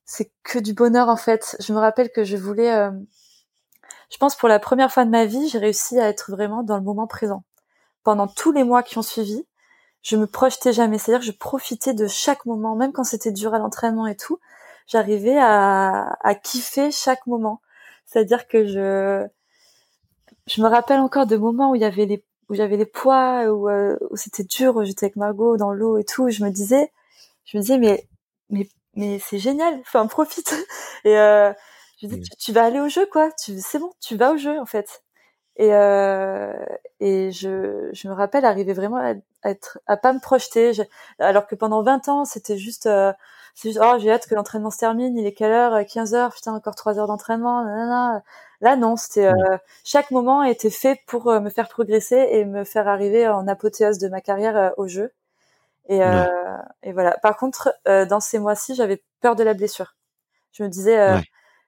[0.04, 1.56] c'est que du bonheur en fait.
[1.60, 2.90] Je me rappelle que je voulais euh,
[4.10, 6.76] je pense pour la première fois de ma vie j'ai réussi à être vraiment dans
[6.76, 7.44] le moment présent.
[8.02, 9.46] Pendant tous les mois qui ont suivi
[10.02, 10.98] je me projetais jamais.
[10.98, 14.40] C'est-à-dire je profitais de chaque moment même quand c'était dur à l'entraînement et tout
[14.90, 17.60] j'arrivais à, à kiffer chaque moment.
[18.06, 19.26] C'est-à-dire que je,
[20.46, 23.44] je me rappelle encore de moments où il y avait les, où j'avais les poids,
[23.44, 26.28] où, euh, où c'était dur, où j'étais avec Margot dans l'eau et tout.
[26.28, 26.92] je me disais,
[27.44, 28.08] je me disais, mais,
[28.50, 29.78] mais, mais c'est génial.
[29.80, 30.54] Enfin, profite.
[31.04, 31.52] Et euh,
[32.02, 33.30] je me dis, tu, vas aller au jeu, quoi.
[33.32, 35.02] Tu, c'est bon, tu vas au jeu, en fait.
[35.56, 36.52] Et, euh,
[37.00, 39.14] et je, je me rappelle arriver vraiment à,
[39.48, 40.72] être, à pas me projeter,
[41.18, 43.12] alors que pendant 20 ans, c'était juste, euh,
[43.54, 46.32] c'est juste, oh, j'ai hâte que l'entraînement se termine, il est quelle heure 15 heures,
[46.32, 48.22] putain, encore 3 heures d'entraînement, nanana.
[48.62, 52.88] Là, non, c'était euh, chaque moment était fait pour me faire progresser et me faire
[52.88, 55.12] arriver en apothéose de ma carrière au jeu.
[55.88, 56.00] Et,
[56.82, 57.16] et voilà.
[57.22, 59.96] Par contre, dans ces mois-ci, j'avais peur de la blessure.
[60.52, 61.22] Je me disais,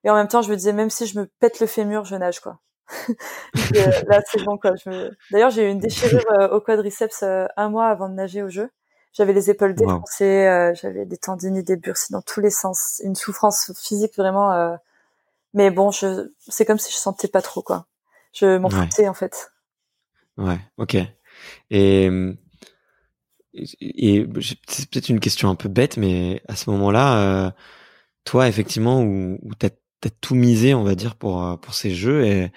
[0.04, 2.16] et en même temps, je me disais, même si je me pète le fémur, je
[2.16, 2.58] nage quoi.
[4.08, 4.72] là, c'est bon quoi.
[5.30, 8.70] D'ailleurs, j'ai eu une déchirure au quadriceps un mois avant de nager au jeu.
[9.12, 13.14] J'avais les épaules défoncées, euh, j'avais des tendinites, des bursées dans tous les sens, une
[13.14, 14.52] souffrance physique vraiment.
[14.52, 14.74] Euh...
[15.52, 17.86] Mais bon, je, c'est comme si je sentais pas trop quoi.
[18.32, 19.52] Je m'en foutais en fait.
[20.38, 20.96] Ouais, ok.
[21.70, 22.10] Et
[23.54, 27.50] et c'est peut-être une question un peu bête, mais à ce moment-là, euh,
[28.24, 29.70] toi, effectivement, où, où t'as as
[30.10, 32.50] tout misé, on va dire, pour euh, pour ces jeux, et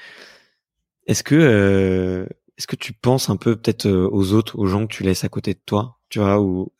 [1.07, 2.25] est-ce que euh,
[2.57, 5.29] est-ce que tu penses un peu peut-être aux autres, aux gens que tu laisses à
[5.29, 6.71] côté de toi tu vois, ou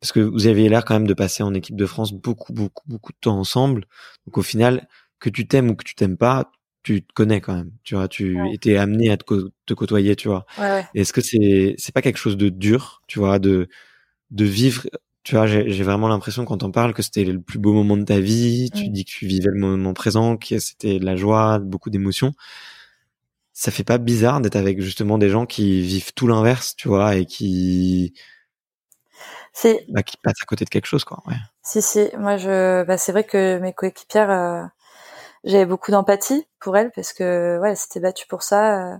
[0.00, 2.84] parce que vous aviez l'air quand même de passer en équipe de France beaucoup, beaucoup,
[2.86, 3.86] beaucoup de temps ensemble.
[4.26, 4.86] Donc au final,
[5.18, 6.52] que tu t'aimes ou que tu t'aimes pas,
[6.82, 7.72] tu te connais quand même.
[7.82, 10.46] Tu vois, tu étais amené à te, côtoyer, tu vois.
[10.94, 13.68] Est-ce que c'est c'est pas quelque chose de dur, tu vois, de
[14.30, 14.86] de vivre
[15.28, 18.04] tu vois, j'ai vraiment l'impression quand on parle que c'était le plus beau moment de
[18.04, 18.70] ta vie.
[18.74, 22.32] Tu dis que tu vivais le moment présent, que c'était de la joie, beaucoup d'émotions.
[23.52, 27.16] Ça fait pas bizarre d'être avec justement des gens qui vivent tout l'inverse, tu vois,
[27.16, 28.14] et qui
[29.52, 31.22] c'est bah, qui passe à côté de quelque chose, quoi.
[31.26, 31.36] Ouais.
[31.62, 32.08] Si, si.
[32.16, 34.62] Moi, je, bah, c'est vrai que mes coéquipières, euh,
[35.44, 38.94] j'avais beaucoup d'empathie pour elles parce que, ouais, c'était battu pour ça.
[38.94, 38.96] Euh.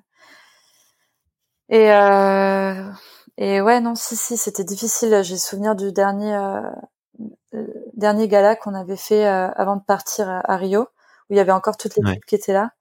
[1.70, 2.92] Et, euh,
[3.39, 5.23] et ouais, non, si, si, c'était difficile.
[5.23, 10.82] J'ai souvenir du dernier, euh, dernier gala qu'on avait fait avant de partir à, Rio,
[10.82, 10.86] où
[11.31, 12.73] il y avait encore toute l'équipe qui était là.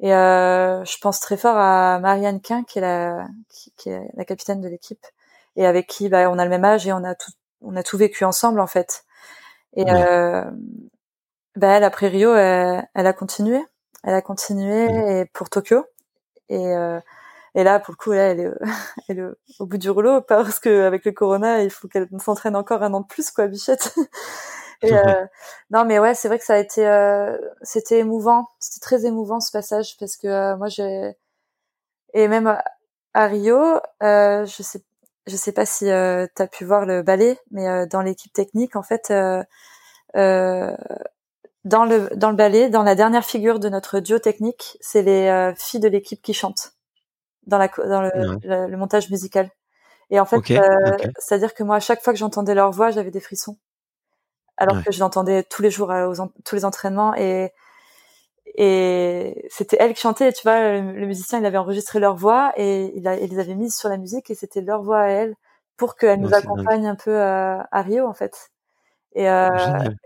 [0.00, 4.24] Et je pense très fort à Marianne Quin, qui est la, qui, qui est la
[4.24, 5.06] capitaine de l'équipe
[5.56, 7.32] et avec qui bah, on a le même âge et on a tout,
[7.62, 9.04] on a tout vécu ensemble en fait.
[9.74, 10.44] Et euh,
[11.56, 13.62] bah, elle après Rio, elle, a continué,
[14.04, 15.84] elle a continué et pour Tokyo.
[16.48, 17.00] Et, euh,
[17.56, 18.50] et là, pour le coup, là, elle est,
[19.08, 19.24] elle est
[19.58, 22.94] au bout du rouleau parce que avec le Corona, il faut qu'elle s'entraîne encore un
[22.94, 23.94] an de plus, quoi, Bichette.
[24.82, 25.26] Et, euh,
[25.70, 29.40] non, mais ouais, c'est vrai que ça a été, euh, c'était émouvant, c'était très émouvant
[29.40, 31.16] ce passage parce que euh, moi j'ai
[32.14, 32.58] et même
[33.14, 33.58] à Rio,
[34.02, 34.82] euh, je sais
[35.26, 38.32] je sais pas si euh, tu as pu voir le ballet, mais euh, dans l'équipe
[38.32, 39.42] technique, en fait, euh,
[40.16, 40.76] euh,
[41.64, 45.28] dans le dans le ballet, dans la dernière figure de notre duo technique, c'est les
[45.28, 46.75] euh, filles de l'équipe qui chantent
[47.46, 49.50] dans la dans le, le, montage musical.
[50.10, 50.38] Et en fait,
[51.18, 53.56] c'est-à-dire que moi, à chaque fois que j'entendais leur voix, j'avais des frissons,
[54.56, 56.14] alors que je l'entendais tous les jours aux
[56.44, 57.52] tous les entraînements et
[58.58, 62.96] et c'était elle qui chantait tu vois le, musicien il avait enregistré leur voix et
[62.96, 65.34] il, a, il les avait mises sur la musique et c'était leur voix à elle
[65.76, 68.50] pour qu'elle nous accompagne un peu à, à, Rio en fait.
[69.12, 69.50] Et euh,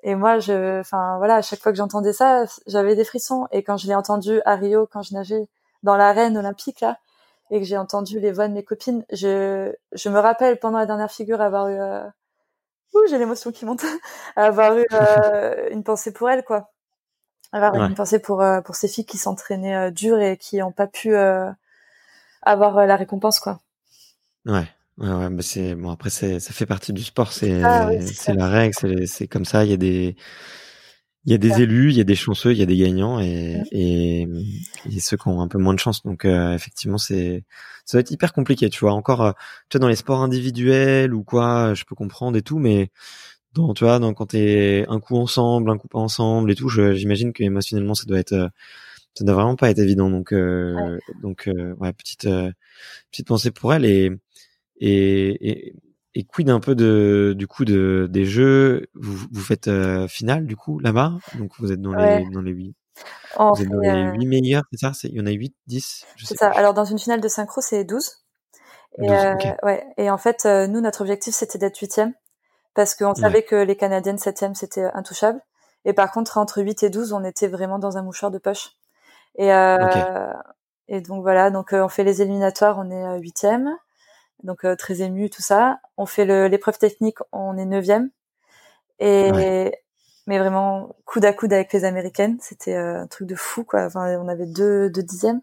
[0.03, 3.47] et moi je enfin voilà à chaque fois que j'entendais ça j'avais des frissons.
[3.53, 5.49] Et quand je l'ai entendu à Rio quand je nageais
[5.85, 6.99] dans l'arène olympique là
[7.51, 10.87] et que j'ai entendu les voix de mes copines je je me rappelle pendant la
[10.87, 12.07] dernière figure avoir eu euh...
[12.95, 13.85] Ouh, j'ai l'émotion qui monte
[14.37, 16.71] avoir eu euh, une pensée pour elle quoi
[17.53, 20.73] avoir une pensée pour euh, pour ces filles qui s'entraînaient euh, dur et qui n'ont
[20.73, 21.15] pas pu
[22.43, 23.61] avoir la récompense quoi.
[24.47, 24.67] Ouais.
[24.99, 28.35] Ouais, ouais, mais c'est bon après c'est ça fait partie du sport, c'est ah c'est
[28.35, 30.15] la règle, c'est comme ça, il y a des
[31.25, 33.21] il y a des élus, il y a des chanceux, il y a des gagnants
[33.21, 36.03] et, et, et, ceux qui ont un peu moins de chance.
[36.03, 37.45] Donc effectivement, c'est
[37.85, 38.93] ça va être hyper compliqué, tu vois.
[38.93, 39.35] Encore,
[39.69, 42.91] tu vois, dans les sports individuels ou quoi, je peux comprendre et tout, mais
[43.55, 46.69] dans tu vois dans quand t'es un coup ensemble un coup pas ensemble et tout
[46.69, 48.49] j'imagine que émotionnellement ça doit être euh,
[49.15, 52.29] ça doit vraiment pas être évident donc euh, donc euh, ouais petite
[53.11, 54.11] petite pensée pour elle et
[54.81, 55.75] et et,
[56.15, 58.87] et quid un peu de du coup de des jeux?
[58.95, 59.71] Vous vous faites
[60.09, 61.15] finale du coup là-bas?
[61.39, 62.75] Donc vous êtes dans les dans les huit.
[63.39, 64.93] Vous êtes dans les huit meilleurs c'est ça?
[65.05, 66.51] Il y en a huit dix c'est ça.
[66.51, 68.21] alors dans une finale de synchro c'est 12
[68.99, 69.09] et,
[69.63, 69.87] ouais.
[69.97, 72.13] et en fait, nous, notre objectif, c'était d'être huitième.
[72.75, 75.41] Parce qu'on savait que les Canadiennes 7 c'était intouchable.
[75.85, 78.71] Et par contre, entre 8 et 12, on était vraiment dans un mouchoir de poche.
[79.37, 80.33] Et, euh,
[80.89, 83.47] et donc voilà, donc euh, on fait les éliminatoires, on est 8
[84.43, 85.81] donc euh, très ému, tout ça.
[85.97, 87.85] On fait l'épreuve technique, on est 9
[89.01, 89.73] Et
[90.27, 93.87] mais vraiment coude à coude avec les américaines, c'était un truc de fou quoi.
[93.87, 95.41] Enfin, on avait deux, deux dixièmes.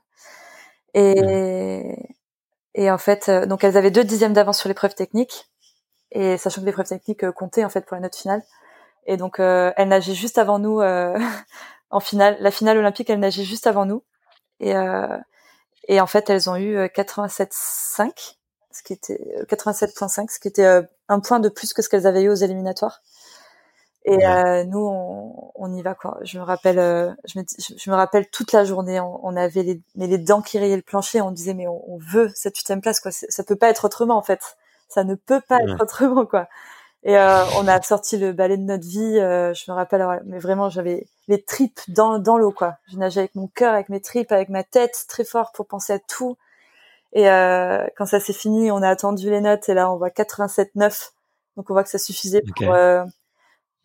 [0.93, 2.15] Et,
[2.75, 5.49] et en fait, donc elles avaient deux dixièmes d'avance sur l'épreuve technique
[6.11, 8.43] et sachant que l'épreuve technique euh, comptait en fait pour la note finale.
[9.05, 11.17] Et donc euh, elle nageait juste avant nous euh,
[11.89, 14.03] en finale, la finale olympique, elle nageait juste avant nous.
[14.59, 14.73] Et
[15.89, 18.36] et en fait elles ont eu 87,5,
[18.77, 22.23] ce qui était 87,5, ce qui était un point de plus que ce qu'elles avaient
[22.23, 23.01] eu aux éliminatoires.
[24.09, 26.17] Et euh, nous, on, on, y va quoi.
[26.21, 29.01] Je me rappelle, euh, je, me, je, me rappelle toute la journée.
[29.01, 31.19] On, avait les, mais les dents qui rayaient le plancher.
[31.19, 33.11] On disait mais on, veut cette huitième place quoi.
[33.11, 34.39] Ça peut pas être autrement en fait.
[34.87, 36.47] Ça ne peut pas être autrement quoi.
[37.03, 39.19] Et euh, on a sorti le balai de notre vie.
[39.19, 42.77] Euh, je me rappelle, mais vraiment, j'avais les tripes dans dans l'eau quoi.
[42.89, 45.91] Je nageais avec mon cœur, avec mes tripes, avec ma tête très fort pour penser
[45.91, 46.37] à tout.
[47.13, 50.09] Et euh, quand ça s'est fini, on a attendu les notes et là on voit
[50.09, 51.11] 87,9.
[51.55, 52.75] Donc on voit que ça suffisait pour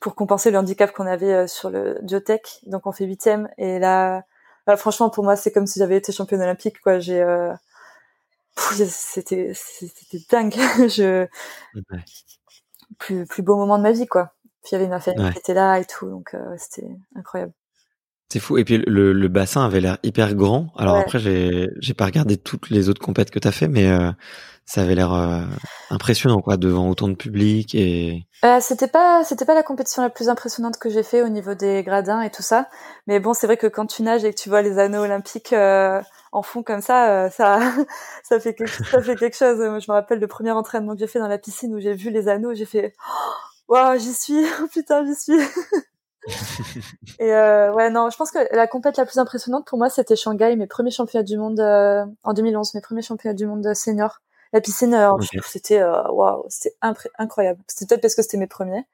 [0.02, 2.60] pour compenser le handicap qu'on avait euh, sur le biotech.
[2.66, 3.48] Donc on fait huitième.
[3.56, 4.24] Et là,
[4.66, 6.80] bah, franchement, pour moi, c'est comme si j'avais été championne olympique.
[6.80, 7.54] Quoi, j'ai, euh...
[8.56, 10.54] c'était, c'était dingue.
[10.88, 11.26] Je
[12.98, 14.34] plus plus beau moment de ma vie, quoi.
[14.62, 17.52] Puis il y avait ma famille qui était là et tout, donc euh, c'était incroyable.
[18.32, 18.56] C'est fou.
[18.56, 20.68] Et puis le, le bassin avait l'air hyper grand.
[20.78, 24.10] Alors après, j'ai j'ai pas regardé toutes les autres compètes que t'as fait, mais euh,
[24.64, 25.42] ça avait l'air euh,
[25.90, 28.26] impressionnant quoi devant autant de public et.
[28.46, 31.52] Euh, c'était pas c'était pas la compétition la plus impressionnante que j'ai fait au niveau
[31.52, 32.70] des gradins et tout ça.
[33.06, 35.52] Mais bon, c'est vrai que quand tu nages et que tu vois les anneaux olympiques
[35.52, 37.60] en fond comme ça, ça
[38.24, 39.58] ça fait quelque, ça fait quelque chose.
[39.58, 41.92] Moi, je me rappelle le premier entraînement que j'ai fait dans la piscine où j'ai
[41.92, 42.94] vu les anneaux, j'ai fait
[43.68, 45.38] waouh, j'y suis, putain, j'y suis.
[47.18, 50.16] Et euh, ouais, non, je pense que la compète la plus impressionnante pour moi, c'était
[50.16, 54.20] Shanghai, mes premiers championnats du monde euh, en 2011, mes premiers championnats du monde senior.
[54.52, 55.10] La piscine, euh,
[55.44, 56.76] c'était euh, waouh, c'était
[57.18, 57.60] incroyable.
[57.66, 58.84] C'était peut-être parce que c'était mes premiers,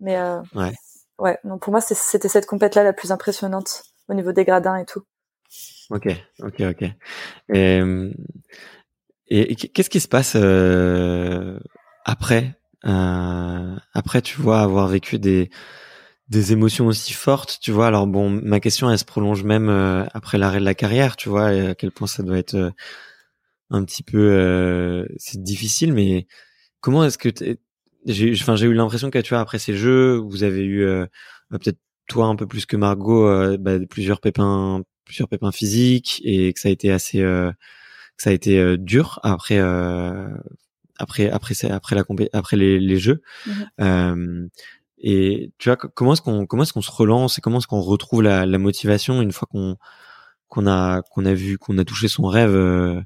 [0.00, 0.20] mais
[0.54, 0.72] ouais.
[1.18, 4.84] ouais, non, pour moi, c'était cette compète-là la plus impressionnante au niveau des gradins et
[4.84, 5.02] tout.
[5.90, 6.08] Ok,
[6.40, 6.84] ok, ok.
[7.54, 7.80] Et,
[9.28, 10.36] et qu'est-ce qui se passe
[12.04, 15.50] après Après, tu vois, avoir vécu des
[16.28, 17.86] des émotions aussi fortes, tu vois.
[17.86, 21.28] Alors bon, ma question, elle se prolonge même euh, après l'arrêt de la carrière, tu
[21.28, 22.70] vois, et à quel point ça doit être euh,
[23.70, 26.26] un petit peu, euh, c'est difficile, mais
[26.80, 27.28] comment est-ce que
[28.06, 30.86] j'ai, enfin, j'ai eu l'impression que tu vois après ces jeux, vous avez eu
[31.50, 31.78] peut-être
[32.08, 36.68] toi un peu plus que Margot, bah, plusieurs pépins, plusieurs pépins physiques, et que ça
[36.68, 37.52] a été assez, que
[38.16, 39.58] ça a été dur après.
[40.98, 43.22] après après après la après les, les jeux
[43.78, 44.46] mmh
[44.98, 47.80] et tu vois comment est-ce qu'on comment est-ce qu'on se relance et comment est-ce qu'on
[47.80, 49.76] retrouve la, la, motivation une fois qu'on
[50.48, 53.02] qu'on a qu'on a vu qu'on a touché son rêve euh,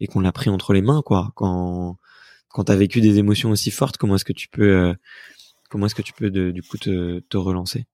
[0.00, 1.32] et qu'on l'a pris entre les mains quoi?
[1.34, 1.96] Quand
[2.48, 4.94] quand t'as vécu des émotions aussi fortes, comment est-ce que tu peux euh,
[5.68, 7.86] comment est-ce que tu peux de, du coup te, te relancer?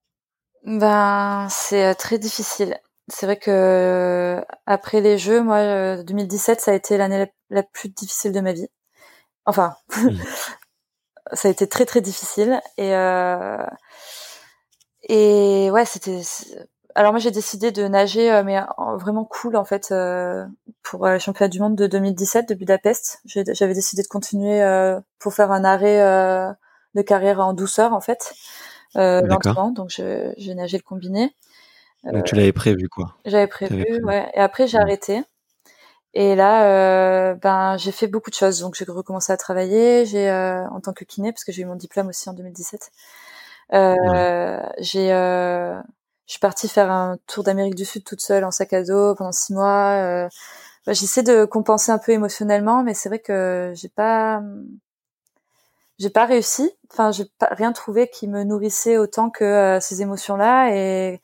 [0.65, 2.79] Ben c'est euh, très difficile.
[3.09, 8.31] C'est vrai que après les Jeux, moi 2017 ça a été l'année la, plus difficile
[8.31, 8.69] de ma vie.
[9.45, 10.11] Enfin, mmh.
[11.33, 12.61] ça a été très très difficile.
[12.79, 13.65] Et euh,
[15.09, 16.21] et ouais c'était
[16.95, 18.61] alors moi j'ai décidé de nager euh, mais
[18.99, 20.45] vraiment cool en fait euh,
[20.83, 23.21] pour le championnat du monde de 2017 de Budapest.
[23.25, 24.63] J'avais décidé de continuer
[25.19, 25.99] pour faire un arrêt
[26.95, 28.35] de carrière en douceur en fait
[28.95, 31.35] lentement donc j'ai nagé le combiné.
[32.05, 33.15] Donc tu l'avais prévu quoi.
[33.25, 34.29] j'avais prévu, ouais.
[34.35, 35.23] Et après j'ai arrêté
[36.15, 36.67] et là,
[37.33, 38.61] euh, ben j'ai fait beaucoup de choses.
[38.61, 40.05] Donc j'ai recommencé à travailler.
[40.07, 42.91] J'ai euh, en tant que kiné parce que j'ai eu mon diplôme aussi en 2017.
[43.75, 45.75] Euh, J'ai, euh,
[46.27, 49.15] je suis partie faire un tour d'Amérique du Sud toute seule en sac à dos
[49.15, 49.93] pendant six mois.
[50.27, 50.29] Euh,
[50.87, 54.43] ben, J'essaie de compenser un peu émotionnellement, mais c'est vrai que j'ai pas,
[55.99, 56.71] j'ai pas réussi.
[56.93, 61.21] Enfin, j'ai pas rien trouvé qui me nourrissait autant que euh, ces émotions-là, et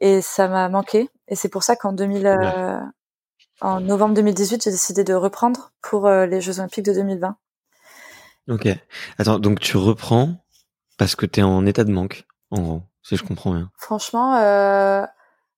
[0.00, 1.10] et ça m'a manqué.
[1.28, 2.26] Et c'est pour ça qu'en 2000,
[3.62, 7.36] en novembre 2018, j'ai décidé de reprendre pour euh, les Jeux Olympiques de 2020.
[8.48, 8.68] Ok.
[9.18, 10.34] Attends, donc tu reprends
[10.98, 13.70] parce que tu es en état de manque, en gros, si je comprends bien.
[13.76, 15.04] Franchement, euh,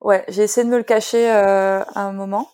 [0.01, 2.51] ouais, j'ai essayé de me le cacher euh, à un moment,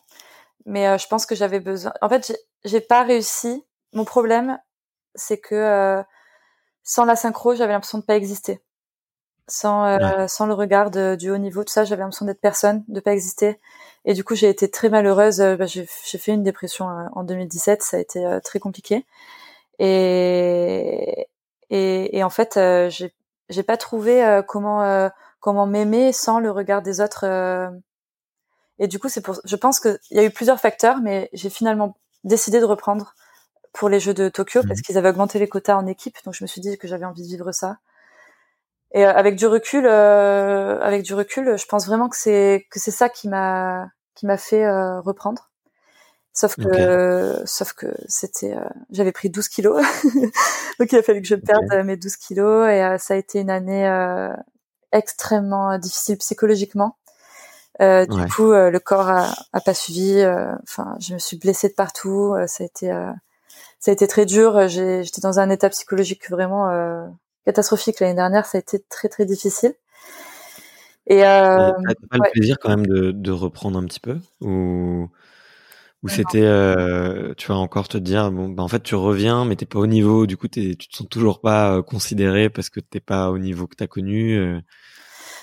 [0.67, 1.93] mais euh, je pense que j'avais besoin.
[2.01, 3.65] En fait, j'ai pas réussi.
[3.93, 4.59] Mon problème,
[5.17, 6.03] c'est que
[6.85, 8.63] sans la synchro, j'avais l'impression de pas exister.
[9.51, 13.13] Sans, sans le regard du haut niveau, tout ça, j'avais l'impression d'être personne, de pas
[13.13, 13.59] exister.
[14.05, 15.41] Et du coup, j'ai été très malheureuse.
[15.41, 17.83] Euh, bah, j'ai fait une dépression euh, en 2017.
[17.83, 19.05] Ça a été euh, très compliqué.
[19.79, 21.29] Et,
[21.71, 22.59] et, et en fait,
[22.91, 23.15] j'ai
[23.49, 25.11] j'ai pas trouvé comment
[25.41, 27.25] comment m'aimer sans le regard des autres.
[28.79, 29.41] Et du coup, c'est pour.
[29.45, 33.15] Je pense qu'il y a eu plusieurs facteurs, mais j'ai finalement décidé de reprendre
[33.73, 34.83] pour les Jeux de Tokyo parce mmh.
[34.83, 36.17] qu'ils avaient augmenté les quotas en équipe.
[36.25, 37.79] Donc, je me suis dit que j'avais envie de vivre ça.
[38.93, 42.81] Et euh, avec du recul, euh, avec du recul, je pense vraiment que c'est que
[42.81, 45.51] c'est ça qui m'a qui m'a fait euh, reprendre.
[46.33, 48.57] Sauf que sauf que c'était
[48.91, 49.85] j'avais pris 12 kilos.
[50.79, 53.51] Donc il a fallu que je perde mes 12 kilos et ça a été une
[53.51, 53.87] année
[54.93, 56.97] extrêmement difficile psychologiquement.
[57.83, 60.25] Euh, du coup, le corps a, a pas suivi.
[60.63, 62.37] Enfin, je me suis blessée de partout.
[62.47, 62.89] ça a été,
[63.81, 64.69] ça a été très dur.
[64.69, 66.71] J'étais dans un état psychologique vraiment
[67.45, 68.01] catastrophique.
[68.01, 68.47] L'année dernière.
[68.47, 69.75] Ça a été très très difficile.
[71.07, 75.09] Et euh, t'as pas le plaisir quand même de, de, reprendre un petit peu ou
[76.03, 79.57] ou c'était euh, tu vas encore te dire bon bah en fait tu reviens mais
[79.57, 80.27] t'es pas au niveau.
[80.27, 83.67] Du coup tu te sens toujours pas euh, considéré parce que t'es pas au niveau
[83.67, 84.61] que t'as connu euh,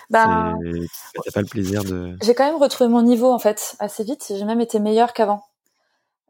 [0.10, 0.53] bah,
[1.26, 4.32] t'as pas le plaisir de j'ai quand même retrouvé mon niveau en fait assez vite.
[4.36, 5.44] J'ai même été meilleure qu'avant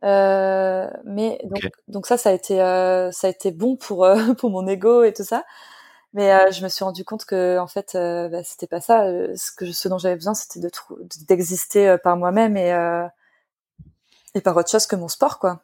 [0.03, 4.49] mais donc, donc ça ça a été euh, ça a été bon pour euh, pour
[4.49, 5.45] mon ego et tout ça
[6.13, 9.03] mais euh, je me suis rendu compte que en fait bah, c'était pas ça
[9.35, 10.69] ce que ce dont j'avais besoin c'était de
[11.27, 12.71] d'exister par moi-même et
[14.37, 15.61] et par autre chose que mon sport, quoi.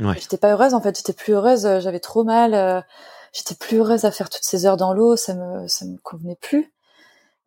[0.00, 0.14] Ouais.
[0.18, 0.96] J'étais pas heureuse, en fait.
[0.96, 1.66] J'étais plus heureuse.
[1.66, 2.54] Euh, j'avais trop mal.
[2.54, 2.80] Euh,
[3.32, 5.16] j'étais plus heureuse à faire toutes ces heures dans l'eau.
[5.16, 6.72] Ça me, ça me convenait plus.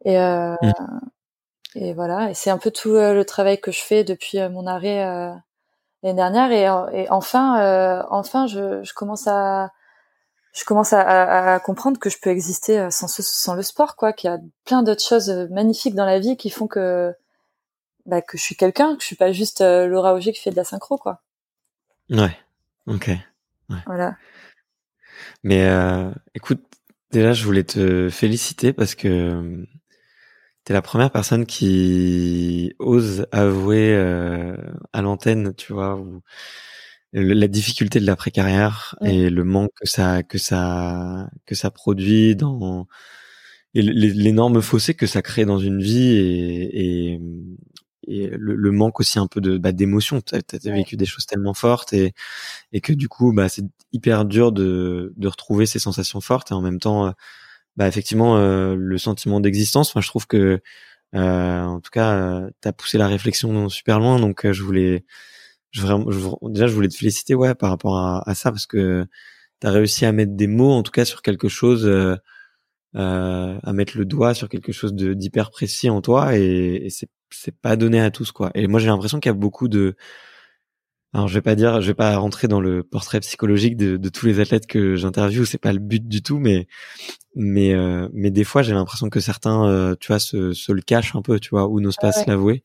[0.05, 0.99] Et, euh, mm.
[1.75, 2.29] et voilà.
[2.29, 5.33] Et c'est un peu tout le travail que je fais depuis mon arrêt
[6.03, 6.51] l'année dernière.
[6.51, 9.71] Et, et enfin, enfin, je, je, commence à,
[10.53, 14.13] je commence à, à, comprendre que je peux exister sans, sans le sport, quoi.
[14.13, 17.13] Qu'il y a plein d'autres choses magnifiques dans la vie qui font que
[18.05, 20.51] bah, que je suis quelqu'un, que je suis pas juste euh, Laura Auger qui fait
[20.51, 21.21] de la synchro, quoi.
[22.09, 22.35] Ouais.
[22.87, 23.07] Ok.
[23.69, 23.77] Ouais.
[23.85, 24.17] Voilà.
[25.43, 26.63] Mais euh, écoute,
[27.11, 29.65] déjà, je voulais te féliciter parce que
[30.71, 34.55] euh, tu es la première personne qui ose avouer euh,
[34.93, 36.03] à l'antenne, tu vois,
[37.13, 42.87] la difficulté de l'après-carrière et le manque que ça que ça que ça produit dans
[43.73, 47.21] l'énorme fossé que ça crée dans une vie et, et,
[48.07, 50.21] et le, manque aussi un peu de bah, d'émotion.
[50.21, 52.13] T'as as vécu des choses tellement fortes et
[52.73, 56.53] et que du coup bah c'est hyper dur de de retrouver ces sensations fortes et
[56.53, 57.13] en même temps
[57.77, 59.95] bah effectivement euh, le sentiment d'existence.
[59.95, 60.61] Moi je trouve que
[61.15, 65.05] euh, en tout cas euh, t'as poussé la réflexion super loin donc je voulais
[65.71, 66.05] je vraiment
[66.43, 69.05] déjà je voulais te féliciter ouais par rapport à, ça parce que
[69.59, 71.89] t'as réussi à mettre des mots en tout cas sur quelque chose.
[72.93, 77.07] À mettre le doigt sur quelque chose de d'hyper précis en toi et, et c'est
[77.29, 78.51] c'est pas donné à tous quoi.
[78.55, 79.95] Et moi j'ai l'impression qu'il y a beaucoup de
[81.13, 84.09] alors je vais pas dire, je vais pas rentrer dans le portrait psychologique de, de
[84.09, 86.67] tous les athlètes que j'interviewe, c'est pas le but du tout, mais
[87.35, 90.81] mais euh, mais des fois j'ai l'impression que certains, euh, tu vois, se, se le
[90.81, 92.63] cachent un peu, tu vois, ou n'osent pas se l'avouer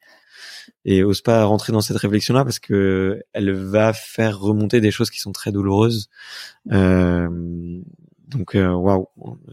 [0.85, 4.91] et osent pas rentrer dans cette réflexion là parce que elle va faire remonter des
[4.91, 6.09] choses qui sont très douloureuses.
[6.73, 7.29] Euh,
[8.29, 9.09] donc euh, waouh.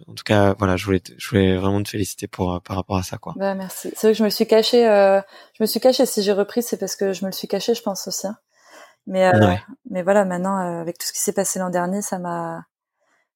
[0.07, 3.03] En tout cas, voilà, je voulais, je voulais vraiment te féliciter pour par rapport à
[3.03, 3.34] ça, quoi.
[3.38, 3.91] Bah merci.
[3.95, 4.88] C'est vrai que je me suis cachée.
[4.88, 5.22] Euh,
[5.57, 6.06] je me suis cachée.
[6.06, 8.28] Si j'ai repris, c'est parce que je me le suis cachée, je pense aussi.
[8.28, 8.38] Hein.
[9.07, 9.55] Mais euh,
[9.89, 12.65] mais voilà, maintenant avec tout ce qui s'est passé l'an dernier, ça m'a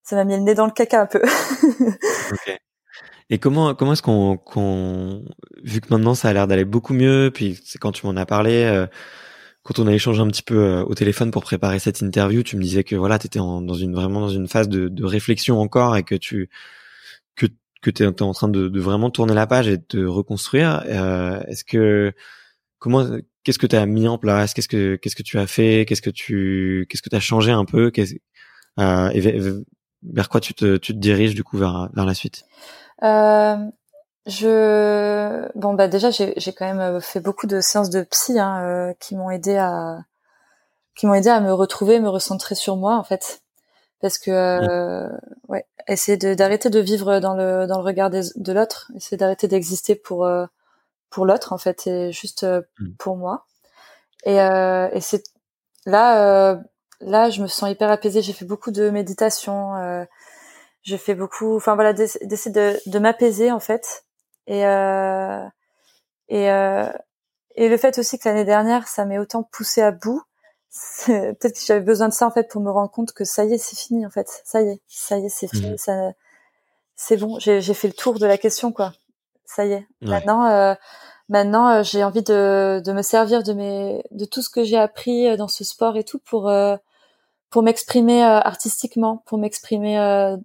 [0.04, 1.22] ça m'a mis le nez dans le caca un peu.
[2.32, 2.60] ok.
[3.30, 5.26] Et comment comment est-ce qu'on qu'on
[5.64, 8.26] vu que maintenant ça a l'air d'aller beaucoup mieux, puis c'est quand tu m'en as
[8.26, 8.88] parlé
[9.68, 12.56] quand on a échangé un petit peu euh, au téléphone pour préparer cette interview, tu
[12.56, 15.60] me disais que voilà, tu étais dans une vraiment dans une phase de, de réflexion
[15.60, 16.50] encore et que tu
[17.36, 17.48] que
[17.82, 20.84] que tu es, en train de, de, vraiment tourner la page et de te reconstruire.
[20.88, 22.14] Euh, est-ce que
[22.80, 23.06] comment
[23.48, 24.54] qu'est-ce que tu as mis en place?
[24.54, 25.86] Qu'est-ce que qu'est-ce que tu as fait?
[25.88, 27.90] Qu'est-ce que tu qu'est-ce que tu as changé un peu?
[28.80, 29.22] Euh, et
[30.04, 32.44] vers, quoi tu te tu te diriges du coup vers vers la suite?
[33.04, 33.56] Euh,
[34.26, 38.62] je bon bah déjà j'ai quand même euh, fait beaucoup de séances de psy hein,
[38.64, 40.00] euh, qui m'ont aidé à
[40.98, 43.44] qui m'ont aidé à me retrouver, me recentrer sur moi en fait.
[44.02, 45.08] Parce que euh,
[45.48, 45.66] ouais.
[45.88, 50.28] essayer d'arrêter de vivre dans le dans le regard de l'autre, essayer d'arrêter d'exister pour
[51.10, 52.46] pour l'autre en fait et juste
[52.80, 52.96] mm.
[52.98, 53.46] pour moi
[54.26, 55.24] et et c'est
[55.86, 56.60] là
[57.00, 59.74] là je me sens hyper apaisée, j'ai fait beaucoup de méditation
[60.84, 64.06] j'ai fait beaucoup enfin voilà d'essayer de, de m'apaiser en fait
[64.48, 65.46] et euh,
[66.30, 66.90] et euh,
[67.56, 70.22] et le fait aussi que l'année dernière, ça m'ait autant poussé à bout.
[71.06, 73.54] Peut-être que j'avais besoin de ça en fait pour me rendre compte que ça y
[73.54, 74.42] est, c'est fini en fait.
[74.46, 75.72] Ça y est, ça y est, c'est fini.
[75.72, 75.78] Mmh.
[75.78, 76.12] Ça,
[76.96, 77.40] c'est bon.
[77.40, 78.94] J'ai fait le tour de la question quoi.
[79.48, 79.88] Ça y est.
[80.02, 80.76] Maintenant, euh,
[81.30, 84.78] maintenant, euh, j'ai envie de, de me servir de mes, de tout ce que j'ai
[84.78, 86.52] appris euh, dans ce sport et tout pour
[87.50, 90.36] pour m'exprimer artistiquement, pour m'exprimer,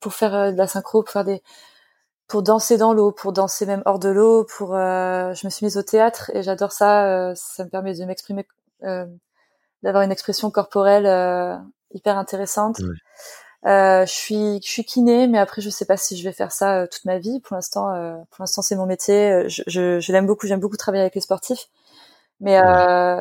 [0.00, 1.42] pour faire de la synchro, pour faire des
[2.28, 5.64] pour danser dans l'eau, pour danser même hors de l'eau, pour euh, je me suis
[5.64, 8.46] mise au théâtre et j'adore ça, euh, ça me permet de m'exprimer
[8.84, 9.06] euh,
[9.82, 11.56] d'avoir une expression corporelle euh,
[11.92, 12.80] hyper intéressante.
[13.64, 16.86] Je suis je suis kiné mais après je sais pas si je vais faire ça
[16.88, 17.40] toute ma vie.
[17.40, 21.02] Pour l'instant pour l'instant c'est mon métier, je, je, je l'aime beaucoup, j'aime beaucoup travailler
[21.02, 21.68] avec les sportifs.
[22.40, 22.60] Mais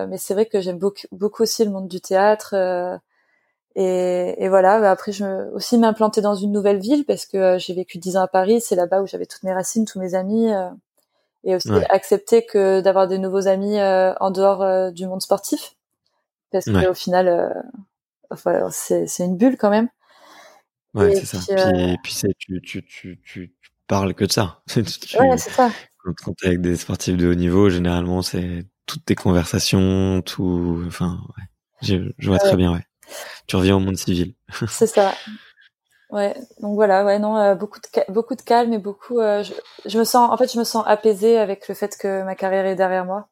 [0.08, 2.56] mais c'est vrai que j'aime beaucoup beaucoup aussi le monde du théâtre
[3.80, 4.80] et, et, voilà.
[4.80, 8.00] Bah, après, je me, aussi m'implanter dans une nouvelle ville parce que euh, j'ai vécu
[8.00, 8.60] dix ans à Paris.
[8.60, 10.68] C'est là-bas où j'avais toutes mes racines, tous mes amis, euh,
[11.44, 15.76] et aussi accepter que d'avoir des nouveaux amis euh, en dehors du monde sportif,
[16.52, 17.64] parce que au final,
[18.32, 19.88] enfin, c'est une bulle quand même.
[20.98, 21.40] Ouais, c'est ça.
[21.48, 23.56] Puis, puis tu, tu, tu, tu,
[23.88, 24.62] parles que de ça.
[24.76, 25.72] ouais, c'est ça.
[26.04, 30.22] Quand, quand tu es avec des sportifs de haut niveau, généralement, c'est toutes tes conversations,
[30.22, 30.84] tout.
[30.88, 31.44] Enfin, ouais.
[31.82, 32.86] Je, je vois très bien, ouais.
[33.48, 34.34] Tu reviens au monde civil.
[34.68, 35.14] c'est ça.
[36.10, 39.20] Ouais, donc voilà, ouais, non, euh, beaucoup de beaucoup de calme et beaucoup.
[39.20, 39.54] Euh, je,
[39.86, 42.66] je, me sens, en fait, je me sens apaisée avec le fait que ma carrière
[42.66, 43.28] est derrière moi,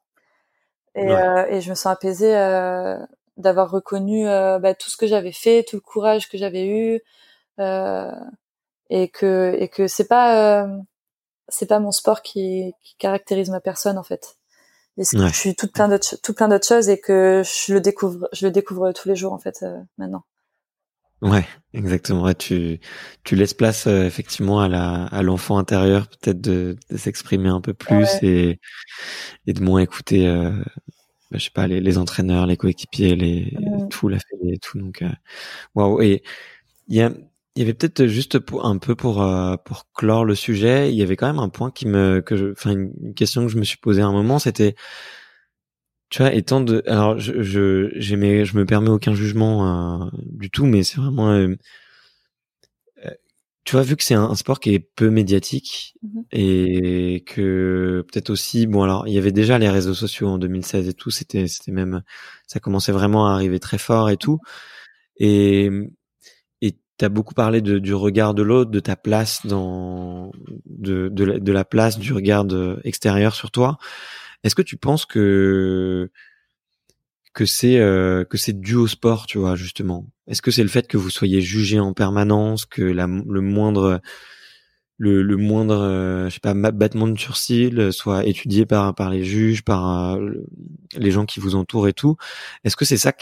[0.94, 2.32] et, euh, et je me sens apaisée
[3.38, 7.00] d'avoir reconnu bah, tout ce que j'avais fait, tout le courage que j'avais eu,
[7.58, 10.68] et que et que c'est pas
[11.48, 14.36] c'est pas mon sport qui, qui caractérise ma personne en fait.
[14.98, 18.28] Et je suis toute plein d'autres tout plein d'autres choses et que je le découvre
[18.32, 19.64] je le découvre tous les jours en fait
[19.98, 20.24] maintenant.
[21.22, 22.32] Ouais, exactement.
[22.34, 22.78] tu
[23.24, 27.62] tu laisses place euh, effectivement à la à l'enfant intérieur peut-être de, de s'exprimer un
[27.62, 28.60] peu plus et
[29.46, 30.50] et de moins écouter euh,
[31.30, 33.56] bah, je sais pas les, les entraîneurs, les coéquipiers, les
[33.90, 35.10] tout la fédé et tout donc euh,
[35.74, 36.22] waouh et
[36.88, 37.12] il y a
[37.56, 40.96] il y avait peut-être juste pour, un peu pour euh, pour clore le sujet, il
[40.96, 43.64] y avait quand même un point qui me que enfin une question que je me
[43.64, 44.76] suis posée à un moment, c'était
[46.10, 50.50] tu vois, étant de, alors je je j'aimais, je me permets aucun jugement euh, du
[50.50, 51.56] tout, mais c'est vraiment, euh,
[53.04, 53.10] euh,
[53.64, 58.30] tu vois, vu que c'est un, sport qui est peu médiatique mmh et que peut-être
[58.30, 61.48] aussi, bon alors il y avait déjà les réseaux sociaux en 2016 et tout, c'était
[61.48, 62.02] c'était même,
[62.46, 64.40] ça commençait vraiment à arriver très fort et tout,
[65.18, 65.70] et
[66.96, 70.32] et t'as beaucoup parlé de, du regard de l'autre, de ta place dans,
[70.66, 72.46] de de la, place du regard
[72.84, 73.78] extérieur sur toi.
[74.42, 76.10] Est-ce que tu penses que
[77.34, 80.06] que c'est euh, que c'est dû au sport, tu vois, justement?
[80.26, 84.00] Est-ce que c'est le fait que vous soyez jugé en permanence, que la, le moindre
[84.98, 89.24] le, le moindre euh, je sais pas battement de sourcil soit étudié par par les
[89.24, 90.30] juges, par euh,
[90.96, 92.16] les gens qui vous entourent et tout?
[92.64, 93.12] Est-ce que c'est ça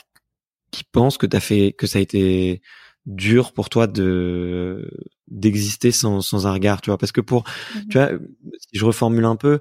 [0.70, 2.62] qui pense que t'as fait que ça a été
[3.06, 4.90] dur pour toi de
[5.28, 6.98] d'exister sans, sans un regard tu vois?
[6.98, 8.10] Parce que pour mmh tu vois
[8.58, 9.60] si je reformule un peu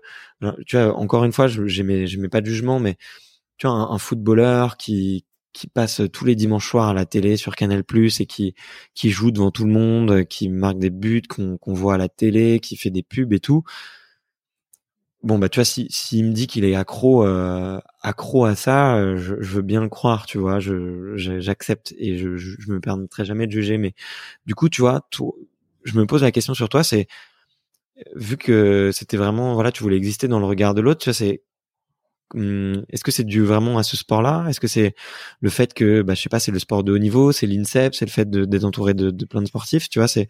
[0.65, 2.97] tu vois encore une fois j'aimais j'aimais pas de jugement mais
[3.57, 7.55] tu vois un, footballeur qui qui passe tous les dimanches soirs à la télé sur
[7.55, 8.55] Canal Plus et qui
[8.95, 12.09] qui joue devant tout le monde qui marque des buts qu'on qu'on voit à la
[12.09, 13.63] télé qui fait des pubs et tout
[15.23, 18.95] bon bah tu vois si s'il me dit qu'il est accro euh, accro à ça
[18.97, 22.71] euh, je, je, veux bien le croire tu vois je j'accepte et je, je, je
[22.71, 23.93] me permettrai jamais de juger mais
[24.45, 25.07] du coup tu vois
[25.83, 27.07] je me pose la question sur toi c'est
[28.15, 31.13] vu que c'était vraiment voilà tu voulais exister dans le regard de l'autre tu vois
[31.13, 31.43] c'est
[32.33, 34.45] hum, est-ce que c'est dû vraiment à ce sport-là?
[34.49, 34.95] Est-ce que c'est
[35.41, 37.95] le fait que, bah, je sais pas, c'est le sport de haut niveau, c'est l'INSEP,
[37.95, 40.29] c'est le fait d'être entouré de, de plein de sportifs, tu vois C'est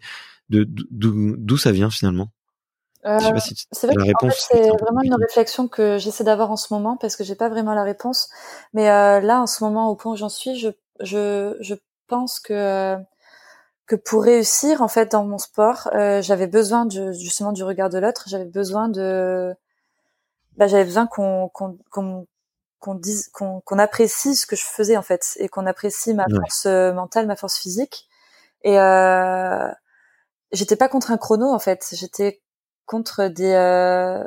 [0.50, 2.30] d'où ça vient finalement?
[3.06, 3.18] Euh,
[3.72, 7.24] c'est vrai que c'est vraiment une réflexion que j'essaie d'avoir en ce moment parce que
[7.24, 8.30] j'ai pas vraiment la réponse.
[8.72, 10.70] Mais euh, là, en ce moment, au point où j'en suis, je,
[11.00, 11.74] je, je
[12.06, 12.96] pense que
[13.86, 17.90] que pour réussir en fait dans mon sport, euh, j'avais besoin du, justement du regard
[17.90, 18.24] de l'autre.
[18.26, 19.54] J'avais besoin de,
[20.56, 22.26] bah, j'avais besoin qu'on qu'on qu'on
[22.80, 26.26] qu'on dise qu'on qu'on apprécie ce que je faisais en fait et qu'on apprécie ma
[26.28, 28.08] force euh, mentale, ma force physique.
[28.62, 29.70] Et euh,
[30.52, 31.88] j'étais pas contre un chrono en fait.
[31.92, 32.42] J'étais
[32.86, 34.24] contre des, euh,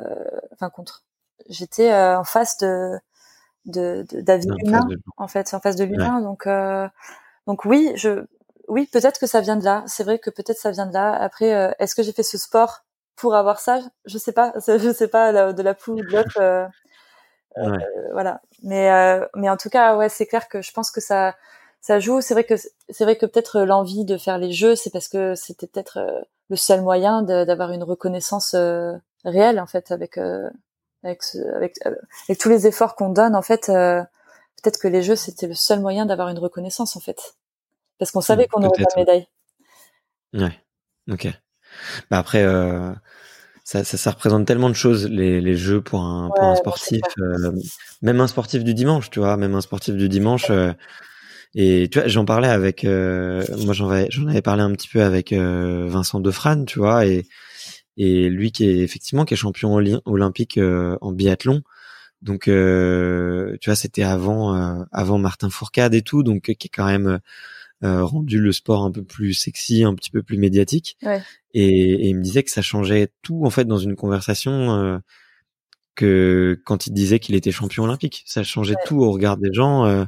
[0.52, 1.04] enfin contre.
[1.48, 2.98] J'étais euh, en face de
[3.66, 4.04] de
[4.66, 4.86] humain
[5.16, 6.20] en fait, en face de l'humain.
[6.20, 6.88] Donc euh,
[7.46, 8.24] donc oui, je
[8.68, 9.84] oui peut-être que ça vient de là.
[9.86, 11.12] C'est vrai que peut-être ça vient de là.
[11.12, 12.84] Après, est-ce que j'ai fait ce sport
[13.16, 13.80] pour avoir ça?
[14.04, 14.52] Je sais pas.
[14.66, 16.68] Je sais pas de la poule ou de l'autre.
[17.56, 17.78] Ouais.
[18.12, 18.40] voilà.
[18.62, 18.90] Mais
[19.34, 21.34] mais en tout cas, ouais, c'est clair que je pense que ça
[21.80, 22.20] ça joue.
[22.20, 25.34] C'est vrai que c'est vrai que peut-être l'envie de faire les jeux, c'est parce que
[25.34, 28.92] c'était peut-être le seul moyen d'avoir une reconnaissance euh,
[29.24, 30.48] réelle en fait avec euh,
[31.04, 31.22] avec,
[31.54, 31.94] avec, euh,
[32.28, 35.80] avec tous les efforts qu'on donne en fait peut-être que les jeux c'était le seul
[35.80, 37.36] moyen d'avoir une reconnaissance en fait.
[37.98, 39.26] Parce qu'on savait mmh, qu'on aurait pas de médaille.
[40.34, 40.58] Ouais
[41.10, 41.28] ok.
[42.10, 42.44] Bah après
[43.64, 47.02] ça, ça, ça, représente tellement de choses les, les jeux pour un, pour un sportif
[48.00, 50.50] même un sportif du dimanche tu vois même un sportif du dimanche
[51.54, 54.88] et tu vois, j'en parlais avec, euh, moi j'en avais, j'en avais parlé un petit
[54.88, 57.26] peu avec euh, Vincent Defrane, tu vois, et
[57.96, 61.62] et lui qui est effectivement qui est champion olympique euh, en biathlon.
[62.22, 62.50] Donc tu
[63.70, 67.20] vois, c'était avant avant Martin Fourcade et tout, donc qui est quand même
[67.82, 70.98] rendu le sport un peu plus sexy, un petit peu plus médiatique.
[71.02, 71.22] Ouais.
[71.54, 75.00] Et, et, il me disait que ça changeait tout en fait dans une conversation
[75.94, 80.06] que quand il disait qu'il était champion olympique, ça changeait tout au regard des gens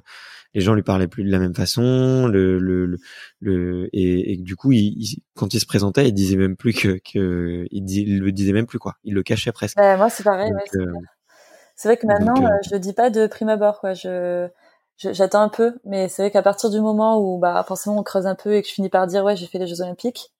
[0.54, 2.96] les gens lui parlaient plus de la même façon, le, le,
[3.40, 6.98] le, et, et, du coup, il, quand il se présentait, il disait même plus que,
[7.12, 9.78] que il, le disait même plus quoi, il le cachait presque.
[9.78, 10.52] moi, c'est pareil.
[10.52, 13.80] ouais, c'est, euh, vrai que maintenant, euh, euh, je le dis pas de prime abord,
[13.80, 13.94] quoi.
[13.94, 14.48] Je,
[14.96, 18.26] j'attends un peu, mais c'est vrai qu'à partir du moment où bah forcément on creuse
[18.26, 20.30] un peu et que je finis par dire ouais j'ai fait les Jeux Olympiques,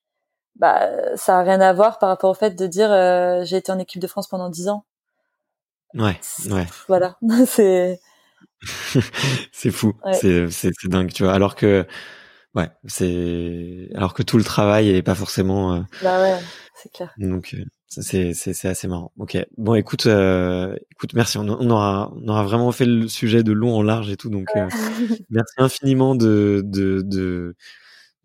[0.57, 3.73] bah ça a rien à voir par rapport au fait de dire euh, j'ai été
[3.73, 4.85] en équipe de France pendant dix ans.
[5.95, 6.21] Ouais,
[6.51, 6.67] ouais.
[6.89, 7.17] Voilà,
[7.47, 8.01] c'est.
[9.53, 11.33] c'est fou, c'est c'est dingue, tu vois.
[11.33, 11.87] Alors que
[12.55, 15.75] ouais, c'est alors que tout le travail est pas forcément.
[15.75, 15.81] Euh...
[16.03, 16.39] Bah ouais,
[16.75, 17.13] c'est clair.
[17.19, 19.13] Donc euh, c'est c'est assez marrant.
[19.19, 19.37] Ok.
[19.57, 21.39] Bon, écoute, euh, écoute, merci.
[21.39, 24.31] On, on, aura on aura vraiment fait le sujet de long en large et tout.
[24.31, 24.69] Donc euh,
[25.31, 27.57] merci infiniment de de de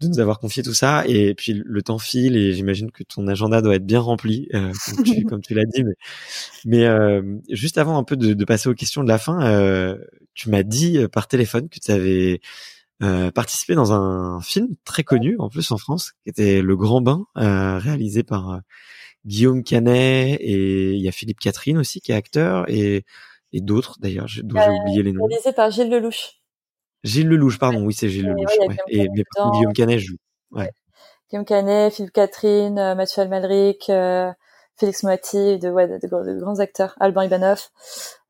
[0.01, 1.03] de nous avoir confié tout ça.
[1.07, 4.72] Et puis le temps file et j'imagine que ton agenda doit être bien rempli, euh,
[4.85, 5.84] comme tu, comme tu l'as dit.
[5.84, 5.95] Mais,
[6.65, 9.97] mais euh, juste avant un peu de, de, passer aux questions de la fin, euh,
[10.34, 12.41] tu m'as dit euh, par téléphone que tu avais
[13.03, 17.01] euh, participé dans un film très connu en plus en France, qui était Le Grand
[17.01, 18.61] Bain, réalisé par
[19.26, 23.05] Guillaume Canet et il y a Philippe Catherine aussi qui est acteur et,
[23.53, 25.26] et d'autres d'ailleurs dont j'ai oublié les noms.
[25.26, 26.44] Réalisé par Gilles Lelouch.
[27.06, 28.57] Gilles Lelouch, pardon, oui c'est Gilles Lelouch.
[28.60, 29.23] Ouais, Et mais
[29.53, 30.18] Guillaume Canet joue.
[30.52, 30.72] Ouais.
[31.30, 34.32] Guillaume Canet, Philippe Catherine, euh, Mathieu Almalric, euh,
[34.77, 37.69] Félix Moati, de, ouais, de, de, grands acteurs, Alban Ivanov.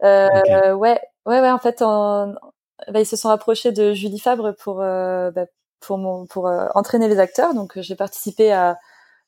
[0.04, 0.72] Euh, okay.
[0.74, 1.52] Ouais, ouais, ouais.
[1.52, 2.36] En fait, on,
[2.92, 5.46] bah, ils se sont rapprochés de Julie Fabre pour euh, bah,
[5.80, 6.46] pour mon, pour
[6.76, 7.54] entraîner les acteurs.
[7.54, 8.78] Donc j'ai participé à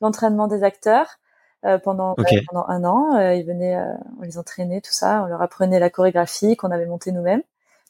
[0.02, 1.18] l'entraînement des acteurs.
[1.65, 2.44] Euh, pendant okay.
[2.48, 3.18] pendant un an.
[3.18, 3.78] Euh, ils venaient,
[4.19, 5.24] on les entraînait, tout ça.
[5.24, 7.41] On leur apprenait la chorégraphie qu'on avait montée nous-mêmes.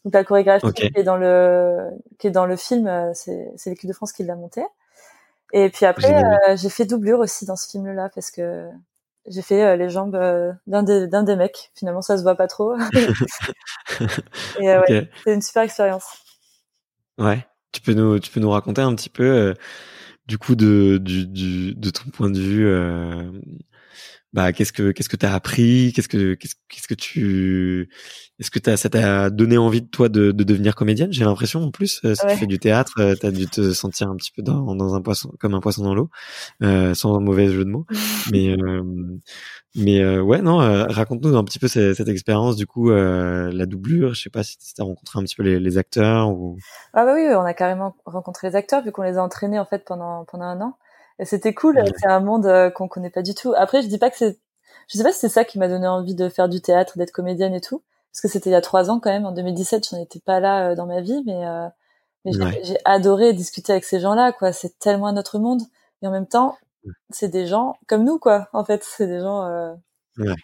[0.07, 0.89] Donc la chorégraphie okay.
[0.89, 4.23] qui est dans le qui est dans le film, c'est c'est l'équipe de France qui
[4.23, 4.63] l'a montée.
[5.51, 8.69] Et puis après, euh, j'ai fait doublure aussi dans ce film-là parce que
[9.27, 10.17] j'ai fait euh, les jambes
[10.65, 11.71] d'un des d'un des mecs.
[11.75, 12.77] Finalement, ça se voit pas trop.
[14.61, 14.93] Et okay.
[14.93, 16.05] ouais, c'est une super expérience.
[17.17, 19.53] Ouais, tu peux nous tu peux nous raconter un petit peu
[20.25, 23.29] du coup de du, du de ton point de vue euh,
[24.33, 25.93] bah qu'est-ce que qu'est-ce que t'as appris?
[25.95, 27.89] Qu'est-ce que qu'est-ce, que tu
[28.39, 31.13] est-ce que t'as ça t'a donné envie de toi de, de devenir comédienne?
[31.13, 32.33] J'ai l'impression en plus euh, si ouais.
[32.33, 35.01] tu fais du théâtre euh, t'as dû te sentir un petit peu dans, dans un
[35.01, 36.09] poisson comme un poisson dans l'eau
[36.61, 37.85] euh, sans un mauvais jeu de mots.
[38.31, 38.83] Mais euh,
[39.75, 44.13] mais euh, ouais non raconte-nous un petit peu cette, cette expérience du coup la doublure.
[44.13, 46.57] Je sais pas si t'as rencontré un petit peu les, les acteurs ou
[46.93, 49.65] ah bah oui on a carrément rencontré les acteurs vu qu'on les a entraînés en
[49.65, 50.77] fait pendant pendant un an
[51.19, 51.77] et c'était cool.
[51.77, 51.91] Ouais.
[51.99, 53.53] C'est un monde euh, qu'on connaît pas du tout.
[53.55, 54.39] Après, je dis pas que c'est,
[54.87, 57.11] je sais pas si c'est ça qui m'a donné envie de faire du théâtre, d'être
[57.11, 59.25] comédienne et tout, parce que c'était il y a trois ans quand même.
[59.25, 61.67] En 2017, j'en étais pas là euh, dans ma vie, mais, euh,
[62.25, 62.61] mais ouais.
[62.63, 64.31] j'ai adoré discuter avec ces gens-là.
[64.31, 65.61] Quoi, c'est tellement notre monde,
[66.01, 66.57] et en même temps,
[67.09, 68.47] c'est des gens comme nous, quoi.
[68.53, 69.75] En fait, c'est des gens
[70.17, 70.35] ouais.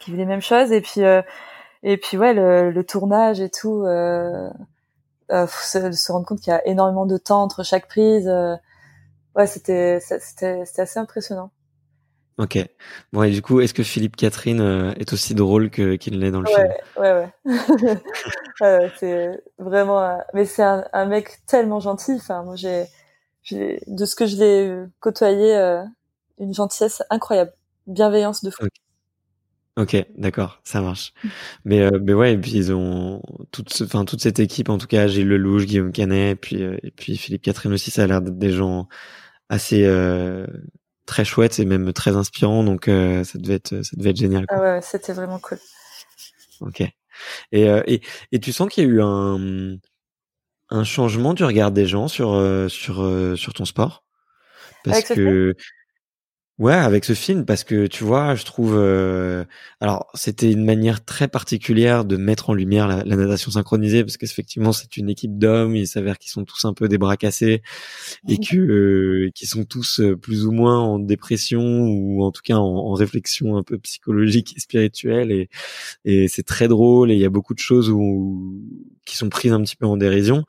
[0.00, 0.72] qui vivent les mêmes choses.
[0.72, 1.00] Et puis,
[1.82, 3.84] et puis ouais, le, le tournage et tout.
[5.32, 8.30] Euh, se, se, rendre compte qu'il y a énormément de temps entre chaque prise
[9.36, 11.50] ouais, c'était c'était c'était assez impressionnant.
[12.38, 12.58] Ok.
[13.12, 16.30] Bon et du coup, est-ce que Philippe Catherine euh, est aussi drôle que qu'il l'est
[16.30, 16.68] dans le ouais, film?
[16.98, 17.12] Ouais,
[18.60, 18.92] ouais, ouais.
[18.98, 20.18] c'est vraiment.
[20.34, 22.12] Mais c'est un, un, mec tellement gentil.
[22.16, 22.86] Enfin, moi, j'ai,
[23.42, 25.82] j'ai de ce que je l'ai côtoyé, euh,
[26.38, 27.52] une gentillesse incroyable,
[27.86, 28.64] bienveillance de fou.
[28.64, 28.80] Okay.
[29.78, 31.12] Ok, d'accord, ça marche.
[31.66, 34.86] Mais euh, mais ouais, et puis ils ont toute, enfin toute cette équipe, en tout
[34.86, 38.06] cas, Gilles Lelouch, Guillaume Canet, et puis euh, et puis Philippe Catherine aussi, ça a
[38.06, 38.88] l'air d'être des gens
[39.48, 40.46] assez euh,
[41.06, 44.46] très chouettes et même très inspirants, donc euh, ça devait être ça devait être génial.
[44.46, 44.58] Quoi.
[44.58, 45.58] Ah ouais, c'était vraiment cool.
[46.60, 46.80] Ok.
[47.52, 48.00] Et euh, et
[48.32, 49.76] et tu sens qu'il y a eu un
[50.70, 52.30] un changement du regard des gens sur
[52.68, 54.04] sur sur ton sport?
[54.84, 55.54] Parce Avec que
[56.58, 58.76] Ouais, avec ce film, parce que tu vois, je trouve.
[58.78, 59.44] Euh...
[59.80, 64.16] Alors, c'était une manière très particulière de mettre en lumière la, la natation synchronisée, parce
[64.16, 65.76] qu'effectivement, c'est une équipe d'hommes.
[65.76, 67.60] Il s'avère qu'ils sont tous un peu des bras cassés
[68.26, 72.56] et que euh, qu'ils sont tous plus ou moins en dépression ou en tout cas
[72.56, 75.30] en, en réflexion un peu psychologique et spirituelle.
[75.32, 75.50] Et,
[76.06, 77.10] et c'est très drôle.
[77.10, 78.62] Et il y a beaucoup de choses où,
[79.04, 80.46] qui sont prises un petit peu en dérision.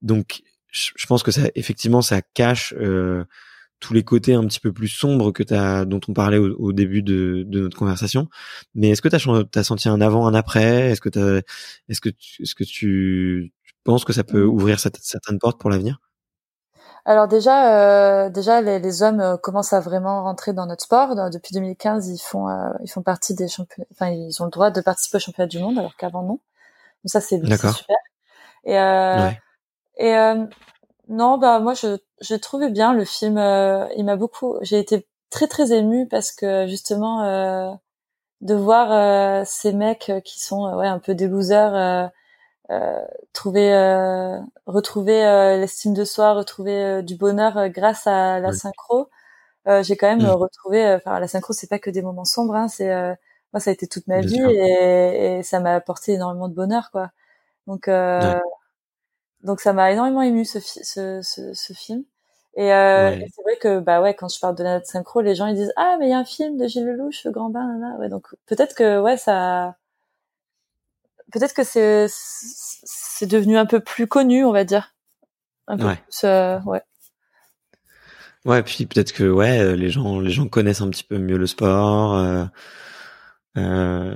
[0.00, 2.72] Donc, je, je pense que ça, effectivement, ça cache.
[2.80, 3.24] Euh,
[3.80, 6.72] tous les côtés un petit peu plus sombres que t'as, dont on parlait au, au
[6.72, 8.28] début de, de, notre conversation.
[8.74, 9.16] Mais est-ce que tu
[9.58, 10.90] as, senti un avant, un après?
[10.90, 11.40] Est-ce que t'as,
[11.88, 15.58] est-ce que tu, est-ce que tu, tu penses que ça peut ouvrir cette, certaines portes
[15.60, 16.00] pour l'avenir?
[17.06, 21.14] Alors déjà, euh, déjà les, les, hommes commencent à vraiment rentrer dans notre sport.
[21.30, 23.88] Depuis 2015, ils font, euh, ils font partie des championnats.
[23.92, 26.38] Enfin, ils ont le droit de participer au championnat du monde, alors qu'avant non.
[27.04, 27.74] Donc ça, c'est super.
[28.64, 29.40] Et, euh, ouais.
[29.96, 30.44] et euh,
[31.10, 33.36] non, bah moi je j'ai trouvé bien le film.
[33.36, 34.56] Euh, il m'a beaucoup.
[34.62, 37.72] J'ai été très très émue parce que justement euh,
[38.42, 42.10] de voir euh, ces mecs qui sont ouais un peu des losers
[43.32, 43.72] trouver
[44.66, 48.56] retrouver l'estime de soi, retrouver du bonheur grâce à la oui.
[48.56, 49.10] synchro.
[49.82, 50.30] j'ai quand même mmh.
[50.30, 50.94] retrouvé.
[50.94, 52.54] Enfin la synchro c'est pas que des moments sombres.
[52.54, 52.88] Hein, c'est
[53.52, 56.54] moi ça a été toute ma bien vie et, et, ça m'a apporté énormément de
[56.54, 57.10] bonheur quoi.
[57.66, 58.40] Donc ouais
[59.42, 62.04] donc ça m'a énormément ému ce, ce, ce, ce, film.
[62.56, 65.46] Et, euh, c'est vrai que bah ouais, quand je parle de la synchro, les gens
[65.46, 67.78] ils disent ah mais il y a un film de Gilles Lelouch, le Grand Bain,
[67.78, 67.96] là.
[67.98, 69.76] Ouais, donc peut-être que ouais ça,
[71.32, 74.94] peut-être que c'est c'est devenu un peu plus connu, on va dire.
[75.68, 75.96] Un peu ouais.
[75.96, 76.82] plus, euh, ouais.
[78.46, 81.36] Ouais, puis peut-être que ouais, euh, les gens les gens connaissent un petit peu mieux
[81.36, 82.14] le sport.
[82.16, 82.44] Euh,
[83.56, 84.14] euh,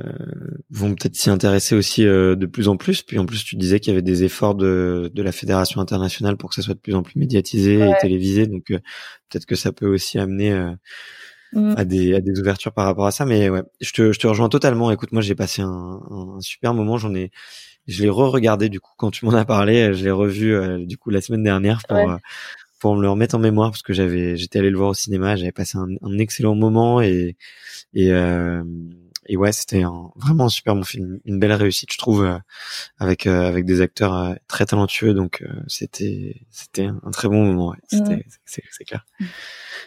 [0.70, 3.02] vont peut-être s'y intéresser aussi euh, de plus en plus.
[3.02, 6.36] Puis en plus, tu disais qu'il y avait des efforts de, de la fédération internationale
[6.36, 8.46] pour que ça soit de plus en plus médiatisé et télévisé.
[8.46, 8.78] Donc euh,
[9.28, 10.52] peut-être que ça peut aussi amener
[11.52, 11.74] mm.
[11.76, 13.24] à des à des ouvertures par rapport à ça.
[13.24, 14.90] Mais ouais, je te je te rejoins totalement.
[14.92, 16.96] Écoute, moi j'ai passé un, un, super moment.
[16.96, 17.30] J'en ai
[17.86, 19.94] je l'ai re-regardé du coup quand tu m'en as parlé.
[19.94, 21.98] Je l'ai revu du coup la semaine dernière pour
[22.78, 25.36] pour me le remettre en mémoire parce que j'avais j'étais allé le voir au cinéma.
[25.36, 27.36] J'avais passé un, un excellent moment et
[27.94, 28.62] et euh,
[29.26, 29.82] et ouais, c'était
[30.16, 32.38] vraiment un super bon film, une belle réussite, je trouve, euh,
[32.98, 35.14] avec euh, avec des acteurs euh, très talentueux.
[35.14, 37.70] Donc c'était c'était un, très bon moment.
[37.70, 37.78] Ouais.
[37.88, 39.06] C'était c'est clair.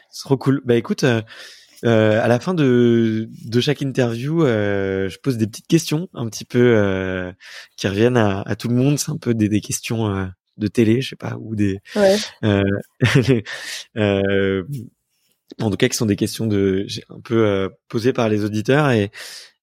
[0.10, 0.62] C'est trop cool.
[0.66, 1.06] Bah écoute.
[1.86, 6.28] Euh, à la fin de, de chaque interview, euh, je pose des petites questions un
[6.28, 7.32] petit peu euh,
[7.76, 8.98] qui reviennent à, à, tout le monde.
[8.98, 10.28] C'est un peu des, des questions
[10.58, 12.18] de télé, je sais pas, ou des ouais.
[15.62, 18.90] en tout cas qui sont des questions de un peu euh, posées par les auditeurs
[18.90, 19.12] et,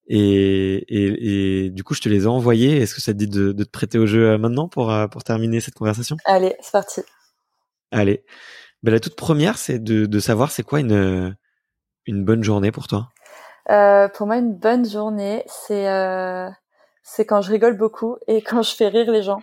[0.07, 2.79] et, et, et du coup je te les ai envoyées.
[2.79, 5.07] Est-ce que ça te dit de, de te prêter au jeu euh, maintenant pour euh,
[5.07, 6.17] pour terminer cette conversation?
[6.25, 7.01] Allez, c'est parti.
[7.91, 8.25] Allez,
[8.83, 11.37] ben, la toute première c'est de, de savoir c'est quoi une
[12.07, 13.11] une bonne journée pour toi?
[13.71, 16.51] Euh, pour moi, une bonne journée, c'est euh,
[17.03, 19.41] c'est quand je rigole beaucoup et quand je fais rire les gens.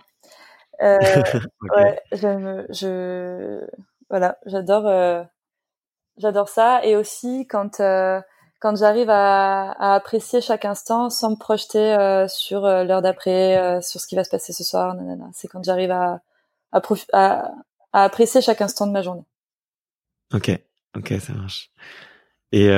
[0.80, 0.98] Euh,
[1.62, 1.82] okay.
[1.82, 2.02] Ouais,
[2.70, 3.64] je
[4.10, 4.86] voilà, j'adore
[6.18, 8.20] J'adore ça et aussi quand euh,
[8.60, 14.00] quand j'arrive à, apprécier chaque instant sans me projeter euh, sur euh, l'heure d'après, sur
[14.00, 14.94] ce qui va se passer ce soir.
[15.32, 16.20] C'est quand j'arrive à,
[17.92, 19.24] apprécier chaque instant de ma journée.
[20.32, 20.50] Ok,
[20.96, 21.70] ok, ça marche.
[22.52, 22.68] Et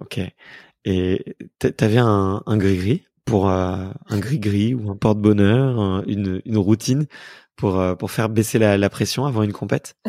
[0.00, 0.20] ok.
[0.86, 7.06] Et t'avais un, un gris-gris pour un gris-gris ou un porte-bonheur, une, une routine
[7.60, 9.94] pour euh, pour faire baisser la, la pression avant une compète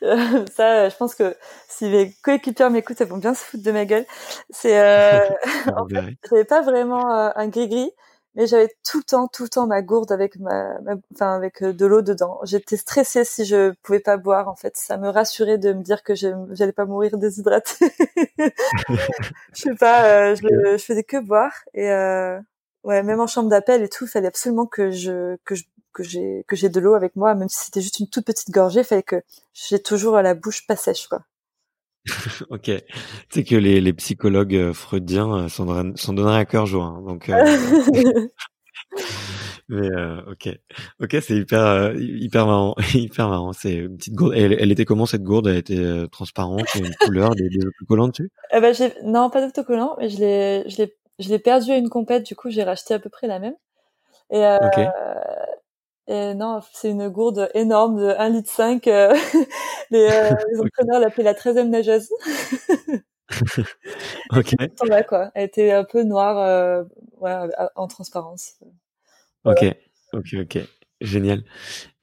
[0.00, 1.36] Ça, je pense que
[1.68, 4.06] si mes coéquipiers m'écoutent, elles vont bien se foutre de ma gueule.
[4.48, 5.20] C'est, euh...
[5.76, 7.92] en fait, j'avais pas vraiment euh, un gris-gris,
[8.34, 10.78] mais j'avais tout le temps, tout le temps ma gourde avec ma,
[11.14, 12.40] enfin avec euh, de l'eau dedans.
[12.44, 14.48] J'étais stressée si je pouvais pas boire.
[14.48, 17.92] En fait, ça me rassurait de me dire que j'allais pas mourir déshydratée.
[18.38, 18.50] je
[19.52, 21.90] sais pas, je, je, faisais que boire et
[22.84, 26.02] ouais, même en chambre d'appel et tout, il fallait absolument que je que je que
[26.02, 28.84] j'ai que j'ai de l'eau avec moi, même si c'était juste une toute petite gorgée,
[28.84, 29.22] fallait que
[29.52, 31.22] j'ai toujours la bouche pas sèche, quoi.
[32.50, 32.80] ok, tu
[33.30, 37.28] sais que les, les psychologues euh, freudiens euh, s'en donneraient, à cœur joie, hein, donc.
[37.28, 37.44] Euh...
[39.68, 40.48] Mais euh, ok,
[41.00, 43.52] ok, c'est hyper hyper marrant, hyper marrant.
[43.52, 44.34] C'est une petite gourde.
[44.34, 45.46] Elle, elle, était comment cette gourde?
[45.46, 48.30] Elle était transparente, une couleur, des, des autocollants dessus?
[48.52, 51.88] Eh ben, Non, pas d'autocollants, mais je l'ai je l'ai je l'ai perdu à une
[51.88, 52.24] compète.
[52.24, 53.54] Du coup, j'ai racheté à peu près la même.
[54.30, 54.58] Et, euh,
[56.10, 58.84] et non, c'est une gourde énorme de 1 litre 5.
[58.88, 59.14] Euh,
[59.90, 62.10] les, euh, les entraîneurs l'appelaient la 13e nageuse.
[64.36, 64.56] ok.
[64.88, 65.30] Là, quoi.
[65.36, 66.82] Elle était un peu noire, euh,
[67.20, 67.32] ouais,
[67.76, 68.54] en transparence.
[69.44, 69.64] Ok,
[70.12, 70.58] ok, ok.
[71.00, 71.44] Génial.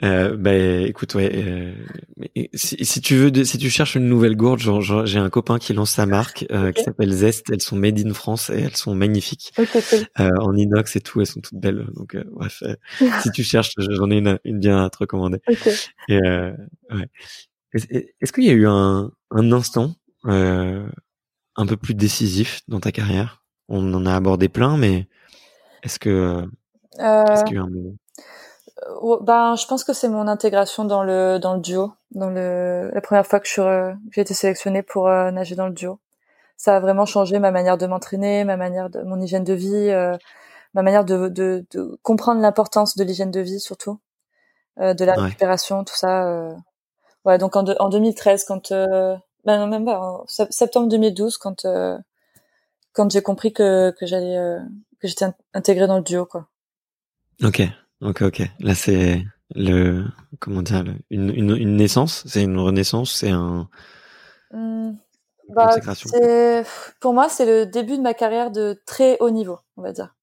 [0.04, 1.32] Euh, bah, écoute, ouais.
[1.36, 1.74] Euh,
[2.56, 4.60] si, si, tu veux, si tu cherches une nouvelle gourde,
[5.06, 7.50] j'ai un copain qui lance sa marque euh, qui s'appelle Zest.
[7.52, 9.54] Elles sont made in France et elles sont magnifiques.
[10.20, 11.88] Euh, en inox et tout, elles sont toutes belles.
[11.94, 12.76] Donc euh, bref, euh,
[13.22, 15.40] si tu cherches, j'en ai une, une, bien à te recommander.
[16.10, 17.10] Et, ouais.
[17.74, 23.44] Est-ce qu'il y a eu un, un instant un peu plus décisif dans ta carrière?
[23.68, 25.08] On en a abordé plein, mais
[25.84, 26.44] est-ce que
[27.00, 27.96] est-ce qu'il y a eu un moment?
[29.22, 33.02] Ben, je pense que c'est mon intégration dans le dans le duo, dans le la
[33.02, 36.00] première fois que je j'ai été sélectionnée pour euh, nager dans le duo.
[36.58, 39.90] Ça a vraiment changé ma manière de m'entraîner, ma manière de mon hygiène de vie,
[39.90, 40.18] euh,
[40.74, 44.00] ma manière de, de, de comprendre l'importance de l'hygiène de vie surtout,
[44.80, 46.56] euh, de la récupération, tout ça.
[47.26, 51.66] Ouais, donc en, en 2013, quand ben non, même pas, en septembre 2012, quand
[52.94, 54.60] quand j'ai compris que que j'allais
[55.00, 56.48] que j'étais intégrée dans le duo, quoi.
[57.44, 57.62] Ok.
[58.02, 58.44] Ok, ok.
[58.60, 59.24] Là, c'est
[59.56, 60.06] le
[60.40, 63.70] comment dire une, une, une naissance, c'est une renaissance, c'est un.
[64.52, 64.92] Mmh,
[65.50, 65.76] bah,
[67.00, 70.16] pour moi, c'est le début de ma carrière de très haut niveau, on va dire.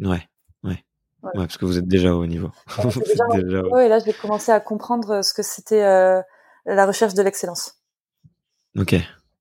[0.00, 0.28] Ouais,
[0.64, 0.84] ouais.
[1.22, 2.50] Ouais, parce que vous êtes déjà au haut niveau.
[2.78, 3.24] Ouais, déjà
[3.80, 6.20] et là, j'ai commencé à comprendre ce que c'était euh,
[6.66, 7.76] la recherche de l'excellence.
[8.76, 8.96] Ok,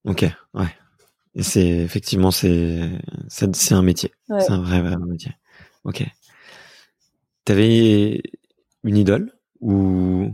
[0.05, 0.67] ok, ouais.
[1.35, 2.91] Et c'est effectivement c'est
[3.27, 5.31] c'est un métier, c'est un vrai, vrai métier.
[5.83, 6.05] Ok.
[7.45, 8.21] T'avais
[8.83, 10.31] une idole ou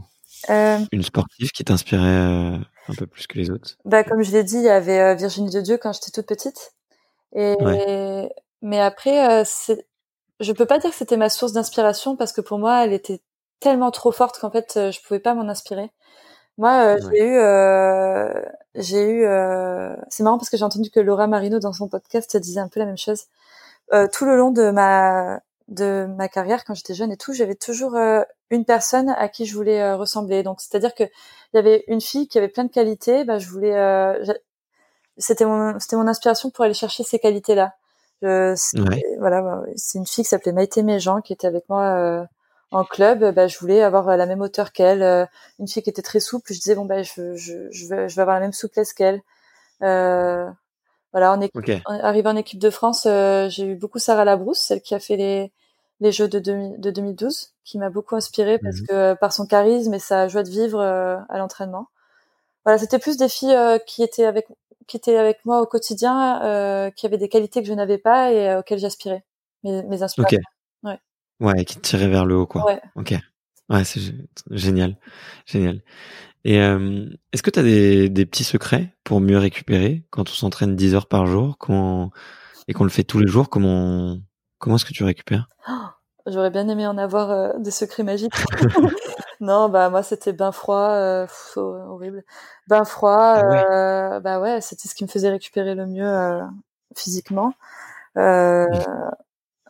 [0.47, 3.77] une sportive qui t'inspirait un peu plus que les autres?
[3.85, 6.73] Bah, Comme je l'ai dit, il y avait Virginie de Dieu quand j'étais toute petite.
[7.35, 7.55] Et,
[8.61, 9.85] Mais après, c'est
[10.39, 13.21] je peux pas dire que c'était ma source d'inspiration parce que pour moi, elle était
[13.59, 15.91] tellement trop forte qu'en fait, je pouvais pas m'en inspirer.
[16.59, 18.33] Moi, j'ai eu, euh,
[18.75, 19.25] j'ai eu.
[19.25, 19.95] Euh...
[20.09, 22.81] C'est marrant parce que j'ai entendu que Laura Marino dans son podcast disait un peu
[22.81, 23.27] la même chose.
[23.93, 25.39] Euh, tout le long de ma
[25.69, 27.95] de ma carrière, quand j'étais jeune et tout, j'avais toujours
[28.49, 30.43] une personne à qui je voulais ressembler.
[30.43, 33.23] Donc, c'est-à-dire que il y avait une fille qui avait plein de qualités.
[33.23, 33.73] Bah, je voulais.
[35.17, 37.73] C'était mon c'était mon inspiration pour aller chercher ces qualités-là.
[39.19, 42.27] Voilà, c'est une fille qui s'appelait Maïté Méjean qui était avec moi
[42.71, 45.01] en club, bah, je voulais avoir euh, la même hauteur qu'elle.
[45.01, 45.25] Euh,
[45.59, 48.15] une fille qui était très souple, je disais bon bah je, je, je, veux, je
[48.15, 49.21] veux avoir la même souplesse qu'elle.
[49.83, 50.49] Euh,
[51.11, 54.81] voilà, en équipe, arrivé en équipe de France, euh, j'ai eu beaucoup Sarah Labrousse, celle
[54.81, 55.51] qui a fait les
[56.01, 58.87] les Jeux de, de 2012, qui m'a beaucoup inspirée parce mhm.
[58.87, 61.87] que par son charisme et sa joie de vivre à l'entraînement.
[62.63, 64.47] Voilà, c'était plus des filles qui étaient avec
[64.87, 68.55] qui étaient avec moi au quotidien, qui avaient des qualités que je n'avais pas et
[68.55, 69.25] auxquelles j'aspirais.
[69.65, 70.39] Mes, mes inspirations.
[71.39, 72.65] Ouais, qui te tirait vers le haut, quoi.
[72.65, 72.81] Ouais.
[72.95, 73.13] Ok.
[73.69, 74.01] Ouais, c'est
[74.49, 74.97] génial,
[75.45, 75.81] génial.
[76.45, 80.33] Et euh, est-ce que tu as des, des, petits secrets pour mieux récupérer quand on
[80.33, 82.11] s'entraîne 10 heures par jour comment,
[82.67, 84.17] et qu'on le fait tous les jours Comment,
[84.57, 85.49] comment est-ce que tu récupères?
[85.69, 85.73] Oh,
[86.27, 88.33] J'aurais bien aimé en avoir euh, des secrets magiques.
[89.41, 92.23] non, bah moi c'était bain froid, euh, horrible.
[92.67, 94.19] Bain froid, ah ouais.
[94.21, 96.41] bah ouais, c'était ce qui me faisait récupérer le mieux
[96.95, 97.53] physiquement.
[98.17, 98.65] Euh,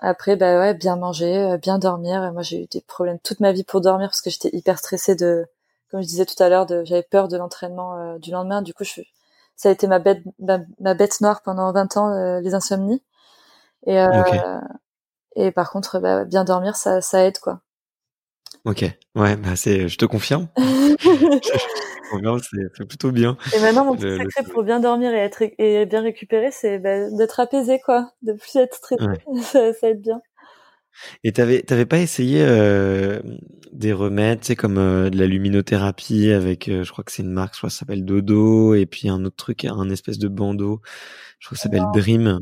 [0.01, 2.31] après, bah ouais, bien manger, euh, bien dormir.
[2.33, 5.15] moi, j'ai eu des problèmes toute ma vie pour dormir parce que j'étais hyper stressée
[5.15, 5.45] de,
[5.89, 8.61] comme je disais tout à l'heure, j'avais peur de l'entraînement euh, du lendemain.
[8.61, 9.01] Du coup, je,
[9.55, 13.03] ça a été ma bête, ma, bête noire pendant 20 ans, euh, les insomnies.
[13.87, 13.97] Et,
[15.35, 17.61] et par contre, bah, bien dormir, ça, ça aide, quoi.
[18.65, 18.83] Ok,
[19.15, 20.47] ouais, bah c'est, je te confirme.
[22.75, 23.37] c'est plutôt bien.
[23.55, 27.09] Et maintenant, mon petit secret pour bien dormir et être et bien récupérer, c'est bah,
[27.11, 29.05] d'être apaisé, quoi, de plus être stressé.
[29.43, 30.21] ça, ça, aide bien.
[31.23, 33.21] Et t'avais t'avais pas essayé euh,
[33.71, 37.23] des remèdes, tu sais, comme euh, de la luminothérapie avec, euh, je crois que c'est
[37.23, 40.17] une marque, je crois que ça s'appelle Dodo, et puis un autre truc, un espèce
[40.17, 40.81] de bandeau,
[41.39, 42.39] je crois que ça s'appelle Dream.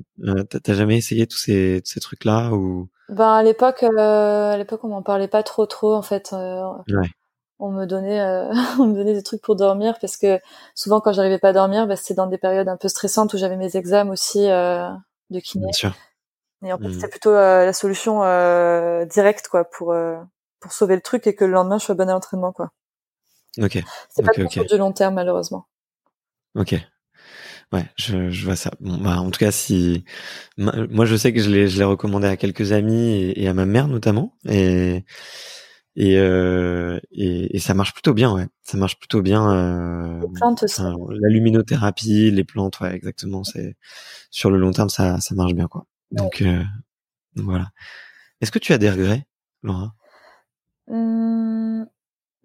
[0.50, 2.90] T'as jamais essayé tous ces, tous ces trucs-là ou?
[3.10, 6.34] Ben à l'époque, à l'époque, on m'en parlait pas trop trop en fait.
[6.34, 7.10] ouais
[7.60, 8.22] on me donnait
[8.80, 10.40] on me donnait des trucs pour dormir parce que
[10.76, 13.38] souvent quand j'arrivais pas à dormir bah, c'était dans des périodes un peu stressantes où
[13.40, 15.96] j'avais mes examens aussi de kiné Bien sûr.
[16.66, 16.94] Et en fait mmh.
[16.94, 18.22] c'était plutôt euh, la solution
[19.06, 19.96] directe quoi pour
[20.60, 22.72] pour sauver le truc et que le lendemain je sois bonne à l'entraînement quoi
[23.62, 23.80] ok
[24.10, 24.66] c'est pas okay.
[24.66, 25.68] du long terme malheureusement
[26.56, 26.76] ok
[27.74, 28.72] Ouais, je, je vois ça.
[28.80, 30.06] Bon, bah, en tout cas, si
[30.56, 33.54] moi, je sais que je l'ai, je l'ai recommandé à quelques amis et, et, à
[33.54, 35.04] ma mère notamment, et
[35.98, 38.46] et, euh, et, et, ça marche plutôt bien, ouais.
[38.62, 39.52] Ça marche plutôt bien.
[39.52, 40.80] Euh, les plantes aussi.
[40.80, 43.44] la luminothérapie, les plantes, ouais, exactement.
[43.44, 43.76] C'est
[44.30, 45.86] sur le long terme, ça, ça marche bien, quoi.
[46.12, 46.64] Donc, euh,
[47.36, 47.68] voilà.
[48.42, 49.26] Est-ce que tu as des regrets,
[49.64, 49.94] Laura?
[50.88, 51.86] Mmh,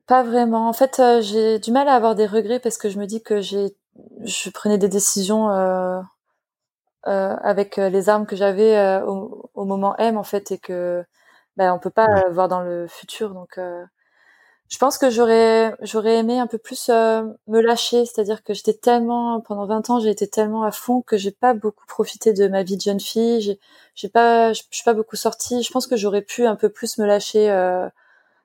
[0.06, 0.68] Pas vraiment.
[0.68, 3.22] En fait, euh, j'ai du mal à avoir des regrets parce que je me dis
[3.22, 3.76] que j'ai,
[4.24, 6.00] je prenais des décisions euh,
[7.04, 11.04] avec les armes que j'avais au, au, moment M, en fait, et que
[11.56, 13.34] ben on peut pas voir dans le futur.
[13.34, 13.58] Donc,
[14.72, 18.72] je pense que j'aurais j'aurais aimé un peu plus euh, me lâcher, c'est-à-dire que j'étais
[18.72, 22.48] tellement pendant 20 ans, j'ai été tellement à fond que j'ai pas beaucoup profité de
[22.48, 23.42] ma vie de jeune fille.
[23.42, 23.60] J'ai
[23.94, 25.62] j'ai pas je suis pas beaucoup sortie.
[25.62, 27.50] Je pense que j'aurais pu un peu plus me lâcher,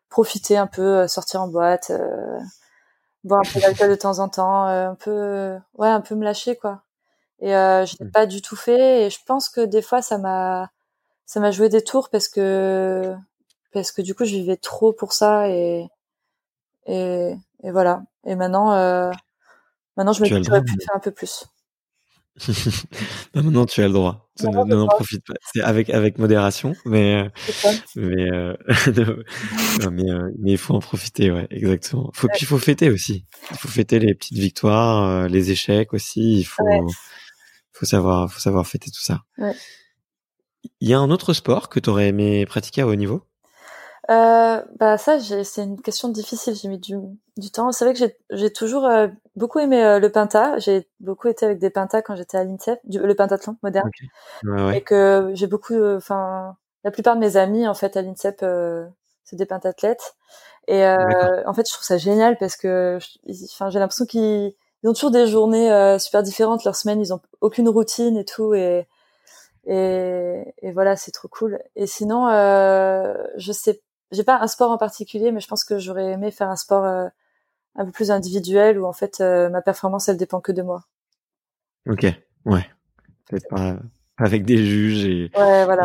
[0.10, 1.94] profiter un peu, sortir en boîte,
[3.24, 6.58] boire un peu d'alcool de temps en temps, un peu ouais un peu me lâcher
[6.58, 6.84] quoi.
[7.40, 9.06] Et euh, je l'ai pas du tout fait.
[9.06, 10.72] Et je pense que des fois ça m'a
[11.26, 13.16] ça m'a joué des tours parce que
[13.74, 15.88] parce que du coup je vivais trop pour ça et
[16.88, 18.04] et, et voilà.
[18.26, 19.12] Et maintenant euh,
[19.96, 21.46] maintenant je me dis que j'aurais pu faire un peu plus.
[23.34, 24.30] Bah, maintenant tu as le droit.
[24.44, 25.34] Non, non, profite pas.
[25.52, 27.32] C'est avec avec modération mais
[27.96, 28.56] mais euh,
[29.92, 32.12] mais euh, mais il faut en profiter ouais exactement.
[32.14, 33.26] Faut puis il faut fêter aussi.
[33.52, 36.40] Il faut fêter les petites victoires les échecs aussi.
[36.40, 36.64] Il faut
[37.74, 39.22] faut savoir faut savoir fêter tout ça.
[39.38, 39.56] Ouais.
[40.80, 43.27] Il y a un autre sport que tu aurais aimé pratiquer à haut niveau?
[44.10, 46.96] Euh, bah ça c'est une question difficile j'ai mis du,
[47.36, 47.72] du temps.
[47.74, 51.60] C'est vrai que j'ai toujours euh, beaucoup aimé euh, le pentat j'ai beaucoup été avec
[51.60, 53.90] des pentas quand j'étais à l'INSEP le pentathlon moderne.
[54.74, 56.56] Et que j'ai beaucoup euh, enfin
[56.86, 58.46] la plupart de mes amis en fait à l'INSEP
[59.26, 60.16] c'est des pentathlètes
[60.70, 63.00] et en fait je trouve ça génial parce que
[63.52, 64.54] enfin j'ai l'impression qu'ils
[64.86, 66.64] ont toujours des journées super différentes.
[66.64, 68.54] Leur semaine ils ont aucune routine et tout.
[68.54, 68.88] Et
[69.70, 71.60] et, et voilà, c'est trop cool.
[71.76, 73.82] Et sinon, euh, je sais
[74.12, 76.86] j'ai pas un sport en particulier, mais je pense que j'aurais aimé faire un sport
[76.86, 77.08] euh,
[77.76, 80.86] un peu plus individuel où en fait euh, ma performance elle dépend que de moi.
[81.88, 82.06] Ok,
[82.46, 82.70] ouais.
[83.50, 83.78] Pas
[84.20, 85.30] avec des juges et,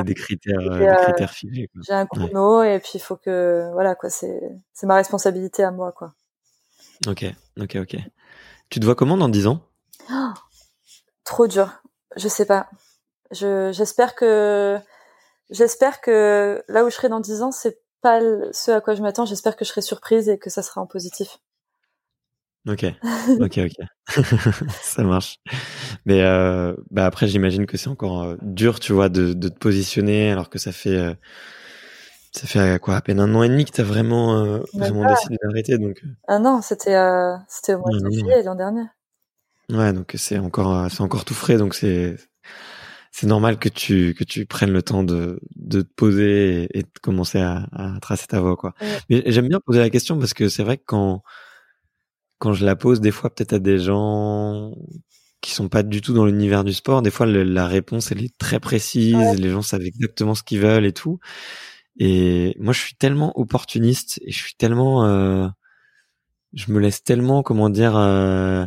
[0.04, 1.68] des critères, des euh, critères figés.
[1.86, 4.40] J'ai un chrono et puis il faut que voilà quoi, c'est
[4.72, 6.14] c'est ma responsabilité à moi quoi.
[7.06, 7.24] Ok,
[7.60, 7.96] ok, ok.
[8.70, 9.60] Tu te vois comment dans 10 ans?
[11.24, 11.82] Trop dur.
[12.16, 12.70] Je sais pas.
[13.32, 14.78] Je j'espère que
[15.50, 18.20] j'espère que là où je serai dans 10 ans, c'est pas
[18.52, 19.24] ce à quoi je m'attends.
[19.24, 21.38] J'espère que je serai surprise et que ça sera en positif.
[22.68, 22.84] Ok,
[23.40, 23.86] ok, ok,
[24.82, 25.38] ça marche.
[26.06, 29.58] Mais euh, bah après, j'imagine que c'est encore euh, dur, tu vois, de, de, te
[29.58, 31.14] positionner alors que ça fait euh,
[32.30, 35.78] ça fait quoi à peine un an et demi que t'as vraiment vraiment décidé d'arrêter,
[35.78, 36.02] donc.
[36.28, 36.96] Un an, c'était
[37.48, 38.84] c'était au mois de juillet l'an dernier.
[39.68, 42.16] Ouais, donc c'est encore c'est encore tout frais, donc c'est
[43.12, 46.88] c'est normal que tu que tu prennes le temps de de te poser et, de
[47.02, 48.74] commencer à, à, tracer ta voie, quoi.
[49.10, 51.22] Mais j'aime bien poser la question parce que c'est vrai que quand
[52.38, 54.74] quand je la pose des fois peut-être à des gens
[55.42, 58.36] qui sont pas du tout dans l'univers du sport, des fois la réponse elle est
[58.38, 61.20] très précise, les gens savent exactement ce qu'ils veulent et tout.
[61.98, 65.48] Et moi je suis tellement opportuniste et je suis tellement euh,
[66.54, 68.66] je me laisse tellement comment dire euh,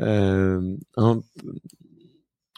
[0.00, 1.22] euh, un,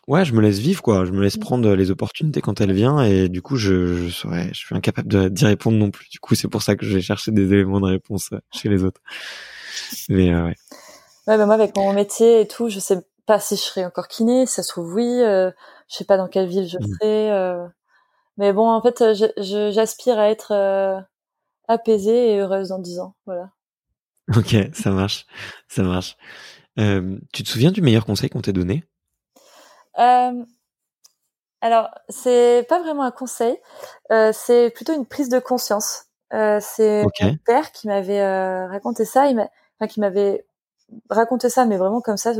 [0.06, 1.40] ouais, je me laisse vivre quoi, je me laisse mmh.
[1.40, 5.30] prendre les opportunités quand elles viennent et du coup je je, serais, je suis incapable
[5.30, 6.08] d'y répondre non plus.
[6.08, 8.84] Du coup c'est pour ça que je vais chercher des éléments de réponse chez les
[8.84, 9.00] autres.
[10.08, 10.56] Mais euh, ouais.
[11.26, 14.08] Ouais, bah moi avec mon métier et tout, je sais pas si je serai encore
[14.08, 15.50] kiné, ça se trouve oui, euh,
[15.88, 16.86] je sais pas dans quelle ville je mmh.
[16.86, 17.32] serai.
[17.32, 17.66] Euh,
[18.36, 19.02] mais bon, en fait,
[19.38, 21.00] j'aspire à être euh,
[21.68, 23.50] apaisée et heureuse dans dix ans, voilà.
[24.36, 25.26] Ok, ça marche,
[25.68, 26.16] ça marche.
[26.78, 28.84] Euh, tu te souviens du meilleur conseil qu'on t'ait donné?
[29.98, 30.44] Euh,
[31.60, 33.58] Alors, c'est pas vraiment un conseil,
[34.12, 36.06] euh, c'est plutôt une prise de conscience.
[36.32, 40.44] Euh, c'est mon père qui m'avait euh, raconté ça, il enfin, qui m'avait
[41.10, 42.32] raconté ça, mais vraiment comme ça,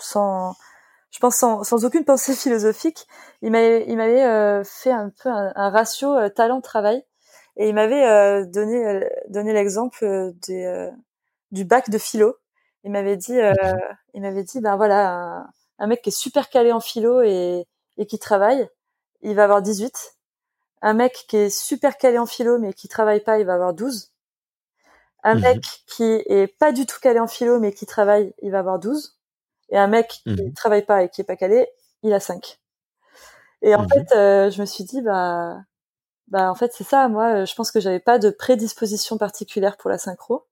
[0.00, 0.54] sans,
[1.10, 3.06] je pense sans, sans aucune pensée philosophique.
[3.42, 7.04] Il m'avait, il m'avait euh, fait un peu un, ratio euh, talent-travail,
[7.56, 10.90] et il m'avait donné donné l'exemple des
[11.52, 12.36] du bac de philo.
[12.84, 13.38] Il m'avait dit,
[14.14, 15.46] il m'avait dit, ben voilà, un,
[15.78, 18.68] un, mec qui est super calé en philo et, et qui travaille,
[19.22, 20.14] il va avoir 18
[20.84, 23.72] un mec qui est super calé en philo mais qui travaille pas, il va avoir
[23.72, 24.12] 12.
[25.22, 25.40] Un mhm.
[25.40, 28.78] mec qui est pas du tout calé en philo mais qui travaille, il va avoir
[28.78, 29.16] 12.
[29.70, 30.52] Et un mec qui mhm.
[30.52, 31.66] travaille pas et qui est pas calé,
[32.02, 32.58] il a 5.
[33.62, 33.88] Et en mhm.
[33.88, 35.56] fait, euh, je me suis dit bah
[36.28, 39.90] bah en fait c'est ça moi je pense que j'avais pas de prédisposition particulière pour
[39.90, 40.46] la synchro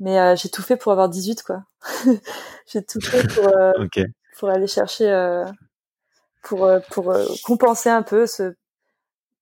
[0.00, 1.64] mais euh, j'ai tout fait pour avoir 18 quoi
[2.66, 3.72] j'ai tout fait pour euh,
[4.38, 5.44] pour aller chercher
[6.42, 8.54] pour pour compenser un peu ce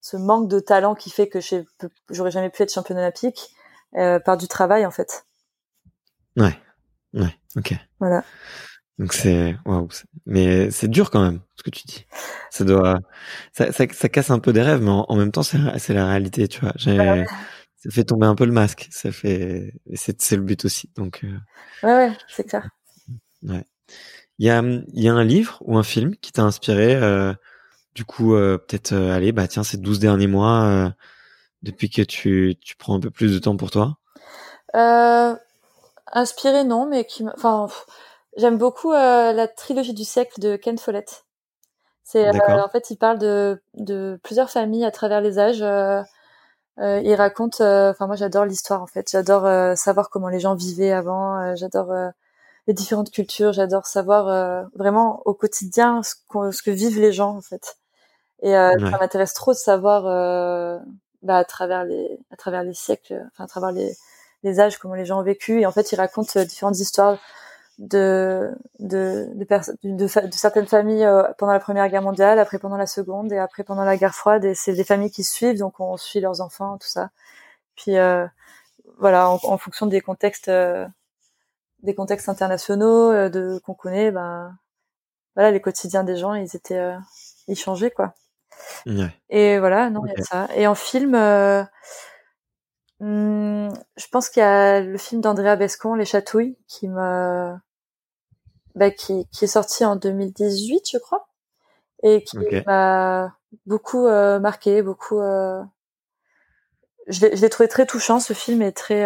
[0.03, 1.39] ce manque de talent qui fait que
[2.09, 3.49] j'aurais jamais pu être championne olympique
[3.95, 5.25] euh, par du travail en fait.
[6.35, 6.57] Ouais,
[7.13, 7.73] ouais, ok.
[7.99, 8.23] Voilà.
[8.99, 9.87] Donc c'est waouh,
[10.25, 12.05] mais c'est dur quand même ce que tu dis.
[12.51, 12.99] Ça doit,
[13.53, 16.47] ça, ça, ça casse un peu des rêves, mais en, même temps c'est la réalité,
[16.49, 16.73] tu vois.
[16.75, 17.25] J'ai,
[17.77, 20.91] ça fait tomber un peu le masque, ça fait, c'est c'est le but aussi.
[20.95, 21.37] Donc euh...
[21.83, 22.69] ouais, ouais, c'est clair.
[23.41, 23.65] Ouais.
[24.39, 24.61] Il y a
[24.93, 26.95] y a un livre ou un film qui t'a inspiré.
[26.95, 27.33] Euh,
[27.95, 30.89] du coup, euh, peut-être euh, allez, bah tiens, ces 12 derniers mois, euh,
[31.61, 33.97] depuis que tu, tu prends un peu plus de temps pour toi?
[36.15, 37.67] Inspiré, non, mais qui enfin,
[38.37, 41.25] j'aime beaucoup la trilogie du siècle de Ken Follett.
[42.03, 45.63] C'est en fait, il parle de, de plusieurs familles à travers les âges.
[46.77, 49.09] il raconte, enfin moi j'adore l'histoire en fait.
[49.11, 51.55] J'adore savoir comment les gens vivaient avant.
[51.55, 51.91] j'adore
[52.67, 53.53] les différentes cultures.
[53.53, 56.15] J'adore savoir vraiment au quotidien ce,
[56.51, 57.77] ce, que vivent les gens en fait.
[58.43, 60.77] Et euh, ça m'intéresse trop de savoir euh,
[61.21, 63.95] bah, à travers les à travers les siècles, enfin à travers les
[64.43, 65.61] les âges, comment les gens ont vécu.
[65.61, 67.17] Et en fait, ils racontent euh, différentes histoires
[67.79, 69.45] de de de,
[69.83, 73.37] de, de, certaines familles euh, pendant la Première Guerre mondiale, après pendant la Seconde et
[73.37, 74.43] après pendant la guerre froide.
[74.43, 77.11] Et c'est des familles qui suivent, donc on suit leurs enfants, tout ça.
[77.77, 78.27] Puis euh,
[78.99, 80.51] voilà, en, en, fonction des contextes
[81.83, 84.57] des contextes internationaux de qu'on connaît, ben
[85.35, 86.95] voilà, les quotidiens des gens, ils étaient
[87.47, 88.15] ils changeaient quoi.
[89.29, 90.47] Et voilà, non, il y a ça.
[90.55, 91.63] Et en film, euh,
[92.99, 97.53] hmm, je pense qu'il y a le film d'Andrea Bescon, Les Chatouilles, qui me,
[98.75, 101.27] bah, qui, qui est sorti en 2018, je crois,
[102.03, 103.35] et qui m'a
[103.65, 105.19] beaucoup euh, marqué, beaucoup.
[105.19, 105.61] Euh...
[107.07, 108.21] Je l'ai trouvé très touchant.
[108.21, 109.03] Ce film est très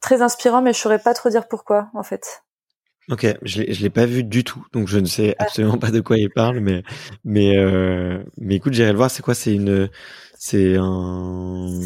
[0.00, 2.42] très inspirant, mais je saurais pas trop dire pourquoi, en fait.
[3.10, 6.00] Ok, je l'ai, l'ai pas vu du tout, donc je ne sais absolument pas de
[6.00, 6.82] quoi il parle, mais
[7.24, 9.10] mais euh, mais écoute, j'irai le voir.
[9.10, 9.34] C'est quoi?
[9.34, 9.88] C'est une,
[10.36, 11.80] c'est un...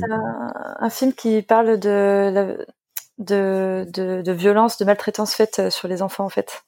[0.80, 0.90] un...
[0.90, 2.66] film qui parle de
[3.18, 6.64] de, de, de violence, de maltraitance faite euh, sur les enfants en fait,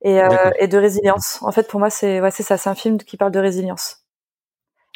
[0.00, 1.38] et euh, et de résilience.
[1.42, 2.56] En fait, pour moi, c'est ouais, c'est ça.
[2.56, 4.06] C'est un film qui parle de résilience.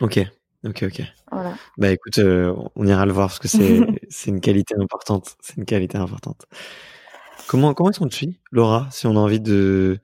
[0.00, 0.20] Ok,
[0.64, 1.02] ok, ok.
[1.30, 1.54] Voilà.
[1.78, 3.80] Bah écoute, euh, on ira le voir parce que c'est
[4.10, 5.36] c'est une qualité importante.
[5.40, 6.46] C'est une qualité importante.
[7.50, 9.98] Comment, comment est-ce qu'on te suit, Laura, si on a envie de,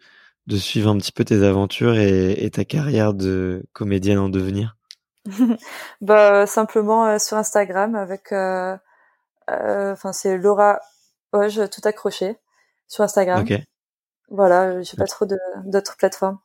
[0.47, 4.77] de suivre un petit peu tes aventures et, ta carrière de comédienne en devenir?
[6.01, 8.77] Bah simplement euh, sur Instagram avec, euh,
[9.51, 10.81] euh, enfin c'est Laura
[11.33, 12.37] Hoge tout accroché
[12.89, 13.43] sur Instagram.
[13.43, 13.61] Ok.
[14.29, 15.27] Voilà, j'ai pas trop
[15.65, 16.39] d'autres plateformes.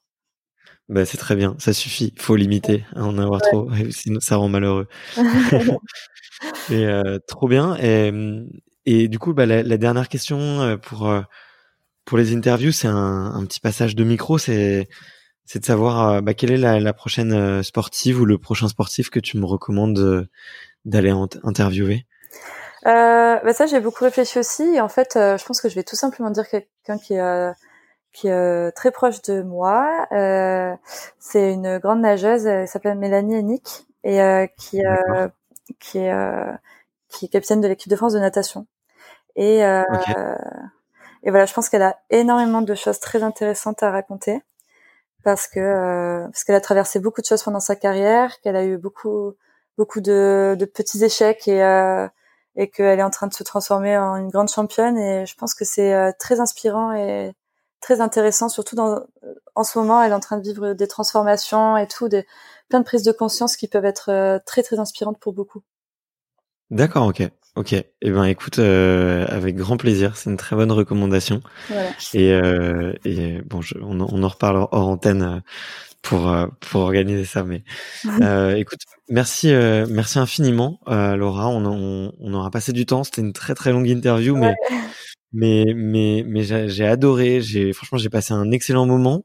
[0.91, 2.13] Bah c'est très bien, ça suffit.
[2.19, 4.87] Faut limiter, à en avoir trop, sinon ça rend malheureux.
[6.71, 6.87] et
[7.27, 7.77] trop bien.
[7.77, 8.11] Et
[8.85, 11.21] et du coup, bah, la, la, dernière question euh, pour euh,
[12.05, 14.37] pour les interviews, c'est un, un, petit passage de micro.
[14.37, 14.89] C'est
[15.45, 19.09] c'est de savoir euh, bah, quelle est la, la, prochaine sportive ou le prochain sportif
[19.09, 20.27] que tu me recommandes
[20.85, 21.13] d'aller
[21.43, 22.05] interviewer?
[22.87, 24.63] Euh, bah ça, j'ai beaucoup réfléchi aussi.
[24.63, 27.51] Et en fait, je pense que je vais tout simplement dire quelqu'un qui est
[28.13, 30.07] qui est très proche de moi.
[30.11, 30.75] Euh,
[31.19, 32.45] c'est une grande nageuse.
[32.45, 34.19] Elle s'appelle Mélanie Hennick et
[34.57, 34.81] qui
[35.79, 36.13] qui est
[37.09, 38.65] qui est capitaine de l'équipe de France de natation.
[39.35, 39.83] Et, euh,
[41.23, 44.41] et voilà, je pense qu'elle a énormément de choses très intéressantes à raconter
[45.23, 48.65] parce que euh, parce qu'elle a traversé beaucoup de choses pendant sa carrière, qu'elle a
[48.65, 49.35] eu beaucoup
[49.77, 52.07] beaucoup de, de petits échecs et euh,
[52.55, 54.97] et qu'elle est en train de se transformer en une grande championne.
[54.97, 57.33] Et je pense que c'est euh, très inspirant et
[57.81, 59.01] très intéressant, surtout dans
[59.55, 62.25] en ce moment, elle est en train de vivre des transformations et tout, des
[62.69, 65.61] plein de prises de conscience qui peuvent être euh, très très inspirantes pour beaucoup.
[66.69, 67.29] D'accord, ok.
[67.57, 71.41] Ok, eh ben écoute, euh, avec grand plaisir, c'est une très bonne recommandation.
[71.67, 71.89] Voilà.
[72.13, 75.39] Et, euh, et bon, je, on, on, en reparle hors antenne euh,
[76.01, 77.43] pour euh, pour organiser ça.
[77.43, 77.65] Mais
[78.21, 78.79] euh, écoute,
[79.09, 81.49] merci euh, merci infiniment, Laura.
[81.49, 83.03] On, on, on, aura passé du temps.
[83.03, 84.55] C'était une très très longue interview, mais
[85.33, 87.41] mais mais mais j'ai adoré.
[87.41, 89.23] J'ai franchement j'ai passé un excellent moment.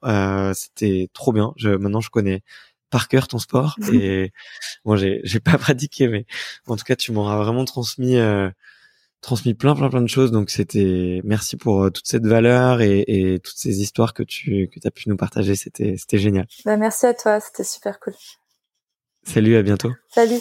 [0.54, 1.52] C'était trop bien.
[1.56, 2.42] Je, maintenant je connais
[2.90, 4.32] par cœur ton sport et
[4.84, 6.26] moi j'ai j'ai pas pratiqué mais
[6.66, 8.50] en tout cas tu m'auras vraiment transmis euh,
[9.20, 13.04] transmis plein plein plein de choses donc c'était merci pour euh, toute cette valeur et,
[13.06, 16.46] et, toutes ces histoires que tu que as pu nous partager c'était c'était génial.
[16.64, 18.14] Bah, merci à toi c'était super cool.
[19.24, 19.92] Salut à bientôt.
[20.08, 20.40] Salut.